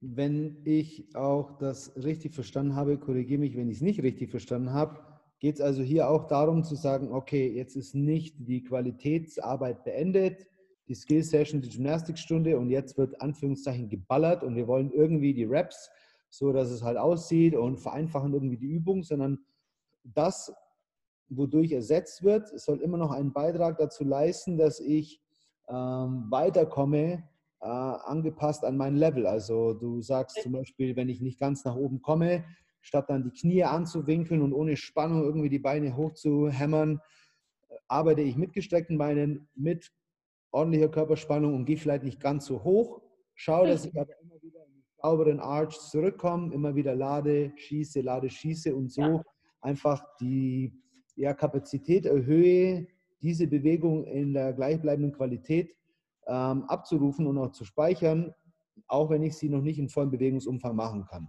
Wenn 0.00 0.60
ich 0.64 1.14
auch 1.14 1.58
das 1.58 1.96
richtig 1.96 2.34
verstanden 2.34 2.76
habe, 2.76 2.98
korrigiere 2.98 3.40
mich, 3.40 3.56
wenn 3.56 3.68
ich 3.68 3.76
es 3.76 3.82
nicht 3.82 4.02
richtig 4.02 4.30
verstanden 4.30 4.72
habe, 4.72 5.00
geht 5.38 5.56
es 5.56 5.60
also 5.60 5.82
hier 5.82 6.08
auch 6.08 6.24
darum 6.24 6.64
zu 6.64 6.74
sagen, 6.74 7.12
okay, 7.12 7.50
jetzt 7.50 7.76
ist 7.76 7.94
nicht 7.94 8.36
die 8.38 8.62
Qualitätsarbeit 8.62 9.84
beendet, 9.84 10.46
die 10.88 10.94
Skill 10.94 11.22
Session, 11.22 11.60
die 11.60 11.68
Gymnastikstunde 11.68 12.58
und 12.58 12.70
jetzt 12.70 12.96
wird 12.96 13.20
Anführungszeichen 13.20 13.88
geballert 13.88 14.42
und 14.44 14.54
wir 14.54 14.66
wollen 14.66 14.92
irgendwie 14.92 15.34
die 15.34 15.44
Raps, 15.44 15.90
so 16.30 16.52
dass 16.52 16.70
es 16.70 16.82
halt 16.82 16.96
aussieht 16.96 17.54
und 17.54 17.78
vereinfachen 17.78 18.32
irgendwie 18.32 18.56
die 18.56 18.66
Übung, 18.66 19.02
sondern 19.02 19.38
das, 20.04 20.52
wodurch 21.28 21.72
ersetzt 21.72 22.22
wird, 22.22 22.48
soll 22.58 22.80
immer 22.80 22.98
noch 22.98 23.10
einen 23.10 23.32
Beitrag 23.32 23.78
dazu 23.78 24.04
leisten, 24.04 24.56
dass 24.56 24.78
ich 24.78 25.20
ähm, 25.68 26.26
weiterkomme 26.30 27.28
äh, 27.66 27.68
angepasst 27.68 28.64
an 28.64 28.76
mein 28.76 28.94
Level. 28.94 29.26
Also 29.26 29.74
du 29.74 30.00
sagst 30.00 30.40
zum 30.40 30.52
Beispiel, 30.52 30.94
wenn 30.94 31.08
ich 31.08 31.20
nicht 31.20 31.40
ganz 31.40 31.64
nach 31.64 31.74
oben 31.74 32.00
komme, 32.00 32.44
statt 32.80 33.06
dann 33.08 33.24
die 33.24 33.32
Knie 33.32 33.64
anzuwinkeln 33.64 34.40
und 34.40 34.52
ohne 34.52 34.76
Spannung 34.76 35.24
irgendwie 35.24 35.48
die 35.48 35.58
Beine 35.58 35.96
hoch 35.96 36.12
zu 36.12 36.48
hämmern, 36.48 37.00
arbeite 37.88 38.22
ich 38.22 38.36
mit 38.36 38.52
gestreckten 38.52 38.98
Beinen, 38.98 39.48
mit 39.56 39.90
ordentlicher 40.52 40.88
Körperspannung 40.88 41.54
und 41.54 41.64
gehe 41.64 41.76
vielleicht 41.76 42.04
nicht 42.04 42.20
ganz 42.20 42.46
so 42.46 42.62
hoch. 42.62 43.02
Schaue, 43.34 43.66
dass 43.66 43.84
ich 43.84 43.98
aber 43.98 44.16
immer 44.20 44.40
wieder 44.40 44.64
in 44.64 44.72
den 44.72 44.84
sauberen 45.02 45.40
Arch 45.40 45.76
zurückkomme, 45.90 46.54
immer 46.54 46.76
wieder 46.76 46.94
lade, 46.94 47.52
schieße, 47.56 48.00
lade, 48.00 48.30
schieße 48.30 48.74
und 48.74 48.92
so 48.92 49.02
ja. 49.02 49.22
einfach 49.60 50.04
die 50.20 50.72
ja, 51.16 51.34
Kapazität 51.34 52.06
erhöhe, 52.06 52.86
diese 53.20 53.48
Bewegung 53.48 54.04
in 54.04 54.34
der 54.34 54.52
gleichbleibenden 54.52 55.12
Qualität 55.12 55.74
ähm, 56.26 56.64
abzurufen 56.64 57.26
und 57.26 57.38
auch 57.38 57.52
zu 57.52 57.64
speichern, 57.64 58.34
auch 58.86 59.10
wenn 59.10 59.22
ich 59.22 59.36
sie 59.36 59.48
noch 59.48 59.62
nicht 59.62 59.78
in 59.78 59.88
vollem 59.88 60.10
Bewegungsumfang 60.10 60.74
machen 60.74 61.04
kann. 61.06 61.28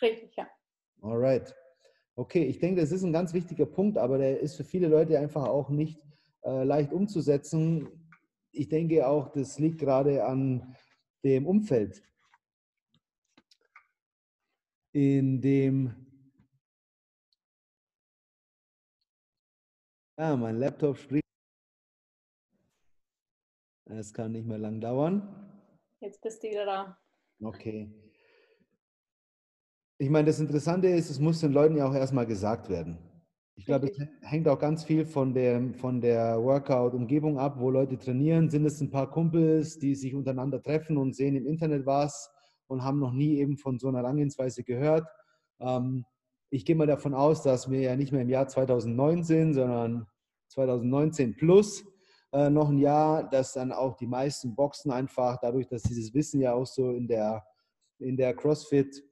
Richtig, 0.00 0.34
ja. 0.36 0.46
Alright. 1.02 1.54
Okay, 2.16 2.44
ich 2.44 2.58
denke, 2.58 2.80
das 2.80 2.92
ist 2.92 3.02
ein 3.02 3.12
ganz 3.12 3.34
wichtiger 3.34 3.66
Punkt, 3.66 3.98
aber 3.98 4.18
der 4.18 4.40
ist 4.40 4.56
für 4.56 4.64
viele 4.64 4.88
Leute 4.88 5.18
einfach 5.18 5.46
auch 5.46 5.68
nicht 5.68 6.00
äh, 6.44 6.64
leicht 6.64 6.92
umzusetzen. 6.92 7.88
Ich 8.52 8.68
denke 8.68 9.06
auch, 9.06 9.32
das 9.32 9.58
liegt 9.58 9.78
gerade 9.78 10.24
an 10.24 10.74
dem 11.22 11.46
Umfeld, 11.46 12.02
in 14.92 15.40
dem 15.42 16.06
Ah, 20.18 20.34
mein 20.34 20.56
Laptop 20.58 20.96
spricht. 20.96 21.25
Es 23.88 24.12
kann 24.12 24.32
nicht 24.32 24.46
mehr 24.46 24.58
lang 24.58 24.80
dauern. 24.80 25.22
Jetzt 26.00 26.20
bist 26.20 26.42
du 26.42 26.48
wieder 26.48 26.66
da. 26.66 26.98
Okay. 27.40 27.88
Ich 29.98 30.10
meine, 30.10 30.26
das 30.26 30.40
Interessante 30.40 30.88
ist, 30.88 31.08
es 31.08 31.20
muss 31.20 31.40
den 31.40 31.52
Leuten 31.52 31.76
ja 31.76 31.88
auch 31.88 31.94
erstmal 31.94 32.26
gesagt 32.26 32.68
werden. 32.68 32.98
Ich 33.54 33.64
glaube, 33.64 33.86
es 33.86 33.98
hängt 34.22 34.48
auch 34.48 34.58
ganz 34.58 34.84
viel 34.84 35.06
von 35.06 35.32
der, 35.32 35.72
von 35.74 36.00
der 36.00 36.42
Workout-Umgebung 36.42 37.38
ab, 37.38 37.58
wo 37.58 37.70
Leute 37.70 37.96
trainieren. 37.96 38.50
Sind 38.50 38.66
es 38.66 38.80
ein 38.80 38.90
paar 38.90 39.08
Kumpels, 39.08 39.78
die 39.78 39.94
sich 39.94 40.14
untereinander 40.14 40.60
treffen 40.60 40.98
und 40.98 41.14
sehen 41.14 41.36
im 41.36 41.46
Internet 41.46 41.86
was 41.86 42.30
und 42.66 42.82
haben 42.82 42.98
noch 42.98 43.12
nie 43.12 43.38
eben 43.38 43.56
von 43.56 43.78
so 43.78 43.88
einer 43.88 43.98
Herangehensweise 43.98 44.64
gehört? 44.64 45.06
Ähm, 45.60 46.04
ich 46.50 46.64
gehe 46.64 46.76
mal 46.76 46.86
davon 46.86 47.14
aus, 47.14 47.42
dass 47.42 47.70
wir 47.70 47.80
ja 47.80 47.96
nicht 47.96 48.12
mehr 48.12 48.22
im 48.22 48.28
Jahr 48.28 48.48
2009 48.48 49.22
sind, 49.22 49.54
sondern 49.54 50.06
2019 50.48 51.36
plus 51.36 51.84
äh, 52.32 52.50
noch 52.50 52.68
ein 52.68 52.78
Jahr, 52.78 53.28
dass 53.28 53.52
dann 53.52 53.72
auch 53.72 53.96
die 53.96 54.06
meisten 54.06 54.54
Boxen 54.54 54.90
einfach 54.90 55.38
dadurch, 55.40 55.66
dass 55.66 55.82
dieses 55.82 56.12
Wissen 56.14 56.40
ja 56.40 56.54
auch 56.54 56.66
so 56.66 56.90
in 56.90 57.06
der, 57.06 57.44
in 57.98 58.16
der 58.16 58.34
CrossFit 58.34 59.02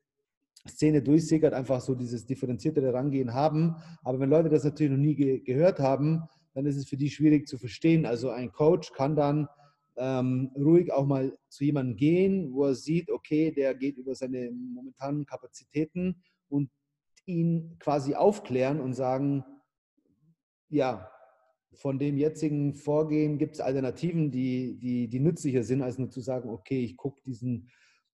Szene 0.68 1.02
durchsickert, 1.02 1.52
einfach 1.52 1.80
so 1.80 1.94
dieses 1.94 2.24
differenziertere 2.24 2.92
Rangehen 2.92 3.34
haben. 3.34 3.76
Aber 4.02 4.18
wenn 4.18 4.30
Leute 4.30 4.48
das 4.48 4.64
natürlich 4.64 4.92
noch 4.92 4.98
nie 4.98 5.14
ge 5.14 5.40
gehört 5.40 5.78
haben, 5.78 6.22
dann 6.54 6.66
ist 6.66 6.76
es 6.76 6.88
für 6.88 6.96
die 6.96 7.10
schwierig 7.10 7.46
zu 7.46 7.58
verstehen. 7.58 8.06
Also 8.06 8.30
ein 8.30 8.50
Coach 8.50 8.92
kann 8.92 9.14
dann 9.14 9.48
ähm, 9.96 10.50
ruhig 10.56 10.92
auch 10.92 11.06
mal 11.06 11.36
zu 11.48 11.64
jemandem 11.64 11.96
gehen, 11.96 12.52
wo 12.52 12.64
er 12.64 12.74
sieht, 12.74 13.10
okay, 13.10 13.52
der 13.52 13.74
geht 13.74 13.98
über 13.98 14.14
seine 14.14 14.50
momentanen 14.50 15.26
Kapazitäten 15.26 16.22
und 16.48 16.70
ihn 17.26 17.76
quasi 17.78 18.14
aufklären 18.14 18.80
und 18.80 18.94
sagen, 18.94 19.44
ja, 20.68 21.10
von 21.74 21.98
dem 21.98 22.16
jetzigen 22.16 22.74
Vorgehen 22.74 23.38
gibt 23.38 23.54
es 23.54 23.60
Alternativen, 23.60 24.30
die, 24.30 24.78
die, 24.78 25.08
die 25.08 25.20
nützlicher 25.20 25.62
sind, 25.62 25.82
als 25.82 25.98
nur 25.98 26.10
zu 26.10 26.20
sagen, 26.20 26.50
okay, 26.50 26.82
ich 26.84 26.96
gucke 26.96 27.20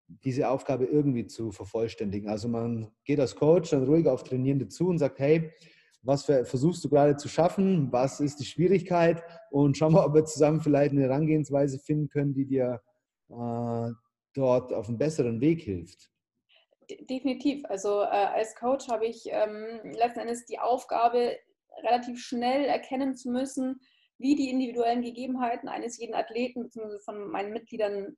diese 0.08 0.50
Aufgabe 0.50 0.86
irgendwie 0.86 1.28
zu 1.28 1.52
vervollständigen. 1.52 2.30
Also 2.30 2.48
man 2.48 2.92
geht 3.06 3.20
als 3.20 3.36
Coach 3.36 3.72
dann 3.72 3.84
ruhig 3.84 4.08
auf 4.08 4.24
Trainierende 4.24 4.68
zu 4.68 4.88
und 4.88 4.98
sagt, 4.98 5.20
hey, 5.20 5.52
was 6.02 6.26
für, 6.26 6.46
versuchst 6.46 6.84
du 6.84 6.90
gerade 6.90 7.18
zu 7.18 7.28
schaffen? 7.28 7.92
Was 7.92 8.20
ist 8.20 8.40
die 8.40 8.46
Schwierigkeit? 8.46 9.22
Und 9.52 9.78
schau 9.78 9.90
mal, 9.90 10.06
ob 10.06 10.14
wir 10.14 10.26
zusammen 10.26 10.62
vielleicht 10.62 10.92
eine 10.92 11.02
Herangehensweise 11.02 11.80
finden 11.80 12.10
können, 12.10 12.34
die 12.34 12.46
dir 12.46 12.82
äh, 13.30 13.92
dort 14.34 14.74
auf 14.74 14.88
einen 14.88 14.98
besseren 14.98 15.42
Weg 15.42 15.62
hilft. 15.62 16.10
Definitiv. 17.10 17.64
Also 17.66 18.02
äh, 18.02 18.06
als 18.06 18.56
Coach 18.56 18.88
habe 18.88 19.06
ich 19.06 19.28
ähm, 19.28 19.92
letzten 19.94 20.22
Endes 20.22 20.46
die 20.46 20.58
Aufgabe, 20.58 21.38
relativ 21.84 22.20
schnell 22.20 22.66
erkennen 22.66 23.16
zu 23.16 23.30
müssen, 23.30 23.80
wie 24.18 24.36
die 24.36 24.50
individuellen 24.50 25.02
Gegebenheiten 25.02 25.70
eines 25.70 25.98
jeden 25.98 26.14
Athleten 26.14 26.64
bzw. 26.64 27.00
von 27.06 27.30
meinen 27.32 27.54
Mitgliedern 27.54 28.18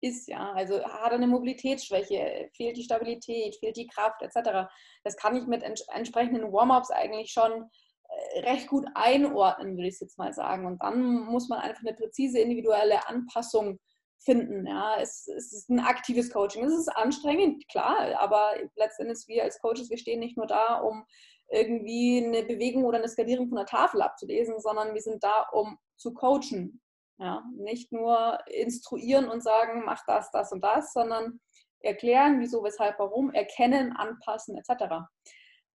ist. 0.00 0.28
Ja? 0.28 0.52
Also 0.52 0.84
hat 0.84 1.10
er 1.10 1.16
eine 1.16 1.26
Mobilitätsschwäche, 1.26 2.50
fehlt 2.54 2.76
die 2.76 2.84
Stabilität, 2.84 3.56
fehlt 3.56 3.76
die 3.76 3.86
Kraft 3.86 4.22
etc. 4.22 4.68
Das 5.02 5.16
kann 5.16 5.36
ich 5.36 5.46
mit 5.46 5.62
ents 5.62 5.86
entsprechenden 5.92 6.52
Warm-ups 6.52 6.90
eigentlich 6.90 7.32
schon 7.32 7.52
äh, 7.52 8.40
recht 8.40 8.68
gut 8.68 8.86
einordnen, 8.94 9.76
würde 9.76 9.88
ich 9.88 10.00
jetzt 10.00 10.18
mal 10.18 10.32
sagen. 10.32 10.66
Und 10.66 10.82
dann 10.82 11.24
muss 11.24 11.48
man 11.48 11.60
einfach 11.60 11.82
eine 11.82 11.96
präzise 11.96 12.38
individuelle 12.38 13.08
Anpassung 13.08 13.78
finden. 14.24 14.66
Ja, 14.66 14.96
es, 15.00 15.26
es, 15.28 15.52
ist 15.52 15.70
ein 15.70 15.80
aktives 15.80 16.30
Coaching. 16.30 16.64
Es 16.64 16.74
ist 16.74 16.88
anstrengend, 16.88 17.66
klar, 17.68 18.18
aber 18.18 18.52
letztendlich 18.76 19.24
wir 19.26 19.44
als 19.44 19.60
Coaches, 19.60 19.90
wir 19.90 19.98
stehen 19.98 20.20
nicht 20.20 20.36
nur 20.36 20.46
da, 20.46 20.80
um 20.80 21.04
irgendwie 21.50 22.24
eine 22.24 22.42
Bewegung 22.42 22.84
oder 22.84 22.98
eine 22.98 23.08
Skalierung 23.08 23.48
von 23.48 23.56
der 23.56 23.66
Tafel 23.66 24.02
abzulesen, 24.02 24.60
sondern 24.60 24.94
wir 24.94 25.02
sind 25.02 25.22
da, 25.22 25.46
um 25.52 25.78
zu 25.96 26.12
coachen. 26.14 26.80
Ja, 27.18 27.44
nicht 27.56 27.92
nur 27.92 28.38
instruieren 28.46 29.28
und 29.28 29.42
sagen, 29.42 29.84
mach 29.84 30.04
das, 30.06 30.30
das 30.32 30.50
und 30.50 30.62
das, 30.64 30.92
sondern 30.92 31.40
erklären, 31.80 32.40
wieso, 32.40 32.64
weshalb, 32.64 32.98
warum, 32.98 33.32
erkennen, 33.32 33.92
anpassen 33.92 34.58
etc. 34.58 35.06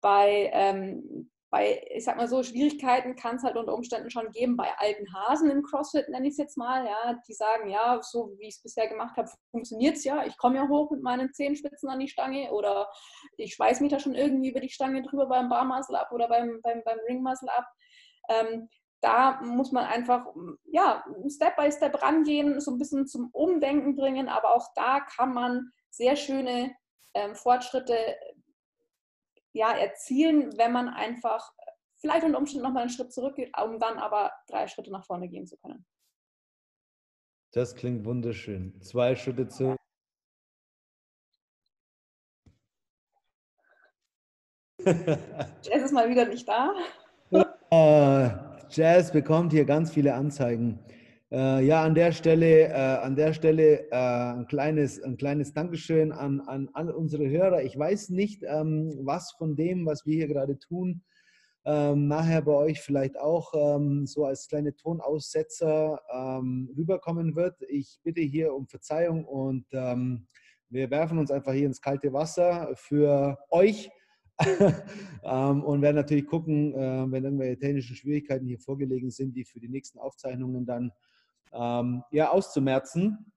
Bei, 0.01 0.49
ähm, 0.53 1.31
bei, 1.51 1.83
ich 1.89 2.03
sag 2.05 2.17
mal 2.17 2.27
so, 2.27 2.43
Schwierigkeiten 2.43 3.15
kann 3.15 3.37
es 3.37 3.43
halt 3.43 3.55
unter 3.55 3.73
Umständen 3.73 4.11
schon 4.11 4.31
geben 4.31 4.55
bei 4.55 4.71
alten 4.77 5.11
Hasen 5.13 5.49
im 5.49 5.63
CrossFit, 5.63 6.07
nenne 6.09 6.27
ich 6.27 6.33
es 6.33 6.37
jetzt 6.37 6.57
mal, 6.57 6.85
ja, 6.85 7.19
die 7.27 7.33
sagen, 7.33 7.69
ja, 7.69 7.99
so 8.03 8.31
wie 8.37 8.47
ich 8.47 8.55
es 8.55 8.61
bisher 8.61 8.87
gemacht 8.87 9.17
habe, 9.17 9.29
funktioniert 9.49 9.97
es 9.97 10.03
ja. 10.03 10.25
Ich 10.25 10.37
komme 10.37 10.57
ja 10.57 10.67
hoch 10.67 10.91
mit 10.91 11.01
meinen 11.01 11.33
Zehenspitzen 11.33 11.89
an 11.89 11.99
die 11.99 12.07
Stange 12.07 12.51
oder 12.51 12.87
ich 13.37 13.55
schweiß 13.55 13.81
mich 13.81 13.91
da 13.91 13.99
schon 13.99 14.13
irgendwie 14.13 14.49
über 14.49 14.59
die 14.59 14.69
Stange 14.69 15.01
drüber 15.01 15.25
beim 15.25 15.49
Bar 15.49 15.65
Muscle 15.65 15.99
Up 15.99 16.11
oder 16.11 16.27
beim, 16.27 16.59
beim, 16.61 16.83
beim 16.85 16.99
Ring 17.07 17.23
Muscle 17.23 17.49
Up. 17.49 17.65
Ähm, 18.29 18.69
da 19.01 19.41
muss 19.41 19.71
man 19.71 19.85
einfach 19.85 20.27
ja, 20.65 21.03
Step 21.29 21.55
by 21.55 21.71
Step 21.71 22.01
rangehen, 22.01 22.59
so 22.59 22.71
ein 22.71 22.77
bisschen 22.77 23.07
zum 23.07 23.29
Umdenken 23.31 23.95
bringen, 23.95 24.27
aber 24.27 24.55
auch 24.55 24.67
da 24.75 24.99
kann 24.99 25.33
man 25.33 25.71
sehr 25.89 26.15
schöne 26.15 26.75
ähm, 27.13 27.33
Fortschritte 27.33 27.95
ja, 29.59 29.73
erzielen, 29.73 30.57
wenn 30.57 30.71
man 30.71 30.87
einfach 30.87 31.51
vielleicht 31.97 32.23
unter 32.23 32.37
Umständen 32.37 32.63
nochmal 32.63 32.83
einen 32.83 32.89
Schritt 32.89 33.11
zurückgeht, 33.11 33.51
um 33.61 33.77
dann 33.77 33.97
aber 33.97 34.31
drei 34.47 34.67
Schritte 34.67 34.89
nach 34.89 35.05
vorne 35.05 35.27
gehen 35.27 35.45
zu 35.45 35.57
können. 35.57 35.85
Das 37.51 37.75
klingt 37.75 38.05
wunderschön. 38.05 38.81
Zwei 38.81 39.15
Schritte 39.17 39.49
zurück. 39.49 39.77
Jess 44.85 45.83
ist 45.83 45.91
mal 45.91 46.09
wieder 46.09 46.25
nicht 46.25 46.47
da. 46.47 46.73
Uh, 47.31 48.29
Jazz 48.69 49.11
bekommt 49.11 49.51
hier 49.51 49.65
ganz 49.65 49.91
viele 49.91 50.13
Anzeigen. 50.13 50.79
Äh, 51.31 51.63
ja, 51.65 51.83
an 51.83 51.93
der 51.93 52.11
Stelle, 52.11 52.69
äh, 52.69 52.73
an 52.73 53.15
der 53.15 53.33
Stelle 53.33 53.87
äh, 53.91 53.95
ein, 53.95 54.47
kleines, 54.47 55.01
ein 55.03 55.15
kleines 55.15 55.53
Dankeschön 55.53 56.11
an, 56.11 56.41
an 56.41 56.69
alle 56.73 56.95
unsere 56.95 57.29
Hörer. 57.29 57.61
Ich 57.63 57.77
weiß 57.77 58.09
nicht, 58.09 58.43
ähm, 58.47 58.99
was 59.03 59.33
von 59.37 59.55
dem, 59.55 59.85
was 59.85 60.07
wir 60.07 60.15
hier 60.15 60.27
gerade 60.27 60.57
tun, 60.57 61.03
ähm, 61.65 62.07
nachher 62.07 62.41
bei 62.41 62.53
euch 62.53 62.81
vielleicht 62.81 63.15
auch 63.19 63.53
ähm, 63.53 64.07
so 64.07 64.25
als 64.25 64.47
kleine 64.47 64.75
Tonaussetzer 64.75 66.01
ähm, 66.11 66.73
rüberkommen 66.75 67.35
wird. 67.35 67.61
Ich 67.67 67.99
bitte 68.03 68.21
hier 68.21 68.55
um 68.55 68.67
Verzeihung 68.67 69.23
und 69.25 69.65
ähm, 69.71 70.25
wir 70.69 70.89
werfen 70.89 71.19
uns 71.19 71.29
einfach 71.29 71.53
hier 71.53 71.67
ins 71.67 71.81
kalte 71.81 72.11
Wasser 72.11 72.71
für 72.75 73.37
euch 73.51 73.91
ähm, 75.23 75.63
und 75.63 75.81
werden 75.83 75.97
natürlich 75.97 76.25
gucken, 76.25 76.73
äh, 76.73 77.11
wenn 77.11 77.23
irgendwelche 77.23 77.59
technischen 77.59 77.95
Schwierigkeiten 77.95 78.47
hier 78.47 78.59
vorgelegen 78.59 79.11
sind, 79.11 79.35
die 79.35 79.45
für 79.45 79.59
die 79.59 79.69
nächsten 79.69 79.99
Aufzeichnungen 79.99 80.65
dann 80.65 80.91
ähm, 81.53 82.03
ja, 82.11 82.31
auszumerzen. 82.31 83.31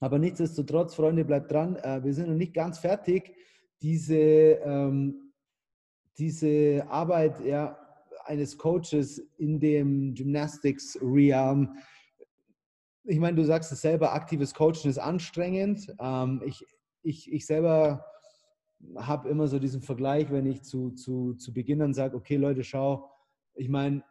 Aber 0.00 0.18
nichtsdestotrotz, 0.18 0.94
Freunde, 0.94 1.24
bleibt 1.24 1.50
dran. 1.52 1.76
Äh, 1.76 2.02
wir 2.02 2.14
sind 2.14 2.28
noch 2.28 2.36
nicht 2.36 2.54
ganz 2.54 2.78
fertig. 2.78 3.34
Diese, 3.82 4.14
ähm, 4.14 5.32
diese 6.18 6.86
Arbeit 6.88 7.44
ja, 7.44 7.78
eines 8.24 8.56
Coaches 8.56 9.18
in 9.38 9.60
dem 9.60 10.14
Gymnastics 10.14 10.98
Realm, 11.02 11.76
ich 13.04 13.18
meine, 13.18 13.36
du 13.36 13.44
sagst 13.44 13.72
es 13.72 13.80
selber, 13.80 14.12
aktives 14.12 14.54
Coachen 14.54 14.88
ist 14.88 14.98
anstrengend. 14.98 15.94
Ähm, 15.98 16.42
ich, 16.44 16.64
ich, 17.02 17.32
ich 17.32 17.46
selber 17.46 18.04
habe 18.96 19.28
immer 19.28 19.48
so 19.48 19.58
diesen 19.58 19.82
Vergleich, 19.82 20.30
wenn 20.30 20.46
ich 20.46 20.62
zu, 20.62 20.90
zu, 20.92 21.34
zu 21.34 21.52
Beginn 21.52 21.80
dann 21.80 21.94
sage, 21.94 22.16
okay 22.16 22.36
Leute, 22.36 22.64
schau, 22.64 23.10
ich 23.54 23.68
meine, 23.68 24.02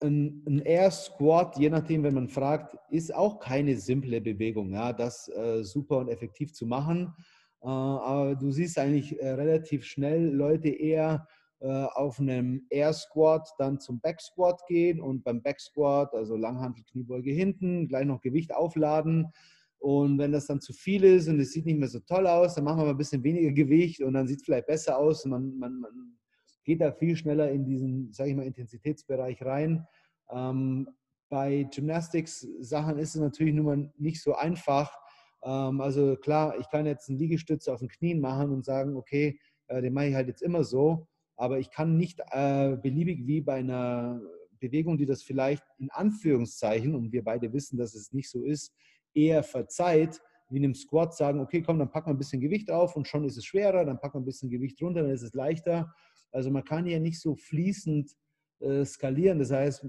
ein, 0.00 0.44
ein 0.46 0.60
Air 0.60 0.90
Squat, 0.90 1.58
je 1.58 1.70
nachdem, 1.70 2.02
wenn 2.02 2.14
man 2.14 2.28
fragt, 2.28 2.76
ist 2.90 3.14
auch 3.14 3.38
keine 3.38 3.76
simple 3.76 4.20
Bewegung, 4.20 4.72
ja, 4.72 4.92
das 4.92 5.28
äh, 5.28 5.62
super 5.62 5.98
und 5.98 6.08
effektiv 6.08 6.52
zu 6.52 6.66
machen. 6.66 7.14
Äh, 7.62 7.66
aber 7.66 8.36
du 8.36 8.50
siehst 8.50 8.78
eigentlich 8.78 9.20
äh, 9.20 9.30
relativ 9.30 9.84
schnell 9.84 10.28
Leute 10.28 10.68
eher 10.68 11.26
äh, 11.60 11.66
auf 11.66 12.20
einem 12.20 12.66
Air 12.70 12.92
Squat 12.92 13.48
dann 13.58 13.80
zum 13.80 14.00
Back 14.00 14.20
Squat 14.20 14.60
gehen 14.68 15.00
und 15.00 15.24
beim 15.24 15.42
Back 15.42 15.60
Squat, 15.60 16.14
also 16.14 16.36
Langhantel, 16.36 16.84
Kniebeuge 16.84 17.32
hinten, 17.32 17.88
gleich 17.88 18.06
noch 18.06 18.20
Gewicht 18.20 18.54
aufladen 18.54 19.32
und 19.80 20.18
wenn 20.18 20.32
das 20.32 20.46
dann 20.46 20.60
zu 20.60 20.72
viel 20.72 21.04
ist 21.04 21.28
und 21.28 21.38
es 21.40 21.52
sieht 21.52 21.66
nicht 21.66 21.78
mehr 21.78 21.88
so 21.88 22.00
toll 22.00 22.26
aus, 22.26 22.54
dann 22.54 22.64
machen 22.64 22.78
wir 22.78 22.84
mal 22.84 22.90
ein 22.90 22.96
bisschen 22.96 23.22
weniger 23.22 23.52
Gewicht 23.52 24.00
und 24.02 24.14
dann 24.14 24.26
sieht 24.26 24.38
es 24.38 24.44
vielleicht 24.44 24.66
besser 24.66 24.98
aus. 24.98 25.24
Und 25.24 25.30
man, 25.30 25.58
man, 25.58 25.80
man 25.80 26.18
geht 26.68 26.82
da 26.82 26.92
viel 26.92 27.16
schneller 27.16 27.50
in 27.50 27.64
diesen, 27.64 28.12
sage 28.12 28.28
ich 28.28 28.36
mal, 28.36 28.44
Intensitätsbereich 28.44 29.42
rein. 29.42 29.86
Ähm, 30.30 30.86
bei 31.30 31.66
Gymnastics-Sachen 31.74 32.98
ist 32.98 33.14
es 33.14 33.20
natürlich 33.22 33.54
nun 33.54 33.64
mal 33.64 33.92
nicht 33.96 34.22
so 34.22 34.34
einfach. 34.34 34.94
Ähm, 35.42 35.80
also 35.80 36.16
klar, 36.16 36.58
ich 36.60 36.68
kann 36.68 36.84
jetzt 36.84 37.08
einen 37.08 37.18
Liegestütz 37.18 37.68
auf 37.68 37.80
den 37.80 37.88
Knien 37.88 38.20
machen 38.20 38.50
und 38.50 38.66
sagen, 38.66 38.96
okay, 38.96 39.40
äh, 39.68 39.80
den 39.80 39.94
mache 39.94 40.08
ich 40.08 40.14
halt 40.14 40.28
jetzt 40.28 40.42
immer 40.42 40.62
so. 40.62 41.06
Aber 41.36 41.58
ich 41.58 41.70
kann 41.70 41.96
nicht 41.96 42.20
äh, 42.32 42.76
beliebig 42.76 43.26
wie 43.26 43.40
bei 43.40 43.60
einer 43.60 44.20
Bewegung, 44.60 44.98
die 44.98 45.06
das 45.06 45.22
vielleicht 45.22 45.64
in 45.78 45.90
Anführungszeichen, 45.90 46.94
und 46.94 47.12
wir 47.12 47.24
beide 47.24 47.50
wissen, 47.54 47.78
dass 47.78 47.94
es 47.94 48.12
nicht 48.12 48.28
so 48.28 48.42
ist, 48.44 48.74
eher 49.14 49.42
verzeiht, 49.42 50.20
wie 50.50 50.58
in 50.58 50.64
einem 50.64 50.74
Squat 50.74 51.14
sagen, 51.14 51.40
okay, 51.40 51.62
komm, 51.62 51.78
dann 51.78 51.90
packen 51.90 52.10
wir 52.10 52.14
ein 52.14 52.18
bisschen 52.18 52.42
Gewicht 52.42 52.70
auf 52.70 52.94
und 52.94 53.08
schon 53.08 53.24
ist 53.24 53.38
es 53.38 53.46
schwerer, 53.46 53.86
dann 53.86 53.98
packen 53.98 54.18
wir 54.18 54.20
ein 54.20 54.26
bisschen 54.26 54.50
Gewicht 54.50 54.82
runter, 54.82 55.02
dann 55.02 55.12
ist 55.12 55.22
es 55.22 55.32
leichter. 55.32 55.94
Also 56.32 56.50
man 56.50 56.64
kann 56.64 56.86
ja 56.86 56.98
nicht 56.98 57.20
so 57.20 57.36
fließend 57.36 58.10
äh, 58.60 58.84
skalieren. 58.84 59.38
Das 59.38 59.50
heißt, 59.50 59.84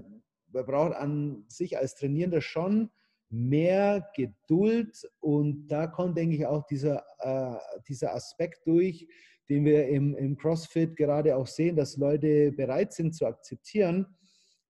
man 0.52 0.66
braucht 0.66 0.94
an 0.94 1.44
sich 1.48 1.78
als 1.78 1.94
Trainierender 1.94 2.40
schon 2.40 2.90
mehr 3.30 4.08
Geduld 4.16 5.08
und 5.20 5.68
da 5.68 5.86
kommt, 5.86 6.18
denke 6.18 6.36
ich, 6.36 6.46
auch 6.46 6.66
dieser, 6.66 7.04
äh, 7.20 7.56
dieser 7.88 8.14
Aspekt 8.14 8.66
durch, 8.66 9.06
den 9.48 9.64
wir 9.64 9.88
im, 9.88 10.16
im 10.16 10.36
CrossFit 10.36 10.96
gerade 10.96 11.36
auch 11.36 11.46
sehen, 11.46 11.76
dass 11.76 11.96
Leute 11.96 12.52
bereit 12.52 12.92
sind 12.92 13.14
zu 13.14 13.26
akzeptieren. 13.26 14.06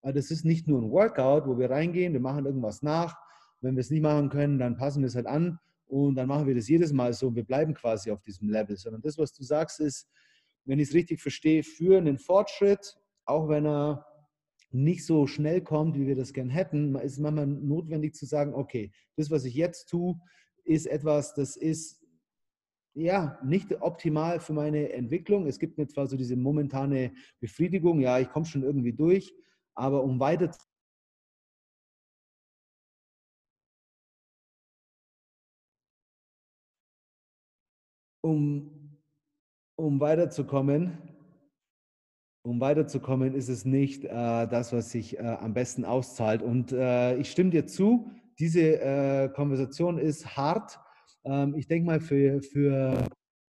Das 0.02 0.30
ist 0.30 0.44
nicht 0.44 0.66
nur 0.66 0.80
ein 0.80 0.90
Workout, 0.90 1.46
wo 1.46 1.58
wir 1.58 1.70
reingehen, 1.70 2.12
wir 2.12 2.20
machen 2.20 2.46
irgendwas 2.46 2.82
nach, 2.82 3.16
wenn 3.60 3.76
wir 3.76 3.80
es 3.80 3.90
nicht 3.90 4.02
machen 4.02 4.30
können, 4.30 4.58
dann 4.58 4.76
passen 4.76 5.02
wir 5.02 5.08
es 5.08 5.14
halt 5.14 5.26
an 5.26 5.58
und 5.86 6.14
dann 6.14 6.28
machen 6.28 6.46
wir 6.46 6.54
das 6.54 6.68
jedes 6.68 6.92
Mal 6.92 7.12
so. 7.12 7.34
Wir 7.34 7.44
bleiben 7.44 7.74
quasi 7.74 8.10
auf 8.10 8.22
diesem 8.22 8.48
Level. 8.48 8.76
Sondern 8.76 9.02
das, 9.02 9.18
was 9.18 9.32
du 9.32 9.42
sagst, 9.42 9.80
ist, 9.80 10.08
wenn 10.64 10.78
ich 10.78 10.88
es 10.88 10.94
richtig 10.94 11.20
verstehe, 11.20 11.62
für 11.62 11.98
einen 11.98 12.18
Fortschritt, 12.18 12.96
auch 13.24 13.48
wenn 13.48 13.66
er 13.66 14.06
nicht 14.70 15.04
so 15.04 15.26
schnell 15.26 15.62
kommt, 15.62 15.96
wie 15.98 16.06
wir 16.06 16.16
das 16.16 16.32
gern 16.32 16.48
hätten, 16.48 16.94
ist 16.96 17.18
manchmal 17.18 17.46
notwendig 17.46 18.14
zu 18.14 18.26
sagen, 18.26 18.54
okay, 18.54 18.92
das, 19.16 19.30
was 19.30 19.44
ich 19.44 19.54
jetzt 19.54 19.88
tue, 19.88 20.20
ist 20.64 20.86
etwas, 20.86 21.34
das 21.34 21.56
ist 21.56 22.00
ja 22.94 23.38
nicht 23.44 23.80
optimal 23.80 24.40
für 24.40 24.52
meine 24.52 24.92
Entwicklung. 24.92 25.46
Es 25.46 25.58
gibt 25.58 25.78
mir 25.78 25.86
zwar 25.88 26.06
so 26.06 26.16
diese 26.16 26.36
momentane 26.36 27.12
Befriedigung, 27.40 28.00
ja, 28.00 28.18
ich 28.18 28.30
komme 28.30 28.46
schon 28.46 28.62
irgendwie 28.62 28.92
durch, 28.92 29.34
aber 29.74 30.04
um 30.04 30.20
weiter 30.20 30.50
um, 38.22 38.79
um 39.80 40.00
weiterzukommen, 40.00 40.98
um 42.42 42.60
weiterzukommen, 42.60 43.34
ist 43.34 43.48
es 43.48 43.64
nicht 43.64 44.04
äh, 44.04 44.08
das, 44.46 44.72
was 44.72 44.90
sich 44.90 45.18
äh, 45.18 45.22
am 45.22 45.54
besten 45.54 45.84
auszahlt. 45.84 46.42
Und 46.42 46.72
äh, 46.72 47.16
ich 47.16 47.30
stimme 47.30 47.50
dir 47.50 47.66
zu, 47.66 48.10
diese 48.38 48.80
äh, 48.80 49.28
Konversation 49.28 49.98
ist 49.98 50.36
hart. 50.36 50.78
Ähm, 51.24 51.54
ich 51.56 51.66
denke 51.66 51.86
mal, 51.86 52.00
für, 52.00 52.40
für, 52.42 53.04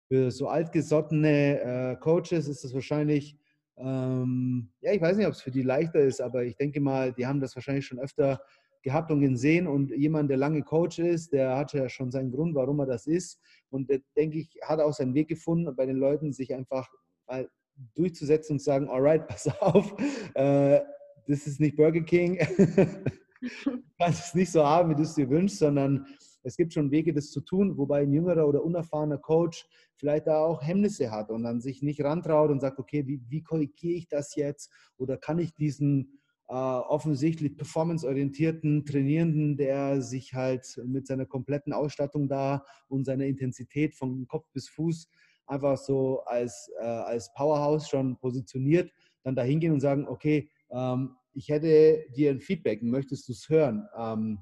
für 0.08 0.30
so 0.30 0.48
altgesottene 0.48 1.60
äh, 1.60 1.96
Coaches 1.96 2.48
ist 2.48 2.64
es 2.64 2.74
wahrscheinlich, 2.74 3.38
ähm, 3.76 4.70
ja, 4.80 4.92
ich 4.92 5.00
weiß 5.00 5.16
nicht, 5.16 5.26
ob 5.26 5.32
es 5.32 5.42
für 5.42 5.50
die 5.50 5.62
leichter 5.62 6.00
ist, 6.00 6.20
aber 6.20 6.44
ich 6.44 6.56
denke 6.56 6.80
mal, 6.80 7.12
die 7.12 7.26
haben 7.26 7.40
das 7.40 7.54
wahrscheinlich 7.56 7.86
schon 7.86 7.98
öfter 7.98 8.40
gehabt 8.84 9.10
und 9.10 9.20
gesehen. 9.20 9.66
Und 9.66 9.90
jemand, 9.90 10.30
der 10.30 10.36
lange 10.36 10.62
Coach 10.62 11.00
ist, 11.00 11.32
der 11.32 11.56
hat 11.56 11.72
ja 11.72 11.88
schon 11.88 12.12
seinen 12.12 12.30
Grund, 12.30 12.54
warum 12.54 12.78
er 12.78 12.86
das 12.86 13.06
ist. 13.06 13.40
Und 13.70 13.90
der, 13.90 14.00
denke 14.16 14.38
ich, 14.38 14.56
hat 14.62 14.78
auch 14.78 14.92
seinen 14.92 15.14
Weg 15.14 15.28
gefunden, 15.28 15.74
bei 15.74 15.86
den 15.86 15.96
Leuten 15.96 16.32
sich 16.32 16.54
einfach 16.54 16.88
mal 17.26 17.48
durchzusetzen 17.96 18.54
und 18.54 18.58
zu 18.60 18.66
sagen, 18.66 18.88
alright, 18.88 19.26
pass 19.28 19.48
auf, 19.60 19.92
äh, 20.34 20.80
das 21.26 21.46
ist 21.46 21.58
nicht 21.58 21.76
Burger 21.76 22.02
King. 22.02 22.38
du 23.64 23.82
kannst 23.98 24.28
es 24.28 24.34
nicht 24.34 24.52
so 24.52 24.64
haben, 24.64 24.90
wie 24.90 24.94
du 24.94 25.02
es 25.02 25.14
dir 25.14 25.28
wünschst, 25.28 25.58
sondern 25.58 26.06
es 26.44 26.56
gibt 26.56 26.74
schon 26.74 26.90
Wege, 26.90 27.14
das 27.14 27.30
zu 27.30 27.40
tun, 27.40 27.78
wobei 27.78 28.02
ein 28.02 28.12
jüngerer 28.12 28.46
oder 28.46 28.62
unerfahrener 28.62 29.16
Coach 29.16 29.66
vielleicht 29.96 30.26
da 30.26 30.40
auch 30.40 30.62
Hemmnisse 30.62 31.10
hat 31.10 31.30
und 31.30 31.42
dann 31.42 31.62
sich 31.62 31.82
nicht 31.82 32.04
rantraut 32.04 32.50
und 32.50 32.60
sagt, 32.60 32.78
okay, 32.78 33.06
wie, 33.06 33.22
wie 33.28 33.42
korrigiere 33.42 33.96
ich 33.96 34.08
das 34.08 34.34
jetzt? 34.34 34.70
Oder 34.98 35.16
kann 35.16 35.38
ich 35.38 35.54
diesen 35.54 36.20
offensichtlich 36.46 37.56
performanceorientierten 37.56 38.84
Trainierenden, 38.84 39.56
der 39.56 40.02
sich 40.02 40.34
halt 40.34 40.80
mit 40.84 41.06
seiner 41.06 41.24
kompletten 41.24 41.72
Ausstattung 41.72 42.28
da 42.28 42.64
und 42.88 43.04
seiner 43.04 43.24
Intensität 43.24 43.94
von 43.94 44.26
Kopf 44.28 44.46
bis 44.52 44.68
Fuß 44.68 45.08
einfach 45.46 45.76
so 45.76 46.20
als, 46.24 46.70
äh, 46.80 46.84
als 46.84 47.32
Powerhouse 47.34 47.88
schon 47.88 48.16
positioniert, 48.18 48.90
dann 49.22 49.34
da 49.34 49.42
hingehen 49.42 49.72
und 49.72 49.80
sagen, 49.80 50.06
okay, 50.08 50.48
ähm, 50.70 51.16
ich 51.32 51.48
hätte 51.48 52.04
dir 52.14 52.30
ein 52.30 52.40
Feedback, 52.40 52.82
möchtest 52.82 53.28
du 53.28 53.32
es 53.32 53.48
hören? 53.48 53.86
Ähm, 53.96 54.38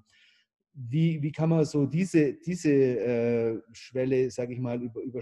wie, 0.74 1.22
wie 1.22 1.32
kann 1.32 1.50
man 1.50 1.64
so 1.64 1.84
diese, 1.84 2.34
diese 2.34 2.72
äh, 2.72 3.60
Schwelle, 3.72 4.30
sage 4.30 4.54
ich 4.54 4.60
mal, 4.60 4.80
über, 4.82 5.20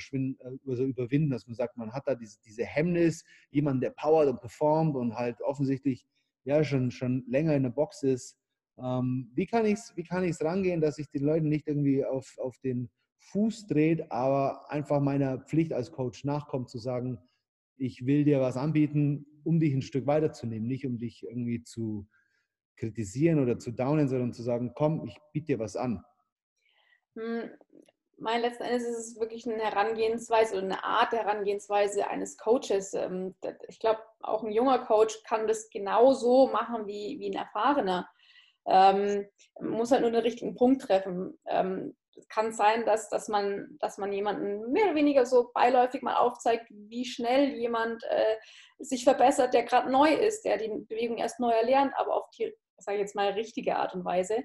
also 0.66 0.84
überwinden, 0.84 1.30
dass 1.30 1.46
man 1.46 1.56
sagt, 1.56 1.76
man 1.76 1.92
hat 1.92 2.06
da 2.06 2.14
diese, 2.14 2.38
diese 2.44 2.64
Hemmnis, 2.64 3.24
jemand, 3.50 3.82
der 3.82 3.90
powert 3.90 4.28
und 4.28 4.40
performt 4.40 4.94
und 4.94 5.14
halt 5.14 5.40
offensichtlich 5.42 6.06
ja 6.45 6.64
schon, 6.64 6.91
schon 6.91 7.24
länger 7.26 7.55
in 7.55 7.64
der 7.64 7.70
Box 7.70 8.03
ist. 8.03 8.36
Ähm, 8.78 9.30
wie 9.34 9.47
kann 9.47 9.66
ich 9.66 9.74
es 9.74 9.93
wie 9.97 10.05
kann 10.05 10.24
ich's 10.24 10.43
rangehen, 10.43 10.80
dass 10.80 10.99
ich 10.99 11.09
den 11.11 11.24
Leuten 11.24 11.49
nicht 11.49 11.66
irgendwie 11.66 12.05
auf, 12.05 12.36
auf 12.38 12.59
den 12.59 12.88
Fuß 13.18 13.66
dreht, 13.66 14.11
aber 14.11 14.70
einfach 14.70 15.01
meiner 15.01 15.38
Pflicht 15.38 15.72
als 15.72 15.93
Coach 15.93 16.24
nachkommt, 16.24 16.70
zu 16.70 16.78
sagen, 16.78 17.18
ich 17.76 18.07
will 18.07 18.24
dir 18.24 18.41
was 18.41 18.57
anbieten, 18.57 19.26
um 19.45 19.61
dich 19.61 19.74
ein 19.74 19.82
Stück 19.82 20.07
weiterzunehmen, 20.07 20.66
nicht 20.66 20.86
um 20.86 20.99
dich 20.99 21.24
irgendwie 21.24 21.62
zu 21.62 22.09
kritisieren 22.76 23.38
oder 23.41 23.59
zu 23.59 23.72
downen, 23.72 24.09
sondern 24.09 24.32
zu 24.32 24.43
sagen, 24.43 24.72
komm, 24.74 25.05
ich 25.07 25.18
biete 25.32 25.47
dir 25.47 25.59
was 25.59 25.76
an. 25.76 26.03
Mein 28.20 28.42
letzten 28.42 28.64
Endes 28.64 28.84
ist 28.84 28.98
es 28.98 29.20
wirklich 29.20 29.46
eine 29.46 29.62
Herangehensweise 29.62 30.56
oder 30.56 30.64
eine 30.64 30.84
Art 30.84 31.12
der 31.12 31.20
Herangehensweise 31.20 32.06
eines 32.06 32.36
Coaches. 32.36 32.92
Ähm, 32.92 33.34
ich 33.66 33.80
glaube, 33.80 34.00
auch 34.20 34.42
ein 34.42 34.52
junger 34.52 34.78
Coach 34.80 35.22
kann 35.24 35.48
das 35.48 35.70
genauso 35.70 36.48
machen 36.48 36.86
wie, 36.86 37.18
wie 37.18 37.30
ein 37.30 37.38
erfahrener. 37.38 38.08
Ähm, 38.66 39.26
muss 39.60 39.90
halt 39.90 40.02
nur 40.02 40.10
den 40.10 40.20
richtigen 40.20 40.54
Punkt 40.54 40.82
treffen. 40.82 41.38
Ähm, 41.46 41.96
kann 42.28 42.52
sein, 42.52 42.84
dass, 42.84 43.08
dass, 43.08 43.28
man, 43.28 43.76
dass 43.80 43.96
man 43.96 44.12
jemanden 44.12 44.70
mehr 44.70 44.84
oder 44.86 44.94
weniger 44.94 45.24
so 45.24 45.50
beiläufig 45.54 46.02
mal 46.02 46.16
aufzeigt, 46.16 46.66
wie 46.68 47.06
schnell 47.06 47.54
jemand 47.54 48.04
äh, 48.04 48.36
sich 48.78 49.04
verbessert, 49.04 49.54
der 49.54 49.62
gerade 49.62 49.90
neu 49.90 50.12
ist, 50.12 50.44
der 50.44 50.58
die 50.58 50.68
Bewegung 50.68 51.16
erst 51.16 51.40
neu 51.40 51.52
erlernt, 51.52 51.94
aber 51.96 52.14
auf 52.16 52.28
die, 52.30 52.52
sage 52.76 52.98
ich 52.98 53.02
jetzt 53.02 53.14
mal, 53.14 53.30
richtige 53.30 53.76
Art 53.76 53.94
und 53.94 54.04
Weise. 54.04 54.42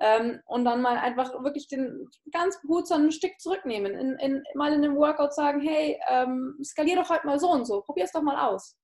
Ähm, 0.00 0.40
und 0.46 0.64
dann 0.64 0.82
mal 0.82 0.96
einfach 0.96 1.32
wirklich 1.44 1.68
den 1.68 2.08
ganz 2.32 2.60
behutsam 2.62 3.04
ein 3.04 3.12
Stück 3.12 3.38
zurücknehmen, 3.38 3.94
in, 3.94 4.16
in, 4.18 4.42
mal 4.54 4.72
in 4.72 4.84
einem 4.84 4.96
Workout 4.96 5.34
sagen, 5.34 5.60
hey, 5.60 6.00
ähm, 6.08 6.58
skalier 6.64 6.96
doch 6.96 7.10
heute 7.10 7.26
mal 7.26 7.38
so 7.38 7.50
und 7.50 7.64
so, 7.64 7.80
probier 7.82 8.04
es 8.04 8.12
doch 8.12 8.22
mal 8.22 8.48
aus. 8.48 8.76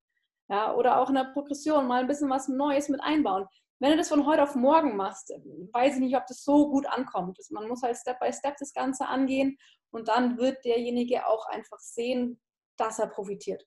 Ja, 0.49 0.75
oder 0.75 1.01
auch 1.01 1.09
in 1.09 1.17
der 1.17 1.31
Progression 1.33 1.87
mal 1.87 2.01
ein 2.01 2.07
bisschen 2.07 2.31
was 2.31 2.49
Neues 2.49 2.89
mit 2.89 3.01
einbauen. 3.03 3.47
Wenn 3.81 3.93
du 3.93 3.97
das 3.97 4.09
von 4.09 4.27
heute 4.27 4.43
auf 4.43 4.55
morgen 4.55 4.95
machst, 4.97 5.33
weiß 5.73 5.95
ich 5.95 6.01
nicht, 6.01 6.17
ob 6.17 6.27
das 6.27 6.45
so 6.45 6.71
gut 6.71 6.87
ankommt. 6.87 7.39
Man 7.51 7.67
muss 7.67 7.83
halt 7.83 7.97
Step 7.97 8.21
by 8.21 8.33
Step 8.33 8.57
das 8.59 8.73
Ganze 8.73 9.07
angehen 9.07 9.57
und 9.91 10.09
dann 10.09 10.39
wird 10.39 10.65
derjenige 10.65 11.27
auch 11.27 11.47
einfach 11.47 11.79
sehen, 11.79 12.41
dass 12.77 12.99
er 12.99 13.07
profitiert. 13.07 13.65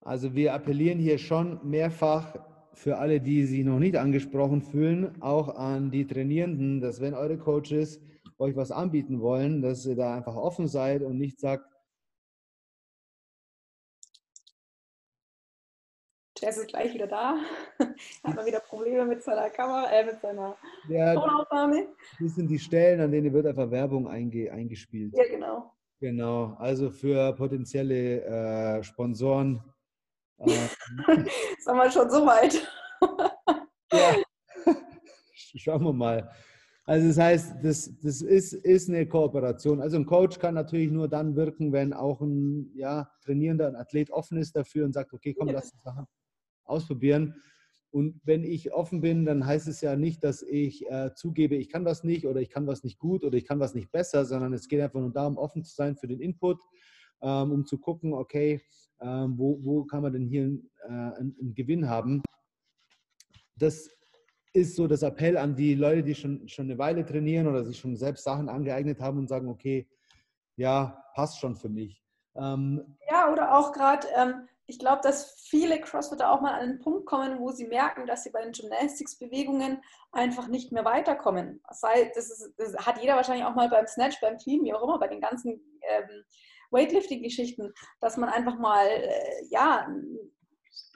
Also 0.00 0.34
wir 0.34 0.54
appellieren 0.54 0.98
hier 0.98 1.18
schon 1.18 1.60
mehrfach 1.62 2.34
für 2.74 2.98
alle, 2.98 3.20
die 3.20 3.44
sich 3.44 3.64
noch 3.64 3.78
nicht 3.78 3.96
angesprochen 3.96 4.62
fühlen, 4.62 5.20
auch 5.20 5.56
an 5.56 5.90
die 5.90 6.06
Trainierenden, 6.06 6.80
dass 6.80 7.00
wenn 7.00 7.14
eure 7.14 7.38
Coaches 7.38 8.00
euch 8.38 8.56
was 8.56 8.72
anbieten 8.72 9.20
wollen, 9.20 9.62
dass 9.62 9.86
ihr 9.86 9.96
da 9.96 10.16
einfach 10.16 10.36
offen 10.36 10.68
seid 10.68 11.02
und 11.02 11.18
nicht 11.18 11.38
sagt, 11.38 11.66
Jess 16.42 16.58
ist 16.58 16.68
gleich 16.68 16.92
wieder 16.92 17.06
da. 17.06 17.36
Hat 18.24 18.34
mal 18.34 18.44
wieder 18.44 18.58
Probleme 18.58 19.04
mit 19.04 19.22
seiner 19.22 19.48
Kamera, 19.48 19.88
äh, 19.92 20.04
mit 20.04 20.20
seiner 20.20 20.56
ja, 20.88 21.14
Tonaufnahme. 21.14 21.86
Das 22.20 22.34
sind 22.34 22.48
die 22.48 22.58
Stellen, 22.58 23.00
an 23.00 23.12
denen 23.12 23.32
wird 23.32 23.46
einfach 23.46 23.70
Werbung 23.70 24.08
einge 24.08 24.50
eingespielt. 24.50 25.14
Ja, 25.16 25.22
genau. 25.28 25.72
Genau, 26.00 26.56
also 26.58 26.90
für 26.90 27.32
potenzielle 27.34 28.24
äh, 28.24 28.82
Sponsoren. 28.82 29.62
Äh, 30.46 30.68
Sind 31.58 31.76
wir 31.76 31.90
schon 31.90 32.10
so 32.10 32.26
weit? 32.26 32.66
ja. 33.92 34.14
Schauen 35.34 35.84
wir 35.84 35.92
mal. 35.92 36.30
Also 36.84 37.08
das 37.08 37.18
heißt, 37.18 37.54
das, 37.62 37.92
das 38.02 38.22
ist, 38.22 38.54
ist 38.54 38.88
eine 38.88 39.06
Kooperation. 39.06 39.80
Also 39.80 39.96
ein 39.96 40.06
Coach 40.06 40.38
kann 40.38 40.54
natürlich 40.54 40.90
nur 40.90 41.08
dann 41.08 41.36
wirken, 41.36 41.72
wenn 41.72 41.92
auch 41.92 42.20
ein 42.20 42.72
ja, 42.74 43.10
Trainierender, 43.24 43.68
ein 43.68 43.76
Athlet 43.76 44.10
offen 44.10 44.38
ist 44.38 44.56
dafür 44.56 44.84
und 44.84 44.92
sagt, 44.92 45.12
okay, 45.12 45.32
komm, 45.32 45.48
ja. 45.48 45.54
lass 45.54 45.72
uns 45.72 45.82
Sachen 45.82 46.06
ausprobieren. 46.64 47.36
Und 47.92 48.20
wenn 48.24 48.42
ich 48.42 48.72
offen 48.72 49.02
bin, 49.02 49.26
dann 49.26 49.46
heißt 49.46 49.68
es 49.68 49.80
ja 49.82 49.96
nicht, 49.96 50.24
dass 50.24 50.42
ich 50.42 50.90
äh, 50.90 51.14
zugebe, 51.14 51.54
ich 51.56 51.68
kann 51.68 51.84
was 51.84 52.04
nicht 52.04 52.26
oder 52.26 52.40
ich 52.40 52.50
kann 52.50 52.66
was 52.66 52.82
nicht 52.82 52.98
gut 52.98 53.22
oder 53.22 53.36
ich 53.36 53.44
kann 53.44 53.60
was 53.60 53.74
nicht 53.74 53.92
besser, 53.92 54.24
sondern 54.24 54.52
es 54.54 54.66
geht 54.66 54.80
einfach 54.80 55.00
nur 55.00 55.12
darum, 55.12 55.36
offen 55.36 55.62
zu 55.62 55.74
sein 55.74 55.96
für 55.96 56.08
den 56.08 56.18
Input, 56.18 56.58
ähm, 56.58 56.68
um 57.26 57.64
zu 57.66 57.78
gucken, 57.78 58.12
okay, 58.14 58.62
ähm, 59.00 59.34
wo, 59.36 59.58
wo 59.62 59.84
kann 59.84 60.02
man 60.02 60.12
denn 60.12 60.26
hier 60.26 60.44
äh, 60.44 60.88
einen, 60.88 61.36
einen, 61.40 61.54
Gewinn 61.54 61.88
haben. 61.88 62.22
Das 63.56 63.90
ist 64.52 64.76
so 64.76 64.86
das 64.86 65.02
Appell 65.02 65.36
an 65.36 65.56
die 65.56 65.74
Leute, 65.74 66.02
die 66.02 66.14
schon, 66.14 66.46
schon 66.48 66.66
eine 66.66 66.78
Weile 66.78 67.04
trainieren 67.04 67.46
oder 67.46 67.64
sich 67.64 67.78
schon 67.78 67.96
selbst 67.96 68.24
Sachen 68.24 68.48
angeeignet 68.48 69.00
haben 69.00 69.18
und 69.18 69.28
sagen, 69.28 69.48
okay, 69.48 69.88
ja, 70.56 71.02
passt 71.14 71.38
schon 71.38 71.56
für 71.56 71.68
mich. 71.68 72.02
Ähm, 72.34 72.96
ja, 73.10 73.30
oder 73.30 73.56
auch 73.56 73.72
gerade, 73.72 74.06
ähm, 74.16 74.48
ich 74.66 74.78
glaube, 74.78 75.00
dass 75.02 75.32
viele 75.48 75.80
Crossfitter 75.80 76.30
auch 76.30 76.40
mal 76.40 76.54
an 76.54 76.60
einen 76.60 76.78
Punkt 76.78 77.06
kommen, 77.06 77.38
wo 77.40 77.50
sie 77.50 77.66
merken, 77.66 78.06
dass 78.06 78.24
sie 78.24 78.30
bei 78.30 78.42
den 78.42 78.52
Gymnastics-Bewegungen 78.52 79.82
einfach 80.12 80.48
nicht 80.48 80.72
mehr 80.72 80.84
weiterkommen. 80.84 81.60
Das, 81.68 81.82
ist, 82.30 82.52
das, 82.56 82.74
hat 82.86 83.00
jeder 83.00 83.16
wahrscheinlich 83.16 83.44
auch 83.44 83.54
mal 83.54 83.68
beim 83.68 83.86
Snatch, 83.86 84.20
beim 84.20 84.38
Clean, 84.38 84.62
wie 84.64 84.72
auch 84.72 84.82
immer, 84.82 84.98
bei 84.98 85.08
den 85.08 85.20
ganzen 85.20 85.60
ähm, 85.82 86.24
Weightlifting-Geschichten, 86.72 87.72
dass 88.00 88.16
man 88.16 88.28
einfach 88.28 88.58
mal 88.58 88.86
äh, 88.86 89.46
ja, 89.50 89.86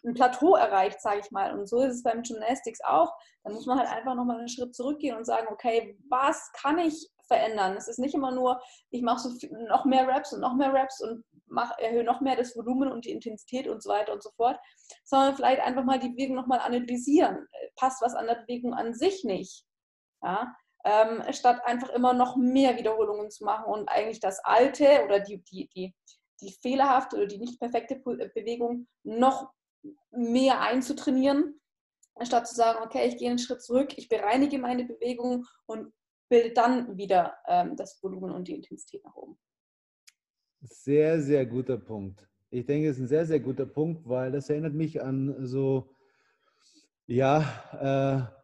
ein 0.05 0.15
Plateau 0.15 0.55
erreicht, 0.55 1.01
sage 1.01 1.21
ich 1.21 1.31
mal. 1.31 1.59
Und 1.59 1.69
so 1.69 1.81
ist 1.81 1.95
es 1.95 2.03
beim 2.03 2.23
Gymnastics 2.23 2.81
auch. 2.83 3.13
Dann 3.45 3.55
muss 3.55 3.67
man 3.67 3.79
halt 3.79 3.91
einfach 3.91 4.15
nochmal 4.15 4.39
einen 4.39 4.49
Schritt 4.49 4.75
zurückgehen 4.75 5.17
und 5.17 5.25
sagen, 5.25 5.49
okay, 5.51 5.99
was 6.09 6.51
kann 6.53 6.79
ich 6.79 7.09
verändern? 7.27 7.77
Es 7.77 7.89
ist 7.89 7.99
nicht 7.99 8.15
immer 8.15 8.31
nur, 8.31 8.61
ich 8.91 9.03
mache 9.03 9.29
so 9.29 9.31
noch 9.69 9.85
mehr 9.85 10.07
Raps 10.07 10.33
und 10.33 10.41
noch 10.41 10.55
mehr 10.55 10.73
Raps 10.73 11.01
und 11.01 11.25
mach, 11.47 11.77
erhöhe 11.79 12.05
noch 12.05 12.21
mehr 12.21 12.37
das 12.37 12.57
Volumen 12.57 12.91
und 12.91 13.05
die 13.05 13.11
Intensität 13.11 13.69
und 13.69 13.83
so 13.83 13.91
weiter 13.91 14.13
und 14.13 14.23
so 14.23 14.31
fort, 14.31 14.59
sondern 15.05 15.35
vielleicht 15.35 15.61
einfach 15.61 15.85
mal 15.85 15.99
die 15.99 16.11
Bewegung 16.11 16.37
nochmal 16.37 16.61
analysieren. 16.61 17.47
Passt 17.77 18.01
was 18.03 18.15
an 18.15 18.27
der 18.27 18.37
Bewegung 18.37 18.75
an 18.75 18.95
sich 18.95 19.25
nicht? 19.25 19.65
Ja? 20.23 20.55
Ähm, 20.89 21.23
statt 21.33 21.63
einfach 21.65 21.89
immer 21.91 22.13
noch 22.15 22.37
mehr 22.37 22.79
Wiederholungen 22.79 23.31
zu 23.31 23.45
machen 23.45 23.65
und 23.65 23.89
eigentlich 23.89 24.21
das 24.21 24.39
Alte 24.45 25.03
oder 25.05 25.19
die, 25.19 25.43
die, 25.43 25.69
die 25.75 25.95
die 26.41 26.53
fehlerhafte 26.53 27.17
oder 27.17 27.27
die 27.27 27.39
nicht 27.39 27.59
perfekte 27.59 27.97
Bewegung 27.97 28.87
noch 29.03 29.53
mehr 30.11 30.61
einzutrainieren, 30.61 31.61
anstatt 32.15 32.49
zu 32.49 32.55
sagen, 32.55 32.85
okay, 32.85 33.09
ich 33.09 33.17
gehe 33.19 33.29
einen 33.29 33.39
Schritt 33.39 33.63
zurück, 33.63 33.97
ich 33.97 34.09
bereinige 34.09 34.59
meine 34.59 34.85
Bewegung 34.85 35.47
und 35.67 35.93
bilde 36.29 36.53
dann 36.53 36.97
wieder 36.97 37.37
ähm, 37.47 37.77
das 37.77 38.03
Volumen 38.03 38.33
und 38.33 38.49
die 38.49 38.55
Intensität 38.55 39.05
nach 39.05 39.15
oben. 39.15 39.39
Sehr, 40.61 41.21
sehr 41.21 41.47
guter 41.47 41.77
Punkt. 41.77 42.27
Ich 42.51 42.67
denke, 42.67 42.89
es 42.89 42.97
ist 42.97 43.05
ein 43.05 43.09
sehr, 43.09 43.27
sehr 43.27 43.41
guter 43.41 43.67
Punkt, 43.67 44.09
weil 44.09 44.33
das 44.33 44.51
erinnert 44.51 44.75
mich 44.75 45.01
an 45.01 45.47
so, 45.47 45.95
ja, 47.07 48.29
äh, 48.31 48.36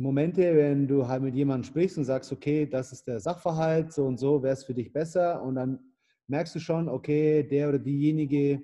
Momente, 0.00 0.56
wenn 0.56 0.88
du 0.88 1.06
halt 1.06 1.22
mit 1.22 1.34
jemandem 1.34 1.64
sprichst 1.64 1.98
und 1.98 2.04
sagst, 2.04 2.32
okay, 2.32 2.66
das 2.66 2.92
ist 2.92 3.06
der 3.06 3.20
Sachverhalt, 3.20 3.92
so 3.92 4.06
und 4.06 4.18
so 4.18 4.42
wäre 4.42 4.54
es 4.54 4.64
für 4.64 4.74
dich 4.74 4.92
besser 4.92 5.42
und 5.42 5.56
dann 5.56 5.78
merkst 6.26 6.54
du 6.54 6.58
schon, 6.58 6.88
okay, 6.88 7.42
der 7.42 7.68
oder 7.68 7.78
diejenige 7.78 8.62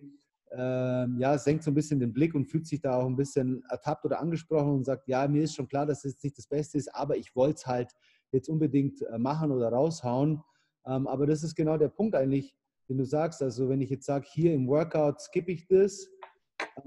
äh, 0.51 1.07
ja, 1.19 1.37
senkt 1.37 1.65
so 1.65 1.71
ein 1.71 1.75
bisschen 1.75 2.01
den 2.01 2.13
Blick 2.13 2.35
und 2.35 2.47
fühlt 2.47 2.67
sich 2.67 2.81
da 2.81 2.97
auch 2.97 3.07
ein 3.07 3.17
bisschen 3.17 3.63
ertappt 3.69 4.05
oder 4.05 4.21
angesprochen 4.21 4.71
und 4.71 4.85
sagt, 4.85 5.09
ja, 5.09 5.27
mir 5.29 5.43
ist 5.43 5.55
schon 5.55 5.69
klar, 5.69 5.85
dass 5.85 6.05
es 6.05 6.23
nicht 6.23 6.39
das 6.39 6.47
Beste 6.47 6.79
ist, 6.79 6.95
aber 6.95 7.17
ich 7.17 7.35
wollte 7.37 7.57
es 7.57 7.67
halt 7.67 7.93
jetzt 8.33 8.49
unbedingt 8.49 9.03
äh, 9.03 9.19
machen 9.19 9.51
oder 9.51 9.69
raushauen. 9.69 10.43
Ähm, 10.87 11.07
aber 11.07 11.27
das 11.27 11.43
ist 11.43 11.55
genau 11.55 11.77
der 11.77 11.89
Punkt 11.89 12.15
eigentlich, 12.15 12.55
den 12.89 12.99
du 12.99 13.05
sagst. 13.05 13.43
Also 13.43 13.69
wenn 13.69 13.81
ich 13.81 13.91
jetzt 13.91 14.07
sage, 14.07 14.27
hier 14.31 14.55
im 14.55 14.69
Workout 14.69 15.21
skippe 15.21 15.53
ich 15.53 15.67
das, 15.67 16.09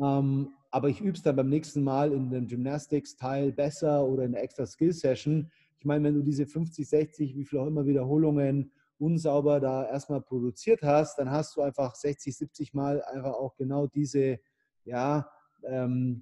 ähm, 0.01 0.53
aber 0.72 0.89
ich 0.89 1.01
übe 1.01 1.17
es 1.17 1.24
dann 1.24 1.36
beim 1.36 1.49
nächsten 1.49 1.84
Mal 1.84 2.13
in 2.13 2.30
dem 2.30 2.47
Gymnastics-Teil 2.47 3.51
besser 3.51 4.05
oder 4.05 4.24
in 4.24 4.34
der 4.34 4.43
extra 4.43 4.65
Skill-Session. 4.65 5.51
Ich 5.78 5.86
meine, 5.86 6.03
wenn 6.03 6.15
du 6.15 6.22
diese 6.22 6.45
50, 6.45 6.88
60, 6.88 7.36
wie 7.36 7.45
viel 7.45 7.59
auch 7.59 7.67
immer 7.67 7.86
Wiederholungen 7.86 8.72
unsauber 8.99 9.59
da 9.59 9.88
erstmal 9.88 10.22
produziert 10.22 10.84
hast, 10.84 11.17
dann 11.17 11.32
hast 11.32 11.55
du 11.55 11.61
einfach 11.61 11.95
60, 11.95 12.36
70 12.36 12.74
Mal 12.74 13.01
einfach 13.03 13.34
auch 13.34 13.55
genau 13.55 13.88
diese, 13.88 14.39
ja, 14.84 15.32
ähm, 15.63 16.22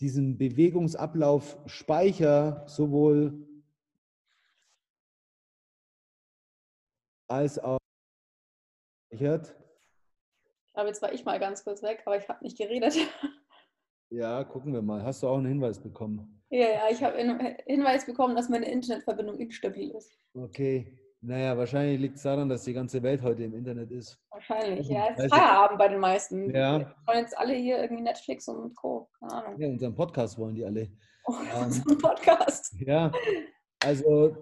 diesen 0.00 0.36
Bewegungsablauf 0.36 1.56
Speicher 1.66 2.64
sowohl 2.66 3.46
als 7.28 7.58
auch 7.58 7.78
Ich 10.68 10.74
glaube, 10.74 10.88
jetzt 10.88 11.02
war 11.02 11.12
ich 11.12 11.24
mal 11.24 11.38
ganz 11.38 11.62
kurz 11.62 11.82
weg, 11.82 12.02
aber 12.04 12.18
ich 12.18 12.28
habe 12.28 12.42
nicht 12.42 12.58
geredet. 12.58 12.96
Ja, 14.14 14.44
gucken 14.44 14.72
wir 14.72 14.80
mal. 14.80 15.02
Hast 15.02 15.24
du 15.24 15.28
auch 15.28 15.38
einen 15.38 15.46
Hinweis 15.46 15.80
bekommen? 15.80 16.40
Ja, 16.48 16.66
ja, 16.68 16.82
ich 16.88 17.02
habe 17.02 17.16
einen 17.16 17.56
Hinweis 17.66 18.06
bekommen, 18.06 18.36
dass 18.36 18.48
meine 18.48 18.70
Internetverbindung 18.70 19.38
instabil 19.38 19.90
ist. 19.90 20.16
Okay. 20.34 20.96
Naja, 21.20 21.58
wahrscheinlich 21.58 22.00
liegt 22.00 22.16
es 22.16 22.22
daran, 22.22 22.48
dass 22.48 22.62
die 22.62 22.74
ganze 22.74 23.02
Welt 23.02 23.22
heute 23.22 23.42
im 23.42 23.54
Internet 23.54 23.90
ist. 23.90 24.20
Wahrscheinlich, 24.30 24.86
ja. 24.88 25.08
Es 25.10 25.24
ist 25.24 25.34
Feierabend 25.34 25.78
bei 25.78 25.88
den 25.88 25.98
meisten. 25.98 26.54
Ja. 26.54 26.78
Wir 26.78 26.94
wollen 27.06 27.18
jetzt 27.20 27.36
alle 27.36 27.54
hier 27.54 27.82
irgendwie 27.82 28.04
Netflix 28.04 28.46
und 28.46 28.76
Co. 28.76 29.08
Keine 29.18 29.32
Ahnung. 29.32 29.60
Ja, 29.60 29.68
unseren 29.68 29.94
Podcast 29.96 30.38
wollen 30.38 30.54
die 30.54 30.64
alle. 30.64 30.92
Oh, 31.26 31.32
ähm, 31.32 31.62
unseren 31.64 31.98
Podcast. 31.98 32.72
Ja, 32.86 33.10
also 33.82 34.36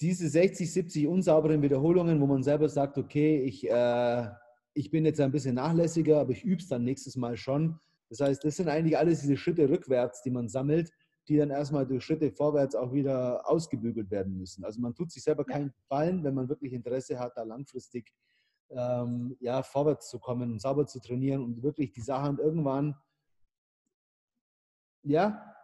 diese 0.00 0.28
60, 0.28 0.72
70 0.72 1.08
unsauberen 1.08 1.62
Wiederholungen, 1.62 2.20
wo 2.20 2.26
man 2.26 2.44
selber 2.44 2.68
sagt, 2.68 2.96
okay, 2.96 3.42
ich, 3.42 3.68
äh, 3.68 4.28
ich 4.74 4.90
bin 4.92 5.04
jetzt 5.04 5.20
ein 5.20 5.32
bisschen 5.32 5.56
nachlässiger, 5.56 6.20
aber 6.20 6.30
ich 6.30 6.44
übe 6.44 6.62
es 6.62 6.68
dann 6.68 6.84
nächstes 6.84 7.16
Mal 7.16 7.36
schon. 7.36 7.80
Das 8.10 8.20
heißt, 8.20 8.44
das 8.44 8.56
sind 8.56 8.68
eigentlich 8.68 8.98
alles 8.98 9.20
diese 9.20 9.36
Schritte 9.36 9.68
rückwärts, 9.68 10.22
die 10.22 10.30
man 10.30 10.48
sammelt, 10.48 10.90
die 11.28 11.36
dann 11.36 11.50
erstmal 11.50 11.86
durch 11.86 12.04
Schritte 12.04 12.32
vorwärts 12.32 12.74
auch 12.74 12.92
wieder 12.92 13.48
ausgebügelt 13.48 14.10
werden 14.10 14.36
müssen. 14.36 14.64
Also 14.64 14.80
man 14.80 14.94
tut 14.94 15.12
sich 15.12 15.22
selber 15.22 15.44
keinen 15.44 15.72
Gefallen, 15.72 16.24
wenn 16.24 16.34
man 16.34 16.48
wirklich 16.48 16.72
Interesse 16.72 17.18
hat, 17.18 17.36
da 17.36 17.44
langfristig 17.44 18.12
ähm, 18.70 19.36
ja, 19.40 19.62
vorwärts 19.62 20.08
zu 20.08 20.18
kommen 20.18 20.52
und 20.52 20.60
sauber 20.60 20.86
zu 20.86 21.00
trainieren 21.00 21.42
und 21.42 21.62
wirklich 21.62 21.92
die 21.92 22.00
Sachen 22.00 22.38
irgendwann 22.38 22.96
ja, 25.02 25.54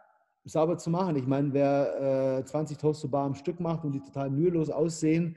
sauber 0.44 0.78
zu 0.78 0.90
machen. 0.90 1.16
Ich 1.16 1.26
meine, 1.26 1.53
wer 1.53 2.38
äh, 2.38 2.44
20 2.44 2.78
Toast 2.78 3.03
to 3.03 3.09
Bar 3.09 3.26
am 3.26 3.34
Stück 3.34 3.61
macht 3.61 3.84
und 3.84 3.92
die 3.92 4.01
total 4.01 4.30
mühelos 4.30 4.70
aussehen, 4.70 5.36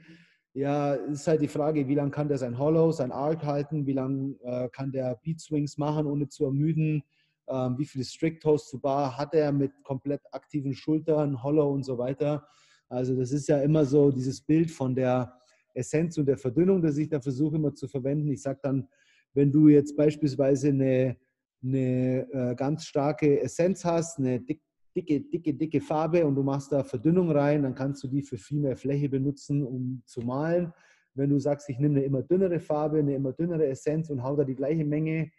ja, 0.52 0.94
ist 0.94 1.26
halt 1.26 1.42
die 1.42 1.48
Frage, 1.48 1.86
wie 1.86 1.94
lange 1.94 2.10
kann 2.10 2.28
der 2.28 2.38
sein 2.38 2.58
Hollow, 2.58 2.90
sein 2.90 3.12
Arc 3.12 3.44
halten, 3.44 3.86
wie 3.86 3.92
lange 3.92 4.34
äh, 4.42 4.68
kann 4.70 4.90
der 4.90 5.18
Beat 5.22 5.40
Swings 5.40 5.78
machen, 5.78 6.06
ohne 6.06 6.28
zu 6.28 6.44
ermüden, 6.44 7.02
ähm, 7.48 7.78
wie 7.78 7.84
viele 7.84 8.04
Strict 8.04 8.40
Toast 8.40 8.70
to 8.70 8.78
Bar 8.78 9.16
hat 9.16 9.34
er 9.34 9.52
mit 9.52 9.72
komplett 9.84 10.22
aktiven 10.32 10.74
Schultern, 10.74 11.42
Hollow 11.42 11.70
und 11.72 11.84
so 11.84 11.98
weiter. 11.98 12.46
Also 12.88 13.14
das 13.16 13.30
ist 13.30 13.48
ja 13.48 13.60
immer 13.60 13.84
so 13.84 14.10
dieses 14.10 14.40
Bild 14.40 14.70
von 14.70 14.94
der 14.94 15.32
Essenz 15.74 16.18
und 16.18 16.26
der 16.26 16.36
Verdünnung, 16.36 16.82
das 16.82 16.96
ich 16.96 17.08
da 17.08 17.20
versuche 17.20 17.56
immer 17.56 17.74
zu 17.74 17.86
verwenden. 17.86 18.30
Ich 18.30 18.42
sage 18.42 18.58
dann, 18.62 18.88
wenn 19.34 19.52
du 19.52 19.68
jetzt 19.68 19.96
beispielsweise 19.96 20.68
eine, 20.68 21.16
eine 21.62 22.28
äh, 22.32 22.54
ganz 22.56 22.84
starke 22.84 23.40
Essenz 23.40 23.84
hast, 23.84 24.18
eine 24.18 24.40
dick, 24.40 24.60
dicke, 24.94 25.20
dicke, 25.20 25.54
dicke 25.54 25.80
Farbe 25.80 26.26
und 26.26 26.34
du 26.34 26.42
machst 26.42 26.72
da 26.72 26.82
Verdünnung 26.82 27.30
rein, 27.30 27.62
dann 27.62 27.74
kannst 27.74 28.02
du 28.02 28.08
die 28.08 28.22
für 28.22 28.36
viel 28.36 28.60
mehr 28.60 28.76
Fläche 28.76 29.08
benutzen, 29.08 29.64
um 29.64 30.02
zu 30.06 30.20
malen. 30.20 30.72
Wenn 31.14 31.30
du 31.30 31.38
sagst, 31.38 31.68
ich 31.68 31.78
nehme 31.78 31.96
eine 31.96 32.04
immer 32.04 32.22
dünnere 32.22 32.60
Farbe, 32.60 32.98
eine 32.98 33.14
immer 33.14 33.32
dünnere 33.32 33.66
Essenz 33.66 34.10
und 34.10 34.22
hau 34.22 34.36
da 34.36 34.44
die 34.44 34.54
gleiche 34.54 34.84
Menge 34.84 35.30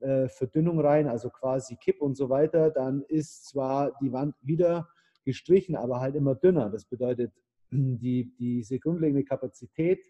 äh, 0.00 0.28
Verdünnung 0.28 0.80
rein, 0.80 1.08
also 1.08 1.30
quasi 1.30 1.76
Kipp 1.76 2.00
und 2.00 2.16
so 2.16 2.28
weiter, 2.28 2.70
dann 2.70 3.02
ist 3.08 3.46
zwar 3.46 3.92
die 4.00 4.12
Wand 4.12 4.34
wieder 4.42 4.88
gestrichen, 5.24 5.76
aber 5.76 6.00
halt 6.00 6.14
immer 6.14 6.34
dünner. 6.34 6.70
Das 6.70 6.84
bedeutet, 6.84 7.32
die, 7.70 8.32
diese 8.38 8.78
grundlegende 8.78 9.24
Kapazität 9.24 10.04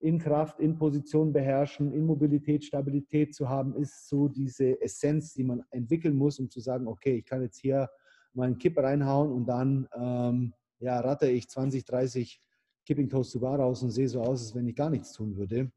in 0.00 0.18
Kraft, 0.18 0.60
in 0.60 0.76
Position 0.76 1.32
beherrschen, 1.32 1.92
in 1.92 2.04
Mobilität, 2.04 2.64
Stabilität 2.64 3.34
zu 3.34 3.48
haben, 3.48 3.74
ist 3.76 4.08
so 4.08 4.28
diese 4.28 4.80
Essenz, 4.80 5.32
die 5.32 5.44
man 5.44 5.62
entwickeln 5.70 6.16
muss, 6.16 6.38
um 6.38 6.50
zu 6.50 6.60
sagen, 6.60 6.86
okay, 6.86 7.18
ich 7.18 7.24
kann 7.24 7.42
jetzt 7.42 7.58
hier 7.58 7.88
mal 8.36 8.44
einen 8.44 8.58
Kipp 8.58 8.78
reinhauen 8.78 9.32
und 9.32 9.46
dann 9.46 9.88
ähm, 9.94 10.54
ja, 10.78 11.00
ratte 11.00 11.28
ich 11.28 11.48
20, 11.48 11.84
30 11.84 12.40
Kipping 12.84 13.08
Toast 13.08 13.32
to 13.32 13.40
Bar 13.40 13.58
raus 13.58 13.82
und 13.82 13.90
sehe 13.90 14.08
so 14.08 14.20
aus, 14.20 14.42
als 14.42 14.54
wenn 14.54 14.66
ich 14.66 14.76
gar 14.76 14.90
nichts 14.90 15.12
tun 15.12 15.36
würde. 15.36 15.70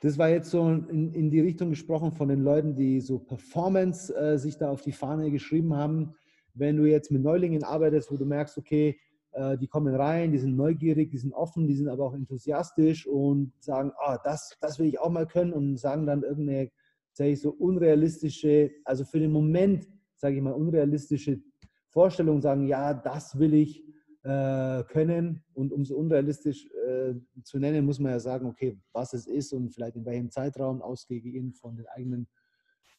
Das 0.00 0.18
war 0.18 0.28
jetzt 0.28 0.50
so 0.50 0.68
in, 0.68 1.12
in 1.12 1.30
die 1.30 1.40
Richtung 1.40 1.70
gesprochen 1.70 2.12
von 2.12 2.28
den 2.28 2.42
Leuten, 2.42 2.74
die 2.74 3.00
so 3.00 3.20
Performance 3.20 4.14
äh, 4.16 4.36
sich 4.36 4.56
da 4.56 4.70
auf 4.70 4.82
die 4.82 4.90
Fahne 4.90 5.30
geschrieben 5.30 5.74
haben. 5.74 6.14
Wenn 6.54 6.76
du 6.76 6.86
jetzt 6.86 7.12
mit 7.12 7.22
Neulingen 7.22 7.62
arbeitest, 7.62 8.10
wo 8.10 8.16
du 8.16 8.24
merkst, 8.24 8.58
okay, 8.58 8.98
äh, 9.32 9.56
die 9.56 9.68
kommen 9.68 9.94
rein, 9.94 10.32
die 10.32 10.38
sind 10.38 10.56
neugierig, 10.56 11.10
die 11.10 11.18
sind 11.18 11.32
offen, 11.32 11.68
die 11.68 11.74
sind 11.74 11.88
aber 11.88 12.04
auch 12.04 12.14
enthusiastisch 12.14 13.06
und 13.06 13.52
sagen, 13.60 13.92
ah, 13.96 14.18
das, 14.22 14.56
das 14.60 14.78
will 14.78 14.86
ich 14.86 14.98
auch 14.98 15.10
mal 15.10 15.26
können 15.26 15.52
und 15.52 15.76
sagen 15.78 16.06
dann 16.06 16.22
irgendeine, 16.22 16.70
sage 17.12 17.30
ich 17.30 17.40
so, 17.40 17.50
unrealistische, 17.50 18.72
also 18.84 19.04
für 19.04 19.20
den 19.20 19.30
Moment 19.30 19.86
sage 20.22 20.36
ich 20.36 20.42
mal, 20.42 20.52
unrealistische 20.52 21.40
Vorstellungen 21.88 22.40
sagen, 22.40 22.68
ja, 22.68 22.94
das 22.94 23.36
will 23.40 23.54
ich 23.54 23.84
äh, 24.22 24.84
können. 24.84 25.42
Und 25.52 25.72
um 25.72 25.84
so 25.84 25.96
unrealistisch 25.96 26.68
äh, 26.86 27.14
zu 27.42 27.58
nennen, 27.58 27.84
muss 27.84 27.98
man 27.98 28.12
ja 28.12 28.20
sagen, 28.20 28.46
okay, 28.46 28.78
was 28.92 29.14
es 29.14 29.26
ist 29.26 29.52
und 29.52 29.70
vielleicht 29.70 29.96
in 29.96 30.06
welchem 30.06 30.30
Zeitraum, 30.30 30.80
ausgehend 30.80 31.56
von 31.56 31.74
den 31.74 31.86
eigenen 31.88 32.28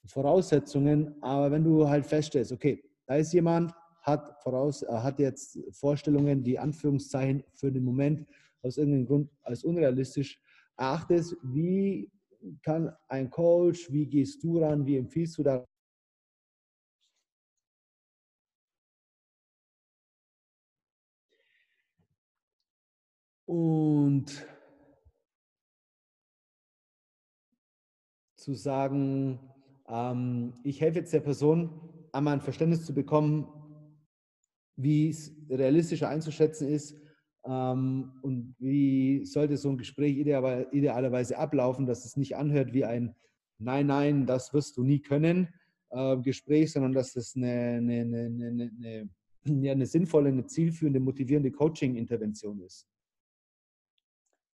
Voraussetzungen. 0.06 1.16
Aber 1.22 1.50
wenn 1.50 1.64
du 1.64 1.88
halt 1.88 2.06
feststellst, 2.06 2.52
okay, 2.52 2.84
da 3.08 3.16
ist 3.16 3.32
jemand, 3.32 3.74
hat, 4.02 4.44
voraus, 4.44 4.84
äh, 4.84 4.88
hat 4.92 5.18
jetzt 5.18 5.58
Vorstellungen, 5.72 6.44
die 6.44 6.60
Anführungszeichen 6.60 7.46
für 7.54 7.72
den 7.72 7.86
Moment 7.86 8.28
aus 8.64 8.78
irgendeinem 8.78 9.06
Grund 9.06 9.30
als 9.44 9.64
unrealistisch 9.64 10.42
erachtest, 10.76 11.38
wie 11.42 12.12
kann 12.64 12.94
ein 13.08 13.30
Coach, 13.30 13.90
wie 13.94 14.08
gehst 14.08 14.44
du 14.44 14.60
ran, 14.60 14.86
wie 14.86 14.98
empfiehlst 14.98 15.38
du 15.38 15.44
da 15.44 15.64
Und 23.54 24.48
zu 28.36 28.56
sagen, 28.56 29.38
ähm, 29.88 30.54
ich 30.64 30.82
helfe 30.82 30.98
jetzt 30.98 31.14
der 31.14 31.20
Person, 31.20 31.70
einmal 32.12 32.34
ein 32.34 32.42
Verständnis 32.42 32.84
zu 32.84 32.96
bekommen, 32.96 33.48
wie 34.76 35.10
es 35.10 35.32
realistischer 35.52 36.10
einzuschätzen 36.10 36.68
ist 36.68 37.00
ähm, 37.46 38.14
und 38.24 38.56
wie 38.58 39.24
sollte 39.24 39.58
so 39.58 39.70
ein 39.70 39.78
Gespräch 39.78 40.18
ideal, 40.18 40.68
idealerweise 40.72 41.38
ablaufen, 41.38 41.86
dass 41.86 42.06
es 42.06 42.18
nicht 42.18 42.36
anhört 42.36 42.74
wie 42.74 42.86
ein 42.86 43.14
Nein, 43.60 43.86
nein, 43.86 44.26
das 44.26 44.52
wirst 44.56 44.78
du 44.78 44.84
nie 44.84 45.00
können 45.00 45.48
äh, 45.92 46.18
Gespräch, 46.18 46.72
sondern 46.72 46.94
dass 46.94 47.16
es 47.16 47.36
eine, 47.36 47.76
eine, 47.78 48.02
eine, 48.02 48.72
eine, 49.46 49.64
ja, 49.64 49.74
eine 49.74 49.86
sinnvolle, 49.86 50.30
eine 50.30 50.48
zielführende, 50.48 51.00
motivierende 51.00 51.52
Coaching-Intervention 51.52 52.62
ist. 52.62 52.88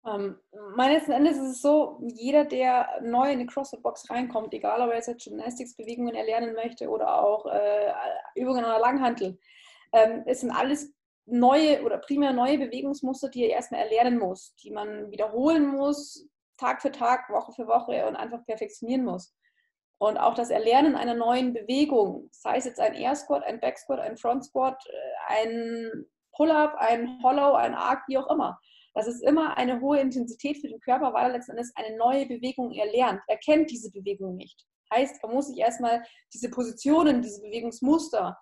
Ähm, 0.05 0.39
meines 0.75 1.09
Endes 1.09 1.37
ist 1.37 1.51
es 1.51 1.61
so, 1.61 1.99
jeder, 2.01 2.45
der 2.45 3.01
neu 3.01 3.31
in 3.31 3.39
die 3.39 3.45
CrossFit-Box 3.45 4.09
reinkommt, 4.09 4.53
egal 4.53 4.81
ob 4.81 4.89
er 4.89 4.97
jetzt 4.97 5.23
Gymnastics-Bewegungen 5.23 6.15
erlernen 6.15 6.55
möchte 6.55 6.89
oder 6.89 7.21
auch 7.21 7.45
äh, 7.47 7.91
Übungen 8.35 8.63
an 8.63 8.71
der 8.71 8.79
Langhantel, 8.79 9.37
ähm, 9.91 10.23
es 10.25 10.41
sind 10.41 10.51
alles 10.51 10.93
neue 11.25 11.83
oder 11.83 11.97
primär 11.97 12.33
neue 12.33 12.57
Bewegungsmuster, 12.57 13.29
die 13.29 13.43
er 13.43 13.51
erstmal 13.51 13.81
erlernen 13.81 14.19
muss, 14.19 14.55
die 14.55 14.71
man 14.71 15.11
wiederholen 15.11 15.67
muss, 15.67 16.27
Tag 16.57 16.81
für 16.81 16.91
Tag, 16.91 17.29
Woche 17.29 17.51
für 17.53 17.67
Woche 17.67 18.05
und 18.07 18.15
einfach 18.15 18.45
perfektionieren 18.45 19.05
muss. 19.05 19.33
Und 19.97 20.17
auch 20.17 20.33
das 20.33 20.49
Erlernen 20.49 20.95
einer 20.95 21.13
neuen 21.13 21.53
Bewegung, 21.53 22.29
sei 22.31 22.57
es 22.57 22.65
jetzt 22.65 22.79
ein 22.79 22.93
Air 22.93 23.15
Squat, 23.15 23.43
ein 23.43 23.59
Back 23.59 23.77
Squat, 23.77 23.99
ein 23.99 24.17
Front 24.17 24.45
Squat, 24.45 24.81
äh, 24.87 25.43
ein 25.43 26.05
Pull-up, 26.35 26.75
ein 26.77 27.21
Hollow, 27.21 27.53
ein 27.53 27.75
Arc, 27.75 28.07
wie 28.07 28.17
auch 28.17 28.29
immer. 28.29 28.59
Das 28.99 29.07
ist 29.07 29.23
immer 29.23 29.55
eine 29.55 29.79
hohe 29.79 29.97
Intensität 30.01 30.57
für 30.57 30.67
den 30.67 30.81
Körper, 30.81 31.13
weil 31.13 31.27
er 31.27 31.37
letztendlich 31.37 31.69
eine 31.75 31.95
neue 31.95 32.25
Bewegung 32.25 32.73
erlernt. 32.73 33.21
Er 33.27 33.37
kennt 33.37 33.71
diese 33.71 33.89
Bewegung 33.91 34.35
nicht. 34.35 34.65
Heißt, 34.93 35.23
er 35.23 35.29
muss 35.29 35.47
sich 35.47 35.57
erstmal 35.57 36.03
diese 36.33 36.49
Positionen, 36.49 37.21
diese 37.21 37.41
Bewegungsmuster 37.41 38.37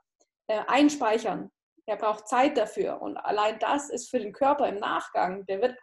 äh, 0.48 0.62
einspeichern. 0.66 1.52
Er 1.86 1.98
braucht 1.98 2.28
Zeit 2.28 2.58
dafür. 2.58 3.00
Und 3.04 3.18
allein 3.18 3.60
das 3.60 3.92
ist 3.92 4.10
für 4.10 4.18
den 4.18 4.34
Körper 4.34 4.68
im 4.68 4.80
Nachgang, 4.80 5.46
der 5.46 5.62
wird 5.62 5.78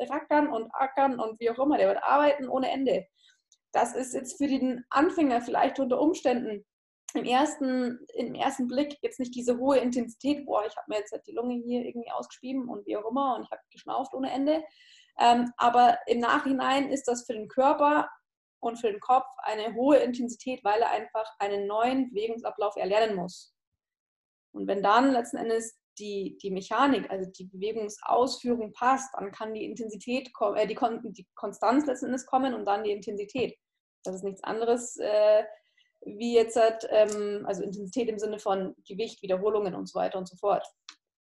rackern 0.00 0.48
und 0.48 0.68
ackern 0.74 1.20
und 1.20 1.38
wie 1.38 1.48
auch 1.48 1.64
immer, 1.64 1.78
der 1.78 1.86
wird 1.86 2.02
arbeiten 2.02 2.48
ohne 2.48 2.68
Ende 2.68 3.06
das 3.72 3.94
ist 3.94 4.14
jetzt 4.14 4.38
für 4.38 4.48
den 4.48 4.84
Anfänger 4.90 5.40
vielleicht 5.40 5.78
unter 5.78 6.00
Umständen 6.00 6.64
im 7.14 7.24
ersten, 7.24 7.98
im 8.14 8.34
ersten 8.34 8.66
Blick 8.68 8.98
jetzt 9.02 9.18
nicht 9.18 9.34
diese 9.34 9.58
hohe 9.58 9.78
Intensität, 9.78 10.44
boah, 10.46 10.64
ich 10.66 10.76
habe 10.76 10.86
mir 10.88 10.98
jetzt 10.98 11.12
halt 11.12 11.26
die 11.26 11.32
Lunge 11.32 11.54
hier 11.54 11.84
irgendwie 11.84 12.10
ausgeschrieben 12.10 12.68
und 12.68 12.86
wie 12.86 12.96
auch 12.96 13.08
immer 13.10 13.36
und 13.36 13.44
ich 13.44 13.50
habe 13.50 13.62
geschnauft 13.70 14.14
ohne 14.14 14.30
Ende. 14.30 14.62
Ähm, 15.18 15.52
aber 15.56 15.98
im 16.06 16.18
Nachhinein 16.18 16.90
ist 16.90 17.08
das 17.08 17.26
für 17.26 17.34
den 17.34 17.48
Körper 17.48 18.08
und 18.60 18.76
für 18.76 18.90
den 18.90 19.00
Kopf 19.00 19.26
eine 19.38 19.74
hohe 19.74 19.98
Intensität, 19.98 20.62
weil 20.64 20.80
er 20.80 20.90
einfach 20.90 21.26
einen 21.38 21.66
neuen 21.66 22.10
Bewegungsablauf 22.10 22.76
erlernen 22.76 23.16
muss. 23.16 23.54
Und 24.52 24.66
wenn 24.66 24.82
dann 24.82 25.12
letzten 25.12 25.38
Endes 25.38 25.78
die, 25.98 26.38
die 26.42 26.50
Mechanik, 26.50 27.10
also 27.10 27.30
die 27.30 27.44
Bewegungsausführung 27.44 28.72
passt, 28.72 29.12
dann 29.14 29.32
kann 29.32 29.54
die 29.54 29.64
Intensität, 29.64 30.30
äh, 30.54 30.66
die, 30.66 30.74
Kon 30.74 31.00
die 31.02 31.26
Konstanz 31.34 31.86
letzten 31.86 32.06
Endes 32.06 32.26
kommen 32.26 32.54
und 32.54 32.64
dann 32.64 32.84
die 32.84 32.92
Intensität. 32.92 33.56
Das 34.04 34.16
ist 34.16 34.24
nichts 34.24 34.42
anderes 34.42 34.96
äh, 34.96 35.44
wie 36.02 36.34
jetzt, 36.34 36.56
halt, 36.56 36.86
ähm, 36.90 37.44
also 37.46 37.62
Intensität 37.62 38.08
im 38.08 38.18
Sinne 38.18 38.38
von 38.38 38.74
Gewicht, 38.86 39.22
Wiederholungen 39.22 39.74
und 39.74 39.88
so 39.88 39.98
weiter 39.98 40.18
und 40.18 40.28
so 40.28 40.36
fort. 40.36 40.66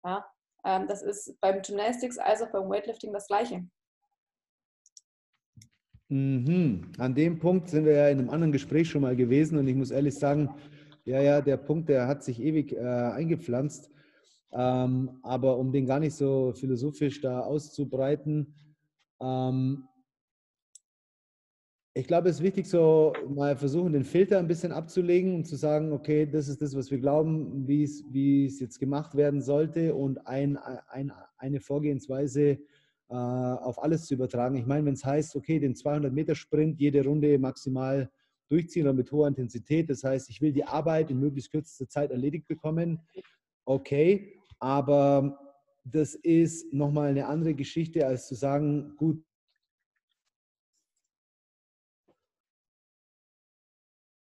Ja? 0.04 0.26
Ähm, 0.66 0.88
das 0.88 1.02
ist 1.02 1.40
beim 1.42 1.62
Gymnastics 1.62 2.18
als 2.18 2.42
auch 2.42 2.52
beim 2.52 2.70
Weightlifting 2.70 3.14
das 3.14 3.28
Gleiche. 3.28 3.66
Mhm. 6.10 6.92
An 7.00 7.16
dem 7.16 7.40
Punkt 7.40 7.70
sind 7.70 7.86
wir 7.86 7.94
ja 7.94 8.10
in 8.10 8.20
einem 8.20 8.30
anderen 8.30 8.52
Gespräch 8.52 8.90
schon 8.90 9.02
mal 9.02 9.16
gewesen 9.16 9.58
und 9.58 9.68
ich 9.68 9.76
muss 9.76 9.92
ehrlich 9.92 10.16
sagen, 10.16 10.50
ja, 11.04 11.22
ja, 11.22 11.42
der 11.42 11.58
Punkt, 11.58 11.90
der 11.90 12.08
hat 12.08 12.24
sich 12.24 12.42
ewig 12.42 12.74
äh, 12.74 12.80
eingepflanzt. 12.80 13.92
Ähm, 14.52 15.20
aber 15.22 15.58
um 15.58 15.72
den 15.72 15.86
gar 15.86 16.00
nicht 16.00 16.16
so 16.16 16.54
philosophisch 16.54 17.22
da 17.22 17.42
auszubreiten, 17.42 18.56
ähm, 19.22 19.88
ich 21.98 22.08
glaube, 22.08 22.28
es 22.28 22.38
ist 22.38 22.44
wichtig, 22.44 22.68
so 22.68 23.14
mal 23.30 23.56
versuchen, 23.56 23.94
den 23.94 24.04
Filter 24.04 24.38
ein 24.38 24.50
bisschen 24.50 24.74
abzulegen 24.74 25.34
und 25.34 25.46
zu 25.46 25.56
sagen, 25.56 25.94
okay, 25.94 26.26
das 26.26 26.50
ist 26.50 26.62
das, 26.62 26.76
was 26.76 26.92
wir 26.92 27.00
glauben, 27.00 27.66
wie 27.70 27.84
es, 27.84 28.04
wie 28.12 28.46
es 28.48 28.60
jetzt 28.60 28.80
gemacht 28.80 29.16
werden 29.16 29.42
sollte 29.42 29.96
und 29.96 30.28
ein, 30.28 30.58
ein, 30.58 31.14
eine 31.38 31.62
Vorgehensweise 31.62 32.60
äh, 33.08 33.16
auf 33.16 33.82
alles 33.82 34.08
zu 34.08 34.16
übertragen. 34.16 34.58
Ich 34.58 34.66
meine, 34.66 34.86
wenn 34.86 34.96
es 34.96 35.06
heißt, 35.06 35.38
okay, 35.38 35.58
den 35.58 35.74
200-Meter-Sprint 35.74 36.82
jede 36.82 37.02
Runde 37.06 37.40
maximal 37.40 38.12
durchziehen 38.50 38.84
oder 38.84 38.94
mit 38.94 39.10
hoher 39.14 39.30
Intensität, 39.30 39.90
das 39.90 40.04
heißt, 40.04 40.30
ich 40.30 40.42
will 40.42 40.52
die 40.52 40.66
Arbeit 40.66 41.12
in 41.12 41.20
möglichst 41.22 41.50
kürzester 41.50 41.88
Zeit 41.88 42.12
erledigt 42.12 42.46
bekommen, 42.50 43.00
okay, 43.64 44.34
aber 44.60 45.40
das 45.86 46.14
ist 46.14 46.74
nochmal 46.74 47.12
eine 47.12 47.28
andere 47.28 47.54
Geschichte, 47.54 48.06
als 48.06 48.28
zu 48.28 48.36
sagen, 48.36 48.98
gut. 48.98 49.24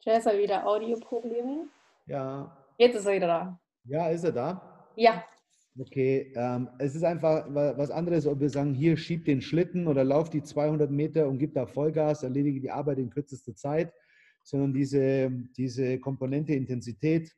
Jess 0.06 0.26
hat 0.26 0.38
wieder 0.38 0.68
Audioprobleme. 0.68 1.68
Ja. 2.08 2.58
Jetzt 2.78 2.96
ist 2.96 3.06
er 3.06 3.14
wieder 3.14 3.28
da. 3.28 3.60
Ja, 3.86 4.10
ist 4.10 4.24
er 4.26 4.34
da? 4.34 4.90
Ja. 4.96 5.24
Okay, 5.80 6.32
ähm, 6.36 6.70
es 6.78 6.94
ist 6.94 7.04
einfach 7.04 7.46
was 7.50 7.90
anderes, 7.90 8.28
ob 8.28 8.40
wir 8.40 8.50
sagen, 8.50 8.74
hier 8.76 8.96
schieb 8.96 9.26
den 9.26 9.42
Schlitten 9.42 9.88
oder 9.88 10.04
lauf 10.04 10.30
die 10.30 10.44
200 10.44 10.92
Meter 10.92 11.28
und 11.28 11.40
gib 11.40 11.56
da 11.56 11.66
Vollgas, 11.66 12.22
erledige 12.22 12.60
die 12.60 12.70
Arbeit 12.70 13.00
in 13.00 13.10
kürzester 13.10 13.56
Zeit, 13.56 13.92
sondern 14.44 14.74
diese, 14.74 15.32
diese 15.58 16.00
Komponente 16.00 16.54
Intensität, 16.54 17.32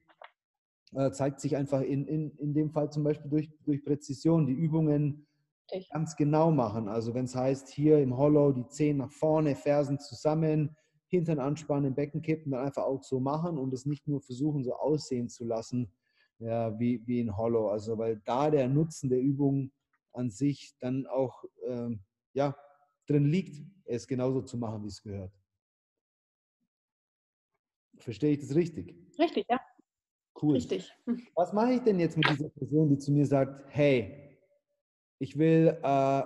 äh, 0.94 1.12
zeigt 1.12 1.40
sich 1.40 1.56
einfach 1.56 1.82
in, 1.82 2.08
in, 2.08 2.32
in 2.38 2.54
dem 2.54 2.72
Fall 2.72 2.92
zum 2.92 3.04
Beispiel 3.04 3.30
durch, 3.30 3.50
durch 3.64 3.86
Präzision, 3.86 4.48
die 4.48 4.54
Übungen 4.54 5.28
Richtig. 5.72 5.90
ganz 5.92 6.16
genau 6.16 6.52
machen. 6.52 6.90
Also 6.90 7.14
wenn 7.14 7.26
es 7.26 7.36
heißt, 7.36 7.70
hier 7.70 8.00
im 8.00 8.18
Hollow 8.18 8.52
die 8.52 8.68
Zehen 8.68 8.98
nach 8.98 9.12
vorne, 9.12 9.56
Fersen 9.56 10.00
zusammen, 10.00 10.76
Hintern 11.16 11.40
anspannen, 11.40 11.96
Becken 11.96 12.22
kippen, 12.22 12.52
dann 12.52 12.66
einfach 12.66 12.84
auch 12.84 13.04
so 13.04 13.20
machen 13.20 13.58
und 13.58 13.74
es 13.74 13.86
nicht 13.86 14.08
nur 14.08 14.22
versuchen, 14.22 14.64
so 14.64 14.74
aussehen 14.76 15.30
zu 15.30 15.46
lassen, 15.46 15.92
ja, 16.40 16.78
wie, 16.80 17.06
wie 17.08 17.20
in 17.20 17.36
Hollow. 17.36 17.70
Also 17.70 17.98
weil 17.98 18.22
da 18.26 18.50
der 18.50 18.68
Nutzen 18.68 19.10
der 19.10 19.20
Übung 19.20 19.72
an 20.14 20.30
sich 20.30 20.76
dann 20.80 21.08
auch 21.08 21.44
ähm, 21.68 22.02
ja, 22.34 22.56
drin 23.08 23.26
liegt, 23.26 23.66
es 23.86 24.08
genauso 24.08 24.42
zu 24.42 24.58
machen, 24.58 24.84
wie 24.84 24.88
es 24.88 25.02
gehört. 25.02 25.32
Verstehe 27.98 28.32
ich 28.32 28.40
das 28.40 28.56
richtig? 28.56 28.96
Richtig, 29.18 29.46
ja. 29.50 29.60
Cool. 30.42 30.56
Richtig. 30.56 30.92
Was 31.36 31.54
mache 31.54 31.74
ich 31.74 31.82
denn 31.82 32.00
jetzt 32.00 32.18
mit 32.18 32.30
dieser 32.30 32.50
Person, 32.50 32.90
die 32.90 32.98
zu 32.98 33.12
mir 33.12 33.26
sagt, 33.26 33.66
hey, 33.70 34.38
ich 35.20 35.38
will 35.38 35.80
äh, 35.82 36.24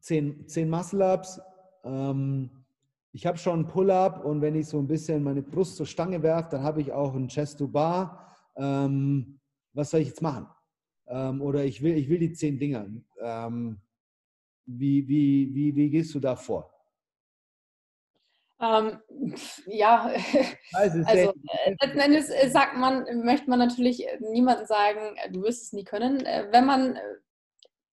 zehn, 0.00 0.48
zehn 0.48 0.70
Muscle-Ups, 0.70 1.40
ähm, 1.84 2.59
ich 3.12 3.26
habe 3.26 3.38
schon 3.38 3.60
einen 3.60 3.66
Pull-Up 3.66 4.24
und 4.24 4.40
wenn 4.40 4.54
ich 4.54 4.68
so 4.68 4.78
ein 4.78 4.86
bisschen 4.86 5.22
meine 5.22 5.42
Brust 5.42 5.76
zur 5.76 5.86
Stange 5.86 6.22
werfe, 6.22 6.50
dann 6.52 6.62
habe 6.62 6.80
ich 6.80 6.92
auch 6.92 7.14
einen 7.14 7.28
Chest-to-Bar. 7.28 8.36
Ähm, 8.56 9.40
was 9.72 9.90
soll 9.90 10.00
ich 10.00 10.08
jetzt 10.08 10.22
machen? 10.22 10.46
Ähm, 11.08 11.42
oder 11.42 11.64
ich 11.64 11.82
will, 11.82 11.96
ich 11.96 12.08
will 12.08 12.18
die 12.18 12.32
zehn 12.32 12.58
Dinger. 12.58 12.86
Ähm, 13.20 13.80
wie, 14.66 15.06
wie, 15.08 15.54
wie, 15.54 15.74
wie 15.74 15.90
gehst 15.90 16.14
du 16.14 16.20
da 16.20 16.36
vor? 16.36 16.72
Ähm, 18.60 19.00
ja, 19.66 20.12
also, 20.74 21.02
also 21.04 21.32
äh, 21.64 21.76
letzten 21.80 21.98
Endes 21.98 22.28
äh, 22.28 22.48
sagt 22.50 22.76
man, 22.76 23.24
möchte 23.24 23.48
man 23.48 23.58
natürlich 23.58 24.06
äh, 24.06 24.18
niemandem 24.20 24.66
sagen, 24.66 25.16
du 25.32 25.42
wirst 25.42 25.64
es 25.64 25.72
nie 25.72 25.84
können. 25.84 26.18
Wenn 26.50 26.66
man 26.66 26.98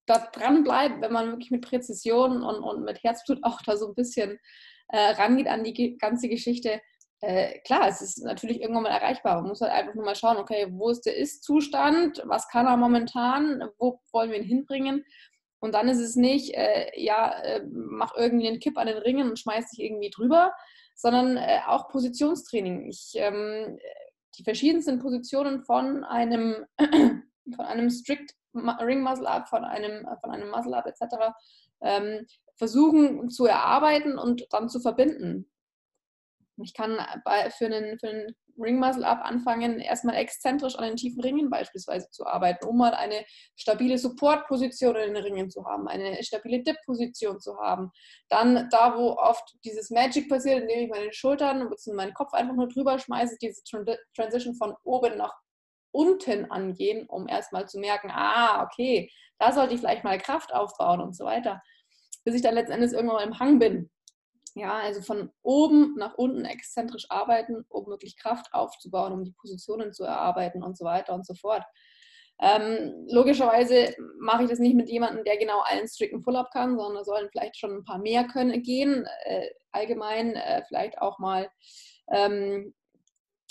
da 0.07 0.27
dran 0.31 0.63
bleibt, 0.63 1.01
wenn 1.01 1.13
man 1.13 1.27
wirklich 1.27 1.51
mit 1.51 1.61
Präzision 1.61 2.43
und, 2.43 2.63
und 2.63 2.83
mit 2.83 3.03
Herzblut 3.03 3.39
auch 3.43 3.61
da 3.61 3.77
so 3.77 3.89
ein 3.89 3.95
bisschen 3.95 4.39
äh, 4.87 5.11
rangeht 5.11 5.47
an 5.47 5.63
die 5.63 5.97
ganze 5.97 6.29
Geschichte, 6.29 6.81
äh, 7.21 7.59
klar, 7.59 7.87
es 7.87 8.01
ist 8.01 8.23
natürlich 8.23 8.61
irgendwann 8.61 8.83
mal 8.83 8.89
erreichbar. 8.89 9.41
Man 9.41 9.49
muss 9.49 9.61
halt 9.61 9.71
einfach 9.71 9.95
nur 9.95 10.05
mal 10.05 10.15
schauen, 10.15 10.37
okay, 10.37 10.67
wo 10.69 10.89
ist 10.89 11.05
der 11.05 11.17
Ist-Zustand, 11.17 12.23
was 12.25 12.47
kann 12.47 12.67
er 12.67 12.77
momentan, 12.77 13.63
wo 13.77 13.99
wollen 14.11 14.31
wir 14.31 14.37
ihn 14.37 14.43
hinbringen 14.43 15.03
und 15.59 15.73
dann 15.73 15.89
ist 15.89 15.99
es 15.99 16.15
nicht, 16.15 16.53
äh, 16.53 16.91
ja, 16.95 17.31
äh, 17.41 17.65
mach 17.71 18.15
irgendwie 18.15 18.47
einen 18.47 18.59
Kipp 18.59 18.77
an 18.77 18.87
den 18.87 18.97
Ringen 18.97 19.29
und 19.29 19.39
schmeiß 19.39 19.71
dich 19.71 19.83
irgendwie 19.83 20.11
drüber, 20.11 20.53
sondern 20.95 21.37
äh, 21.37 21.59
auch 21.65 21.89
Positionstraining. 21.89 22.87
Ich, 22.87 23.13
ähm, 23.15 23.79
die 24.37 24.43
verschiedensten 24.43 24.99
Positionen 24.99 25.63
von 25.63 26.03
einem, 26.03 26.65
von 27.55 27.65
einem 27.65 27.89
Strict 27.89 28.33
Ring 28.53 29.01
Muscle 29.01 29.27
Up, 29.27 29.47
von 29.47 29.63
einem, 29.63 30.07
von 30.21 30.31
einem 30.31 30.49
Muscle 30.49 30.73
Up 30.73 30.85
etc. 30.87 31.33
Ähm, 31.81 32.25
versuchen 32.55 33.29
zu 33.29 33.45
erarbeiten 33.45 34.17
und 34.17 34.47
dann 34.51 34.69
zu 34.69 34.79
verbinden. 34.79 35.49
Ich 36.63 36.73
kann 36.73 36.97
bei, 37.23 37.51
für, 37.51 37.67
einen, 37.67 37.99
für 37.99 38.09
einen 38.09 38.35
Ring 38.59 38.79
Muscle 38.79 39.05
Up 39.05 39.23
anfangen, 39.23 39.79
erstmal 39.79 40.15
exzentrisch 40.15 40.75
an 40.75 40.85
den 40.85 40.95
tiefen 40.95 41.21
Ringen 41.21 41.51
beispielsweise 41.51 42.09
zu 42.09 42.25
arbeiten, 42.25 42.65
um 42.65 42.77
mal 42.77 42.95
eine 42.95 43.23
stabile 43.55 43.99
Support-Position 43.99 44.95
in 44.95 45.13
den 45.13 45.23
Ringen 45.23 45.51
zu 45.51 45.65
haben, 45.65 45.87
eine 45.87 46.23
stabile 46.23 46.63
Dip-Position 46.63 47.39
zu 47.39 47.57
haben. 47.59 47.91
Dann 48.29 48.67
da, 48.71 48.97
wo 48.97 49.11
oft 49.11 49.55
dieses 49.63 49.91
Magic 49.91 50.29
passiert, 50.29 50.61
indem 50.61 50.85
ich 50.85 50.89
meine 50.89 51.13
Schultern 51.13 51.69
bzw. 51.69 51.93
meinen 51.93 52.13
Kopf 52.15 52.33
einfach 52.33 52.55
nur 52.55 52.67
drüber 52.67 52.97
schmeiße, 52.97 53.37
diese 53.39 53.61
Transition 54.15 54.55
von 54.55 54.73
oben 54.83 55.17
nach 55.17 55.35
unten 55.91 56.49
angehen, 56.51 57.07
um 57.07 57.27
erstmal 57.27 57.67
zu 57.67 57.79
merken, 57.79 58.11
ah, 58.11 58.63
okay, 58.63 59.11
da 59.39 59.51
sollte 59.51 59.73
ich 59.73 59.79
vielleicht 59.79 60.03
mal 60.03 60.17
Kraft 60.17 60.53
aufbauen 60.53 61.01
und 61.01 61.15
so 61.15 61.25
weiter, 61.25 61.61
bis 62.23 62.35
ich 62.35 62.41
dann 62.41 62.55
letztendlich 62.55 62.93
irgendwann 62.93 63.17
mal 63.17 63.23
im 63.23 63.39
Hang 63.39 63.59
bin 63.59 63.89
ja, 64.57 64.79
also 64.79 65.01
von 65.01 65.29
oben 65.43 65.95
nach 65.97 66.15
unten 66.15 66.43
exzentrisch 66.45 67.05
arbeiten, 67.09 67.63
um 67.69 67.85
wirklich 67.87 68.17
Kraft 68.17 68.47
aufzubauen, 68.53 69.13
um 69.13 69.23
die 69.23 69.33
Positionen 69.33 69.93
zu 69.93 70.03
erarbeiten 70.03 70.63
und 70.63 70.77
so 70.77 70.83
weiter 70.83 71.13
und 71.13 71.25
so 71.25 71.35
fort. 71.35 71.63
Ähm, 72.39 73.05
logischerweise 73.09 73.95
mache 74.19 74.43
ich 74.43 74.49
das 74.49 74.59
nicht 74.59 74.75
mit 74.75 74.89
jemandem, 74.89 75.23
der 75.23 75.37
genau 75.37 75.61
einen 75.63 75.87
strikten 75.87 76.21
Pull-up 76.23 76.51
kann, 76.51 76.77
sondern 76.77 77.03
sollen 77.03 77.29
vielleicht 77.31 77.57
schon 77.57 77.71
ein 77.71 77.83
paar 77.83 77.99
mehr 77.99 78.25
können 78.25 78.61
gehen. 78.63 79.05
Äh, 79.25 79.49
allgemein 79.71 80.35
äh, 80.35 80.63
vielleicht 80.67 80.99
auch 80.99 81.19
mal 81.19 81.49
ähm, 82.11 82.73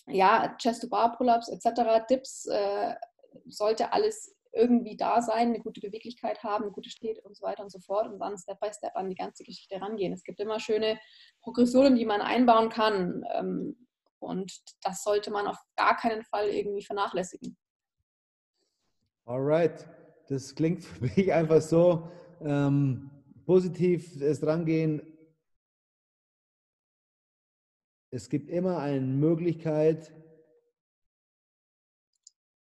ja, 0.06 0.54
Chest-to-Bar 0.58 1.16
Pull-ups 1.16 1.48
etc., 1.48 2.06
Dips, 2.08 2.46
äh, 2.46 2.94
sollte 3.46 3.92
alles 3.92 4.34
irgendwie 4.52 4.96
da 4.96 5.20
sein, 5.20 5.48
eine 5.48 5.60
gute 5.60 5.80
Beweglichkeit 5.80 6.42
haben, 6.42 6.64
eine 6.64 6.72
gute 6.72 6.88
Steht 6.88 7.22
und 7.24 7.36
so 7.36 7.44
weiter 7.44 7.62
und 7.62 7.70
so 7.70 7.78
fort 7.78 8.06
und 8.06 8.18
dann 8.18 8.38
Step 8.38 8.58
by 8.60 8.72
Step 8.72 8.96
an 8.96 9.10
die 9.10 9.14
ganze 9.14 9.44
Geschichte 9.44 9.80
rangehen. 9.80 10.12
Es 10.12 10.24
gibt 10.24 10.40
immer 10.40 10.58
schöne 10.58 10.98
Progressionen, 11.42 11.94
die 11.94 12.06
man 12.06 12.22
einbauen 12.22 12.70
kann 12.70 13.24
ähm, 13.34 13.86
und 14.18 14.52
das 14.82 15.02
sollte 15.02 15.30
man 15.30 15.46
auf 15.46 15.58
gar 15.76 15.96
keinen 15.96 16.22
Fall 16.24 16.48
irgendwie 16.48 16.82
vernachlässigen. 16.82 17.56
Alright, 19.26 19.86
das 20.28 20.54
klingt 20.54 20.84
für 20.84 21.04
mich 21.04 21.32
einfach 21.32 21.60
so 21.60 22.08
ähm, 22.40 23.10
positiv, 23.44 24.20
es 24.20 24.44
rangehen. 24.44 25.02
Es 28.16 28.30
gibt 28.30 28.48
immer 28.48 28.78
eine 28.78 29.02
Möglichkeit, 29.02 30.10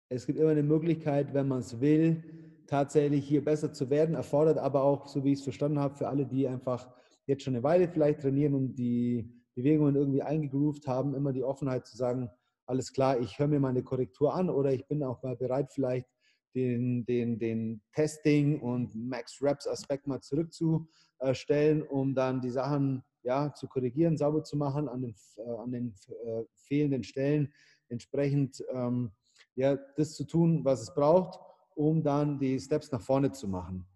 es 0.08 0.24
gibt 0.24 0.38
immer 0.38 0.50
eine 0.50 0.62
Möglichkeit, 0.62 1.34
wenn 1.34 1.48
man 1.48 1.58
es 1.58 1.80
will, 1.80 2.22
tatsächlich 2.68 3.26
hier 3.26 3.44
besser 3.44 3.72
zu 3.72 3.90
werden, 3.90 4.14
erfordert 4.14 4.58
aber 4.58 4.84
auch, 4.84 5.08
so 5.08 5.24
wie 5.24 5.32
ich 5.32 5.40
es 5.40 5.44
verstanden 5.44 5.80
habe, 5.80 5.96
für 5.96 6.06
alle, 6.06 6.26
die 6.26 6.46
einfach 6.46 6.94
jetzt 7.26 7.42
schon 7.42 7.56
eine 7.56 7.64
Weile 7.64 7.88
vielleicht 7.88 8.20
trainieren 8.20 8.54
und 8.54 8.76
die 8.76 9.34
Bewegungen 9.56 9.96
irgendwie 9.96 10.22
eingegroovt 10.22 10.86
haben, 10.86 11.12
immer 11.12 11.32
die 11.32 11.42
Offenheit 11.42 11.88
zu 11.88 11.96
sagen, 11.96 12.30
alles 12.66 12.92
klar, 12.92 13.18
ich 13.18 13.36
höre 13.36 13.48
mir 13.48 13.58
meine 13.58 13.82
Korrektur 13.82 14.32
an 14.32 14.48
oder 14.48 14.72
ich 14.72 14.86
bin 14.86 15.02
auch 15.02 15.24
mal 15.24 15.34
bereit, 15.34 15.72
vielleicht 15.72 16.06
den, 16.54 17.04
den, 17.04 17.40
den 17.40 17.82
Testing 17.92 18.60
und 18.60 18.94
Max 18.94 19.42
Reps 19.42 19.66
Aspekt 19.66 20.06
mal 20.06 20.20
zurückzustellen, 20.20 21.82
um 21.82 22.14
dann 22.14 22.40
die 22.40 22.50
Sachen 22.50 23.02
ja, 23.22 23.52
zu 23.54 23.68
korrigieren, 23.68 24.16
sauber 24.16 24.42
zu 24.42 24.56
machen 24.56 24.88
an 24.88 25.02
den, 25.02 25.14
äh, 25.36 25.50
an 25.62 25.70
den 25.70 25.94
äh, 26.24 26.44
fehlenden 26.54 27.02
Stellen, 27.02 27.52
entsprechend 27.88 28.62
ähm, 28.72 29.10
ja, 29.54 29.76
das 29.96 30.14
zu 30.14 30.24
tun, 30.24 30.64
was 30.64 30.82
es 30.82 30.94
braucht, 30.94 31.38
um 31.74 32.02
dann 32.02 32.38
die 32.38 32.58
Steps 32.58 32.90
nach 32.90 33.00
vorne 33.00 33.32
zu 33.32 33.48
machen. 33.48 33.86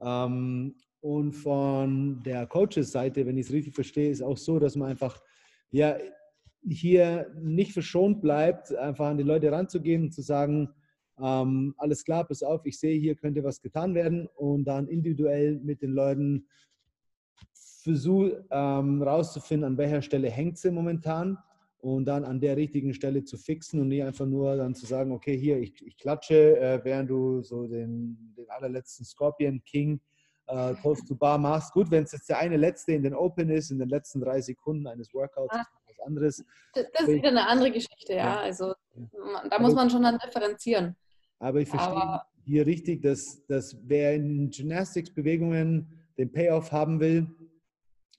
Ähm, 0.00 0.74
und 1.00 1.32
von 1.32 2.22
der 2.22 2.46
Coaches-Seite, 2.46 3.26
wenn 3.26 3.36
ich 3.36 3.46
es 3.46 3.52
richtig 3.52 3.74
verstehe, 3.74 4.10
ist 4.10 4.22
auch 4.22 4.38
so, 4.38 4.58
dass 4.58 4.74
man 4.74 4.88
einfach 4.88 5.20
ja, 5.70 5.96
hier 6.66 7.30
nicht 7.40 7.72
verschont 7.72 8.22
bleibt, 8.22 8.74
einfach 8.74 9.06
an 9.06 9.18
die 9.18 9.24
Leute 9.24 9.52
ranzugehen 9.52 10.04
und 10.04 10.12
zu 10.12 10.22
sagen, 10.22 10.70
ähm, 11.20 11.74
alles 11.76 12.04
klar, 12.04 12.26
pass 12.26 12.42
auf, 12.42 12.64
ich 12.64 12.78
sehe, 12.78 12.98
hier 12.98 13.14
könnte 13.14 13.44
was 13.44 13.60
getan 13.60 13.94
werden 13.94 14.28
und 14.34 14.64
dann 14.64 14.88
individuell 14.88 15.60
mit 15.60 15.82
den 15.82 15.92
Leuten 15.92 16.46
versuche 17.84 18.44
ähm, 18.50 19.02
rauszufinden, 19.02 19.72
an 19.72 19.78
welcher 19.78 20.00
Stelle 20.00 20.30
hängt 20.30 20.58
sie 20.58 20.70
momentan 20.70 21.38
und 21.78 22.06
dann 22.06 22.24
an 22.24 22.40
der 22.40 22.56
richtigen 22.56 22.94
Stelle 22.94 23.24
zu 23.24 23.36
fixen 23.36 23.78
und 23.78 23.88
nicht 23.88 24.02
einfach 24.02 24.24
nur 24.24 24.56
dann 24.56 24.74
zu 24.74 24.86
sagen, 24.86 25.12
okay, 25.12 25.36
hier, 25.36 25.58
ich, 25.58 25.84
ich 25.86 25.98
klatsche, 25.98 26.58
äh, 26.58 26.80
während 26.82 27.10
du 27.10 27.42
so 27.42 27.66
den, 27.66 28.34
den 28.38 28.48
allerletzten 28.48 29.04
Scorpion 29.04 29.62
King 29.64 30.00
äh, 30.46 30.74
Toast 30.76 31.06
to 31.06 31.14
Bar 31.14 31.36
machst. 31.36 31.72
Gut, 31.72 31.90
wenn 31.90 32.04
es 32.04 32.12
jetzt 32.12 32.28
der 32.30 32.38
eine 32.38 32.56
letzte 32.56 32.92
in 32.92 33.02
den 33.02 33.14
Open 33.14 33.50
ist, 33.50 33.70
in 33.70 33.78
den 33.78 33.90
letzten 33.90 34.20
drei 34.20 34.40
Sekunden 34.40 34.86
eines 34.86 35.12
Workouts, 35.12 35.54
ist 35.54 35.98
was 35.98 36.06
anderes. 36.06 36.44
Das, 36.72 36.86
das 36.92 37.02
ist 37.02 37.14
wieder 37.16 37.28
eine 37.28 37.46
andere 37.46 37.70
Geschichte, 37.70 38.14
ja. 38.14 38.16
ja. 38.16 38.40
Also 38.40 38.72
da 39.50 39.58
muss 39.58 39.74
man 39.74 39.90
schon 39.90 40.02
dann 40.02 40.18
differenzieren. 40.18 40.96
Aber 41.38 41.60
ich 41.60 41.68
verstehe 41.68 41.96
Aber, 41.96 42.26
hier 42.46 42.66
richtig, 42.66 43.02
dass, 43.02 43.44
dass 43.46 43.76
wer 43.82 44.14
in 44.14 44.48
Gymnastics-Bewegungen 44.50 45.86
den 46.16 46.32
Payoff 46.32 46.72
haben 46.72 46.98
will, 47.00 47.26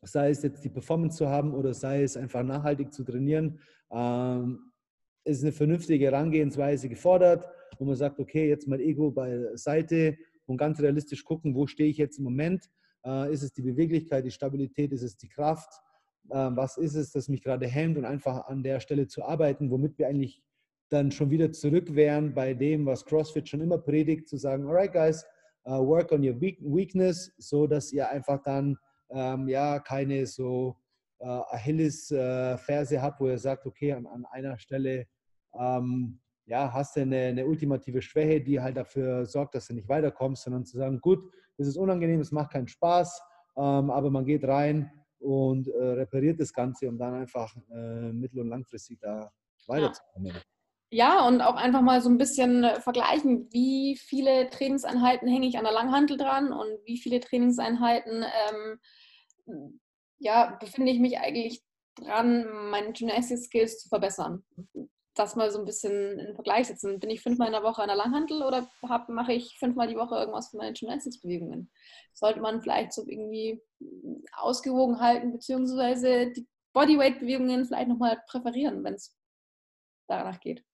sei 0.06 0.30
es 0.30 0.44
jetzt 0.44 0.64
die 0.64 0.70
Performance 0.70 1.18
zu 1.18 1.28
haben 1.28 1.54
oder 1.54 1.74
sei 1.74 2.04
es 2.04 2.16
einfach 2.16 2.44
nachhaltig 2.44 2.94
zu 2.94 3.04
trainieren, 3.04 3.60
ähm, 3.92 4.72
ist 5.26 5.44
eine 5.44 5.52
vernünftige 5.52 6.06
Herangehensweise 6.06 6.88
gefordert, 6.88 7.48
wo 7.80 7.86
man 7.86 7.96
sagt, 7.96 8.20
okay, 8.20 8.48
jetzt 8.48 8.68
mal 8.68 8.80
Ego 8.80 9.12
beiseite 9.12 10.18
und 10.46 10.58
ganz 10.58 10.80
realistisch 10.80 11.24
gucken, 11.24 11.56
wo 11.56 11.66
stehe 11.68 11.90
ich 11.90 11.98
jetzt 11.98 12.20
im 12.20 12.26
Moment? 12.26 12.70
Äh, 13.06 13.34
ist 13.34 13.44
es 13.44 13.52
die 13.52 13.64
Beweglichkeit, 13.64 14.26
die 14.26 14.32
Stabilität, 14.32 14.92
ist 14.92 15.02
es 15.02 15.18
die 15.18 15.30
Kraft? 15.30 15.72
Äh, 16.30 16.36
was 16.52 16.78
ist 16.78 16.96
es, 16.96 17.12
das 17.12 17.28
mich 17.28 17.42
gerade 17.42 17.68
hemmt 17.68 17.98
und 17.98 18.06
einfach 18.06 18.48
an 18.48 18.64
der 18.64 18.80
Stelle 18.80 19.08
zu 19.08 19.24
arbeiten, 19.24 19.72
womit 19.72 19.98
wir 19.98 20.08
eigentlich 20.08 20.44
dann 20.90 21.12
schon 21.12 21.32
wieder 21.32 21.52
zurück 21.52 21.96
wären 21.96 22.34
bei 22.34 22.54
dem, 22.54 22.86
was 22.86 23.06
CrossFit 23.06 23.50
schon 23.50 23.62
immer 23.62 23.80
predigt, 23.80 24.30
zu 24.30 24.38
sagen, 24.38 24.68
alright 24.68 24.94
guys, 24.94 25.26
uh, 25.68 25.84
work 25.84 26.12
on 26.12 26.24
your 26.24 26.40
weakness, 26.40 27.34
so 27.40 27.66
dass 27.66 27.92
ihr 27.92 28.08
einfach 28.10 28.44
dann 28.44 28.78
ähm, 29.10 29.48
ja 29.48 29.80
keine 29.80 30.26
so 30.26 30.78
äh, 31.20 31.26
Achilles-Ferse 31.28 33.02
habt, 33.02 33.20
wo 33.20 33.28
ihr 33.28 33.38
sagt, 33.38 33.66
okay, 33.66 33.94
an, 33.94 34.06
an 34.06 34.26
einer 34.26 34.58
Stelle 34.58 35.08
ähm, 35.54 36.20
ja, 36.46 36.72
hast 36.72 36.96
du 36.96 37.02
eine, 37.02 37.18
eine, 37.18 37.46
ultimative 37.46 38.02
Schwäche, 38.02 38.42
die 38.42 38.60
halt 38.60 38.78
dafür 38.78 39.26
sorgt, 39.26 39.56
dass 39.56 39.68
du 39.68 39.74
nicht 39.74 39.90
weiterkommst, 39.90 40.44
sondern 40.44 40.66
zu 40.66 40.78
sagen, 40.78 41.00
gut, 41.02 41.20
das 41.58 41.68
ist 41.68 41.78
unangenehm, 41.78 42.20
es 42.20 42.32
macht 42.32 42.52
keinen 42.52 42.68
Spaß, 42.68 43.22
ähm, 43.58 43.90
aber 43.90 44.12
man 44.12 44.26
geht 44.26 44.44
rein 44.44 44.92
und 45.20 45.68
äh, 45.68 45.84
repariert 45.84 46.40
das 46.40 46.54
Ganze, 46.54 46.88
um 46.88 46.98
dann 46.98 47.16
einfach 47.16 47.56
äh, 47.72 48.12
mittel- 48.12 48.42
und 48.42 48.50
langfristig 48.50 49.00
da 49.00 49.32
weiterzukommen. 49.68 50.34
Ja. 50.36 50.42
Ja, 50.92 51.28
und 51.28 51.42
auch 51.42 51.56
einfach 51.56 51.82
mal 51.82 52.02
so 52.02 52.10
ein 52.10 52.18
bisschen 52.18 52.64
äh, 52.64 52.80
vergleichen, 52.80 53.52
wie 53.52 53.98
viele 53.98 54.50
Trainingseinheiten 54.50 55.28
hänge 55.28 55.48
ich 55.48 55.58
an 55.58 55.64
der 55.64 55.74
Langhantel 55.74 56.18
dran 56.18 56.54
und 56.54 56.70
wie 56.86 56.98
viele 56.98 57.20
Trainingseinheiten 57.20 58.24
ähm, 58.24 58.80
ja, 60.20 60.58
befinde 60.60 60.92
ich 60.92 61.00
mich 61.00 61.20
eigentlich 61.20 61.64
dran, 61.96 62.46
meine 62.70 62.94
Gymnastic 62.94 63.40
Skills 63.40 63.80
zu 63.80 63.90
verbessern. 63.90 64.44
Das 65.16 65.36
mal 65.36 65.50
so 65.50 65.60
ein 65.60 65.66
bisschen 65.66 66.20
in 66.20 66.36
Vergleich 66.36 66.68
setzen. 66.68 67.00
Bin 67.00 67.10
ich 67.10 67.22
fünfmal 67.22 67.48
in 67.48 67.54
der 67.54 67.64
Woche 67.64 67.82
an 67.82 67.88
der 67.88 67.96
Langhantel 67.96 68.44
oder 68.44 68.68
mache 69.08 69.34
ich 69.34 69.58
fünfmal 69.58 69.88
die 69.88 69.96
Woche 69.96 70.16
irgendwas 70.16 70.50
für 70.50 70.58
meine 70.58 70.74
Gymnastics-Bewegungen? 70.74 71.72
Sollte 72.14 72.42
man 72.42 72.62
vielleicht 72.62 72.92
so 72.92 73.06
irgendwie 73.08 73.62
ausgewogen 74.34 75.00
halten, 75.00 75.32
beziehungsweise 75.32 76.32
die 76.32 76.48
Bodyweight-Bewegungen 76.74 77.66
vielleicht 77.66 77.88
nochmal 77.88 78.22
präferieren, 78.28 78.84
wenn 78.84 78.96
es 78.96 79.16
danach 80.08 80.40
geht. 80.42 80.66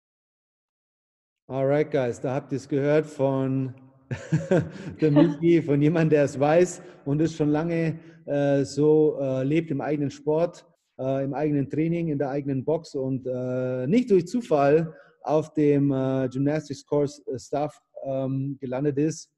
Alright, 1.52 1.92
guys, 1.92 2.22
da 2.22 2.36
habt 2.36 2.54
ihr 2.54 2.56
es 2.56 2.70
gehört 2.70 3.06
von 3.06 3.74
der 5.02 5.12
Miki, 5.12 5.62
von 5.62 5.82
jemandem, 5.82 6.12
der 6.12 6.24
es 6.24 6.40
weiß 6.40 6.82
und 7.04 7.22
es 7.22 7.36
schon 7.36 7.50
lange 7.50 8.00
äh, 8.26 8.64
so 8.64 9.20
äh, 9.20 9.44
lebt 9.44 9.70
im 9.70 9.82
eigenen 9.82 10.12
Sport, 10.12 10.66
äh, 10.98 11.26
im 11.26 11.34
eigenen 11.34 11.70
Training, 11.70 12.08
in 12.08 12.18
der 12.18 12.30
eigenen 12.30 12.64
Box 12.64 12.96
und 12.96 13.28
äh, 13.28 13.86
nicht 13.86 14.10
durch 14.12 14.28
Zufall 14.28 14.96
auf 15.24 15.54
dem 15.54 15.92
äh, 15.92 16.30
Gymnastics 16.30 16.86
Course 16.86 17.22
äh, 17.30 17.38
Staff 17.38 17.78
ähm, 18.06 18.58
gelandet 18.62 18.98
ist. 18.98 19.30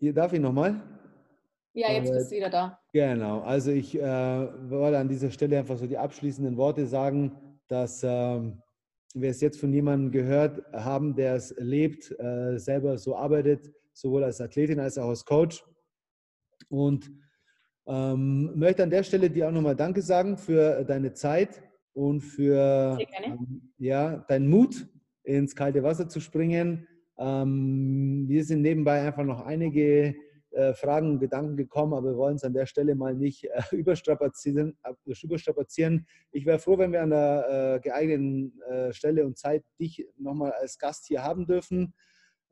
Hier 0.00 0.12
darf 0.12 0.32
ich 0.32 0.40
nochmal? 0.40 0.82
Ja, 1.72 1.92
jetzt 1.92 2.10
bist 2.10 2.32
du 2.32 2.36
wieder 2.36 2.50
da. 2.50 2.80
Genau, 2.92 3.42
also 3.42 3.70
ich 3.70 3.94
wollte 3.94 4.98
an 4.98 5.08
dieser 5.08 5.30
Stelle 5.30 5.58
einfach 5.58 5.76
so 5.76 5.86
die 5.86 5.98
abschließenden 5.98 6.56
Worte 6.56 6.84
sagen 6.86 7.30
dass 7.68 8.02
ähm, 8.04 8.62
wir 9.14 9.30
es 9.30 9.40
jetzt 9.40 9.58
von 9.58 9.72
jemandem 9.72 10.10
gehört 10.10 10.62
haben, 10.72 11.14
der 11.14 11.36
es 11.36 11.54
lebt, 11.58 12.10
äh, 12.18 12.58
selber 12.58 12.98
so 12.98 13.16
arbeitet, 13.16 13.72
sowohl 13.92 14.24
als 14.24 14.40
Athletin 14.40 14.78
als 14.80 14.98
auch 14.98 15.08
als 15.08 15.24
Coach. 15.24 15.64
Und 16.68 17.10
ähm, 17.86 18.52
möchte 18.56 18.82
an 18.82 18.90
der 18.90 19.02
Stelle 19.02 19.30
dir 19.30 19.48
auch 19.48 19.52
nochmal 19.52 19.76
Danke 19.76 20.02
sagen 20.02 20.36
für 20.36 20.84
deine 20.84 21.12
Zeit 21.12 21.62
und 21.92 22.20
für 22.20 22.98
ähm, 23.24 23.72
ja, 23.78 24.18
deinen 24.28 24.48
Mut, 24.48 24.86
ins 25.22 25.54
kalte 25.54 25.82
Wasser 25.82 26.08
zu 26.08 26.20
springen. 26.20 26.86
Ähm, 27.18 28.24
wir 28.28 28.44
sind 28.44 28.62
nebenbei 28.62 29.00
einfach 29.00 29.24
noch 29.24 29.40
einige 29.44 30.14
äh, 30.56 30.72
Fragen 30.72 31.10
und 31.10 31.18
Gedanken 31.18 31.56
gekommen, 31.56 31.92
aber 31.92 32.12
wir 32.12 32.16
wollen 32.16 32.36
es 32.36 32.44
an 32.44 32.54
der 32.54 32.64
Stelle 32.64 32.94
mal 32.94 33.14
nicht 33.14 33.44
äh, 33.44 33.60
überstrapazieren, 33.72 34.78
überstrapazieren. 35.22 36.06
Ich 36.32 36.46
wäre 36.46 36.58
froh, 36.58 36.78
wenn 36.78 36.92
wir 36.92 37.02
an 37.02 37.10
der 37.10 37.76
äh, 37.76 37.80
geeigneten 37.80 38.58
äh, 38.62 38.92
Stelle 38.92 39.26
und 39.26 39.36
Zeit 39.36 39.64
dich 39.78 40.08
nochmal 40.16 40.52
als 40.52 40.78
Gast 40.78 41.06
hier 41.06 41.22
haben 41.22 41.46
dürfen. 41.46 41.94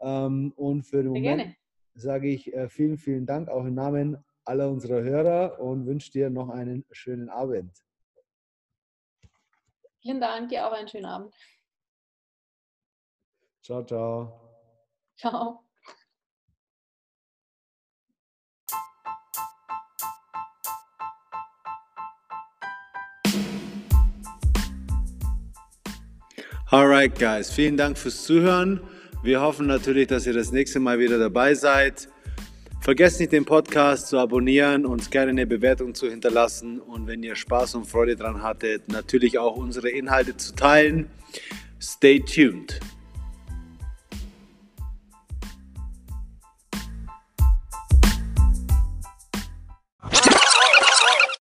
Ähm, 0.01 0.53
und 0.57 0.83
für 0.83 1.03
den 1.03 1.13
Moment 1.13 1.57
sage 1.95 2.29
ich 2.29 2.53
äh, 2.53 2.69
vielen, 2.69 2.99
vielen 2.99 3.25
Dank 3.25 3.49
auch 3.49 3.65
im 3.65 3.75
Namen 3.75 4.23
aller 4.45 4.69
unserer 4.69 5.03
Hörer 5.03 5.59
und 5.59 5.87
wünsche 5.87 6.11
dir 6.11 6.29
noch 6.29 6.51
einen 6.51 6.85
schönen 6.91 7.31
Abend. 7.31 7.73
Vielen 10.03 10.21
Dank, 10.21 10.51
dir 10.51 10.67
auch 10.67 10.73
einen 10.73 10.89
schönen 10.89 11.07
Abend. 11.07 11.35
Ciao, 13.63 13.83
ciao. 13.83 14.41
Ciao. 15.17 15.64
Alright, 26.75 27.17
guys, 27.17 27.53
vielen 27.53 27.77
Dank 27.77 27.97
fürs 27.97 28.25
Zuhören. 28.25 28.81
Wir 29.23 29.41
hoffen 29.41 29.69
natürlich, 29.69 30.09
dass 30.09 30.27
ihr 30.27 30.33
das 30.33 30.51
nächste 30.51 30.81
Mal 30.81 30.99
wieder 30.99 31.21
dabei 31.21 31.55
seid. 31.55 32.09
Vergesst 32.81 33.21
nicht, 33.21 33.31
den 33.31 33.45
Podcast 33.45 34.09
zu 34.09 34.19
abonnieren, 34.19 34.85
uns 34.85 35.09
gerne 35.09 35.31
eine 35.31 35.47
Bewertung 35.47 35.95
zu 35.95 36.11
hinterlassen 36.11 36.81
und 36.81 37.07
wenn 37.07 37.23
ihr 37.23 37.37
Spaß 37.37 37.77
und 37.77 37.87
Freude 37.87 38.17
dran 38.17 38.43
hattet, 38.43 38.89
natürlich 38.89 39.39
auch 39.39 39.55
unsere 39.55 39.89
Inhalte 39.89 40.37
zu 40.37 40.53
teilen. 40.57 41.07
Stay 41.81 42.19
tuned. 42.19 42.81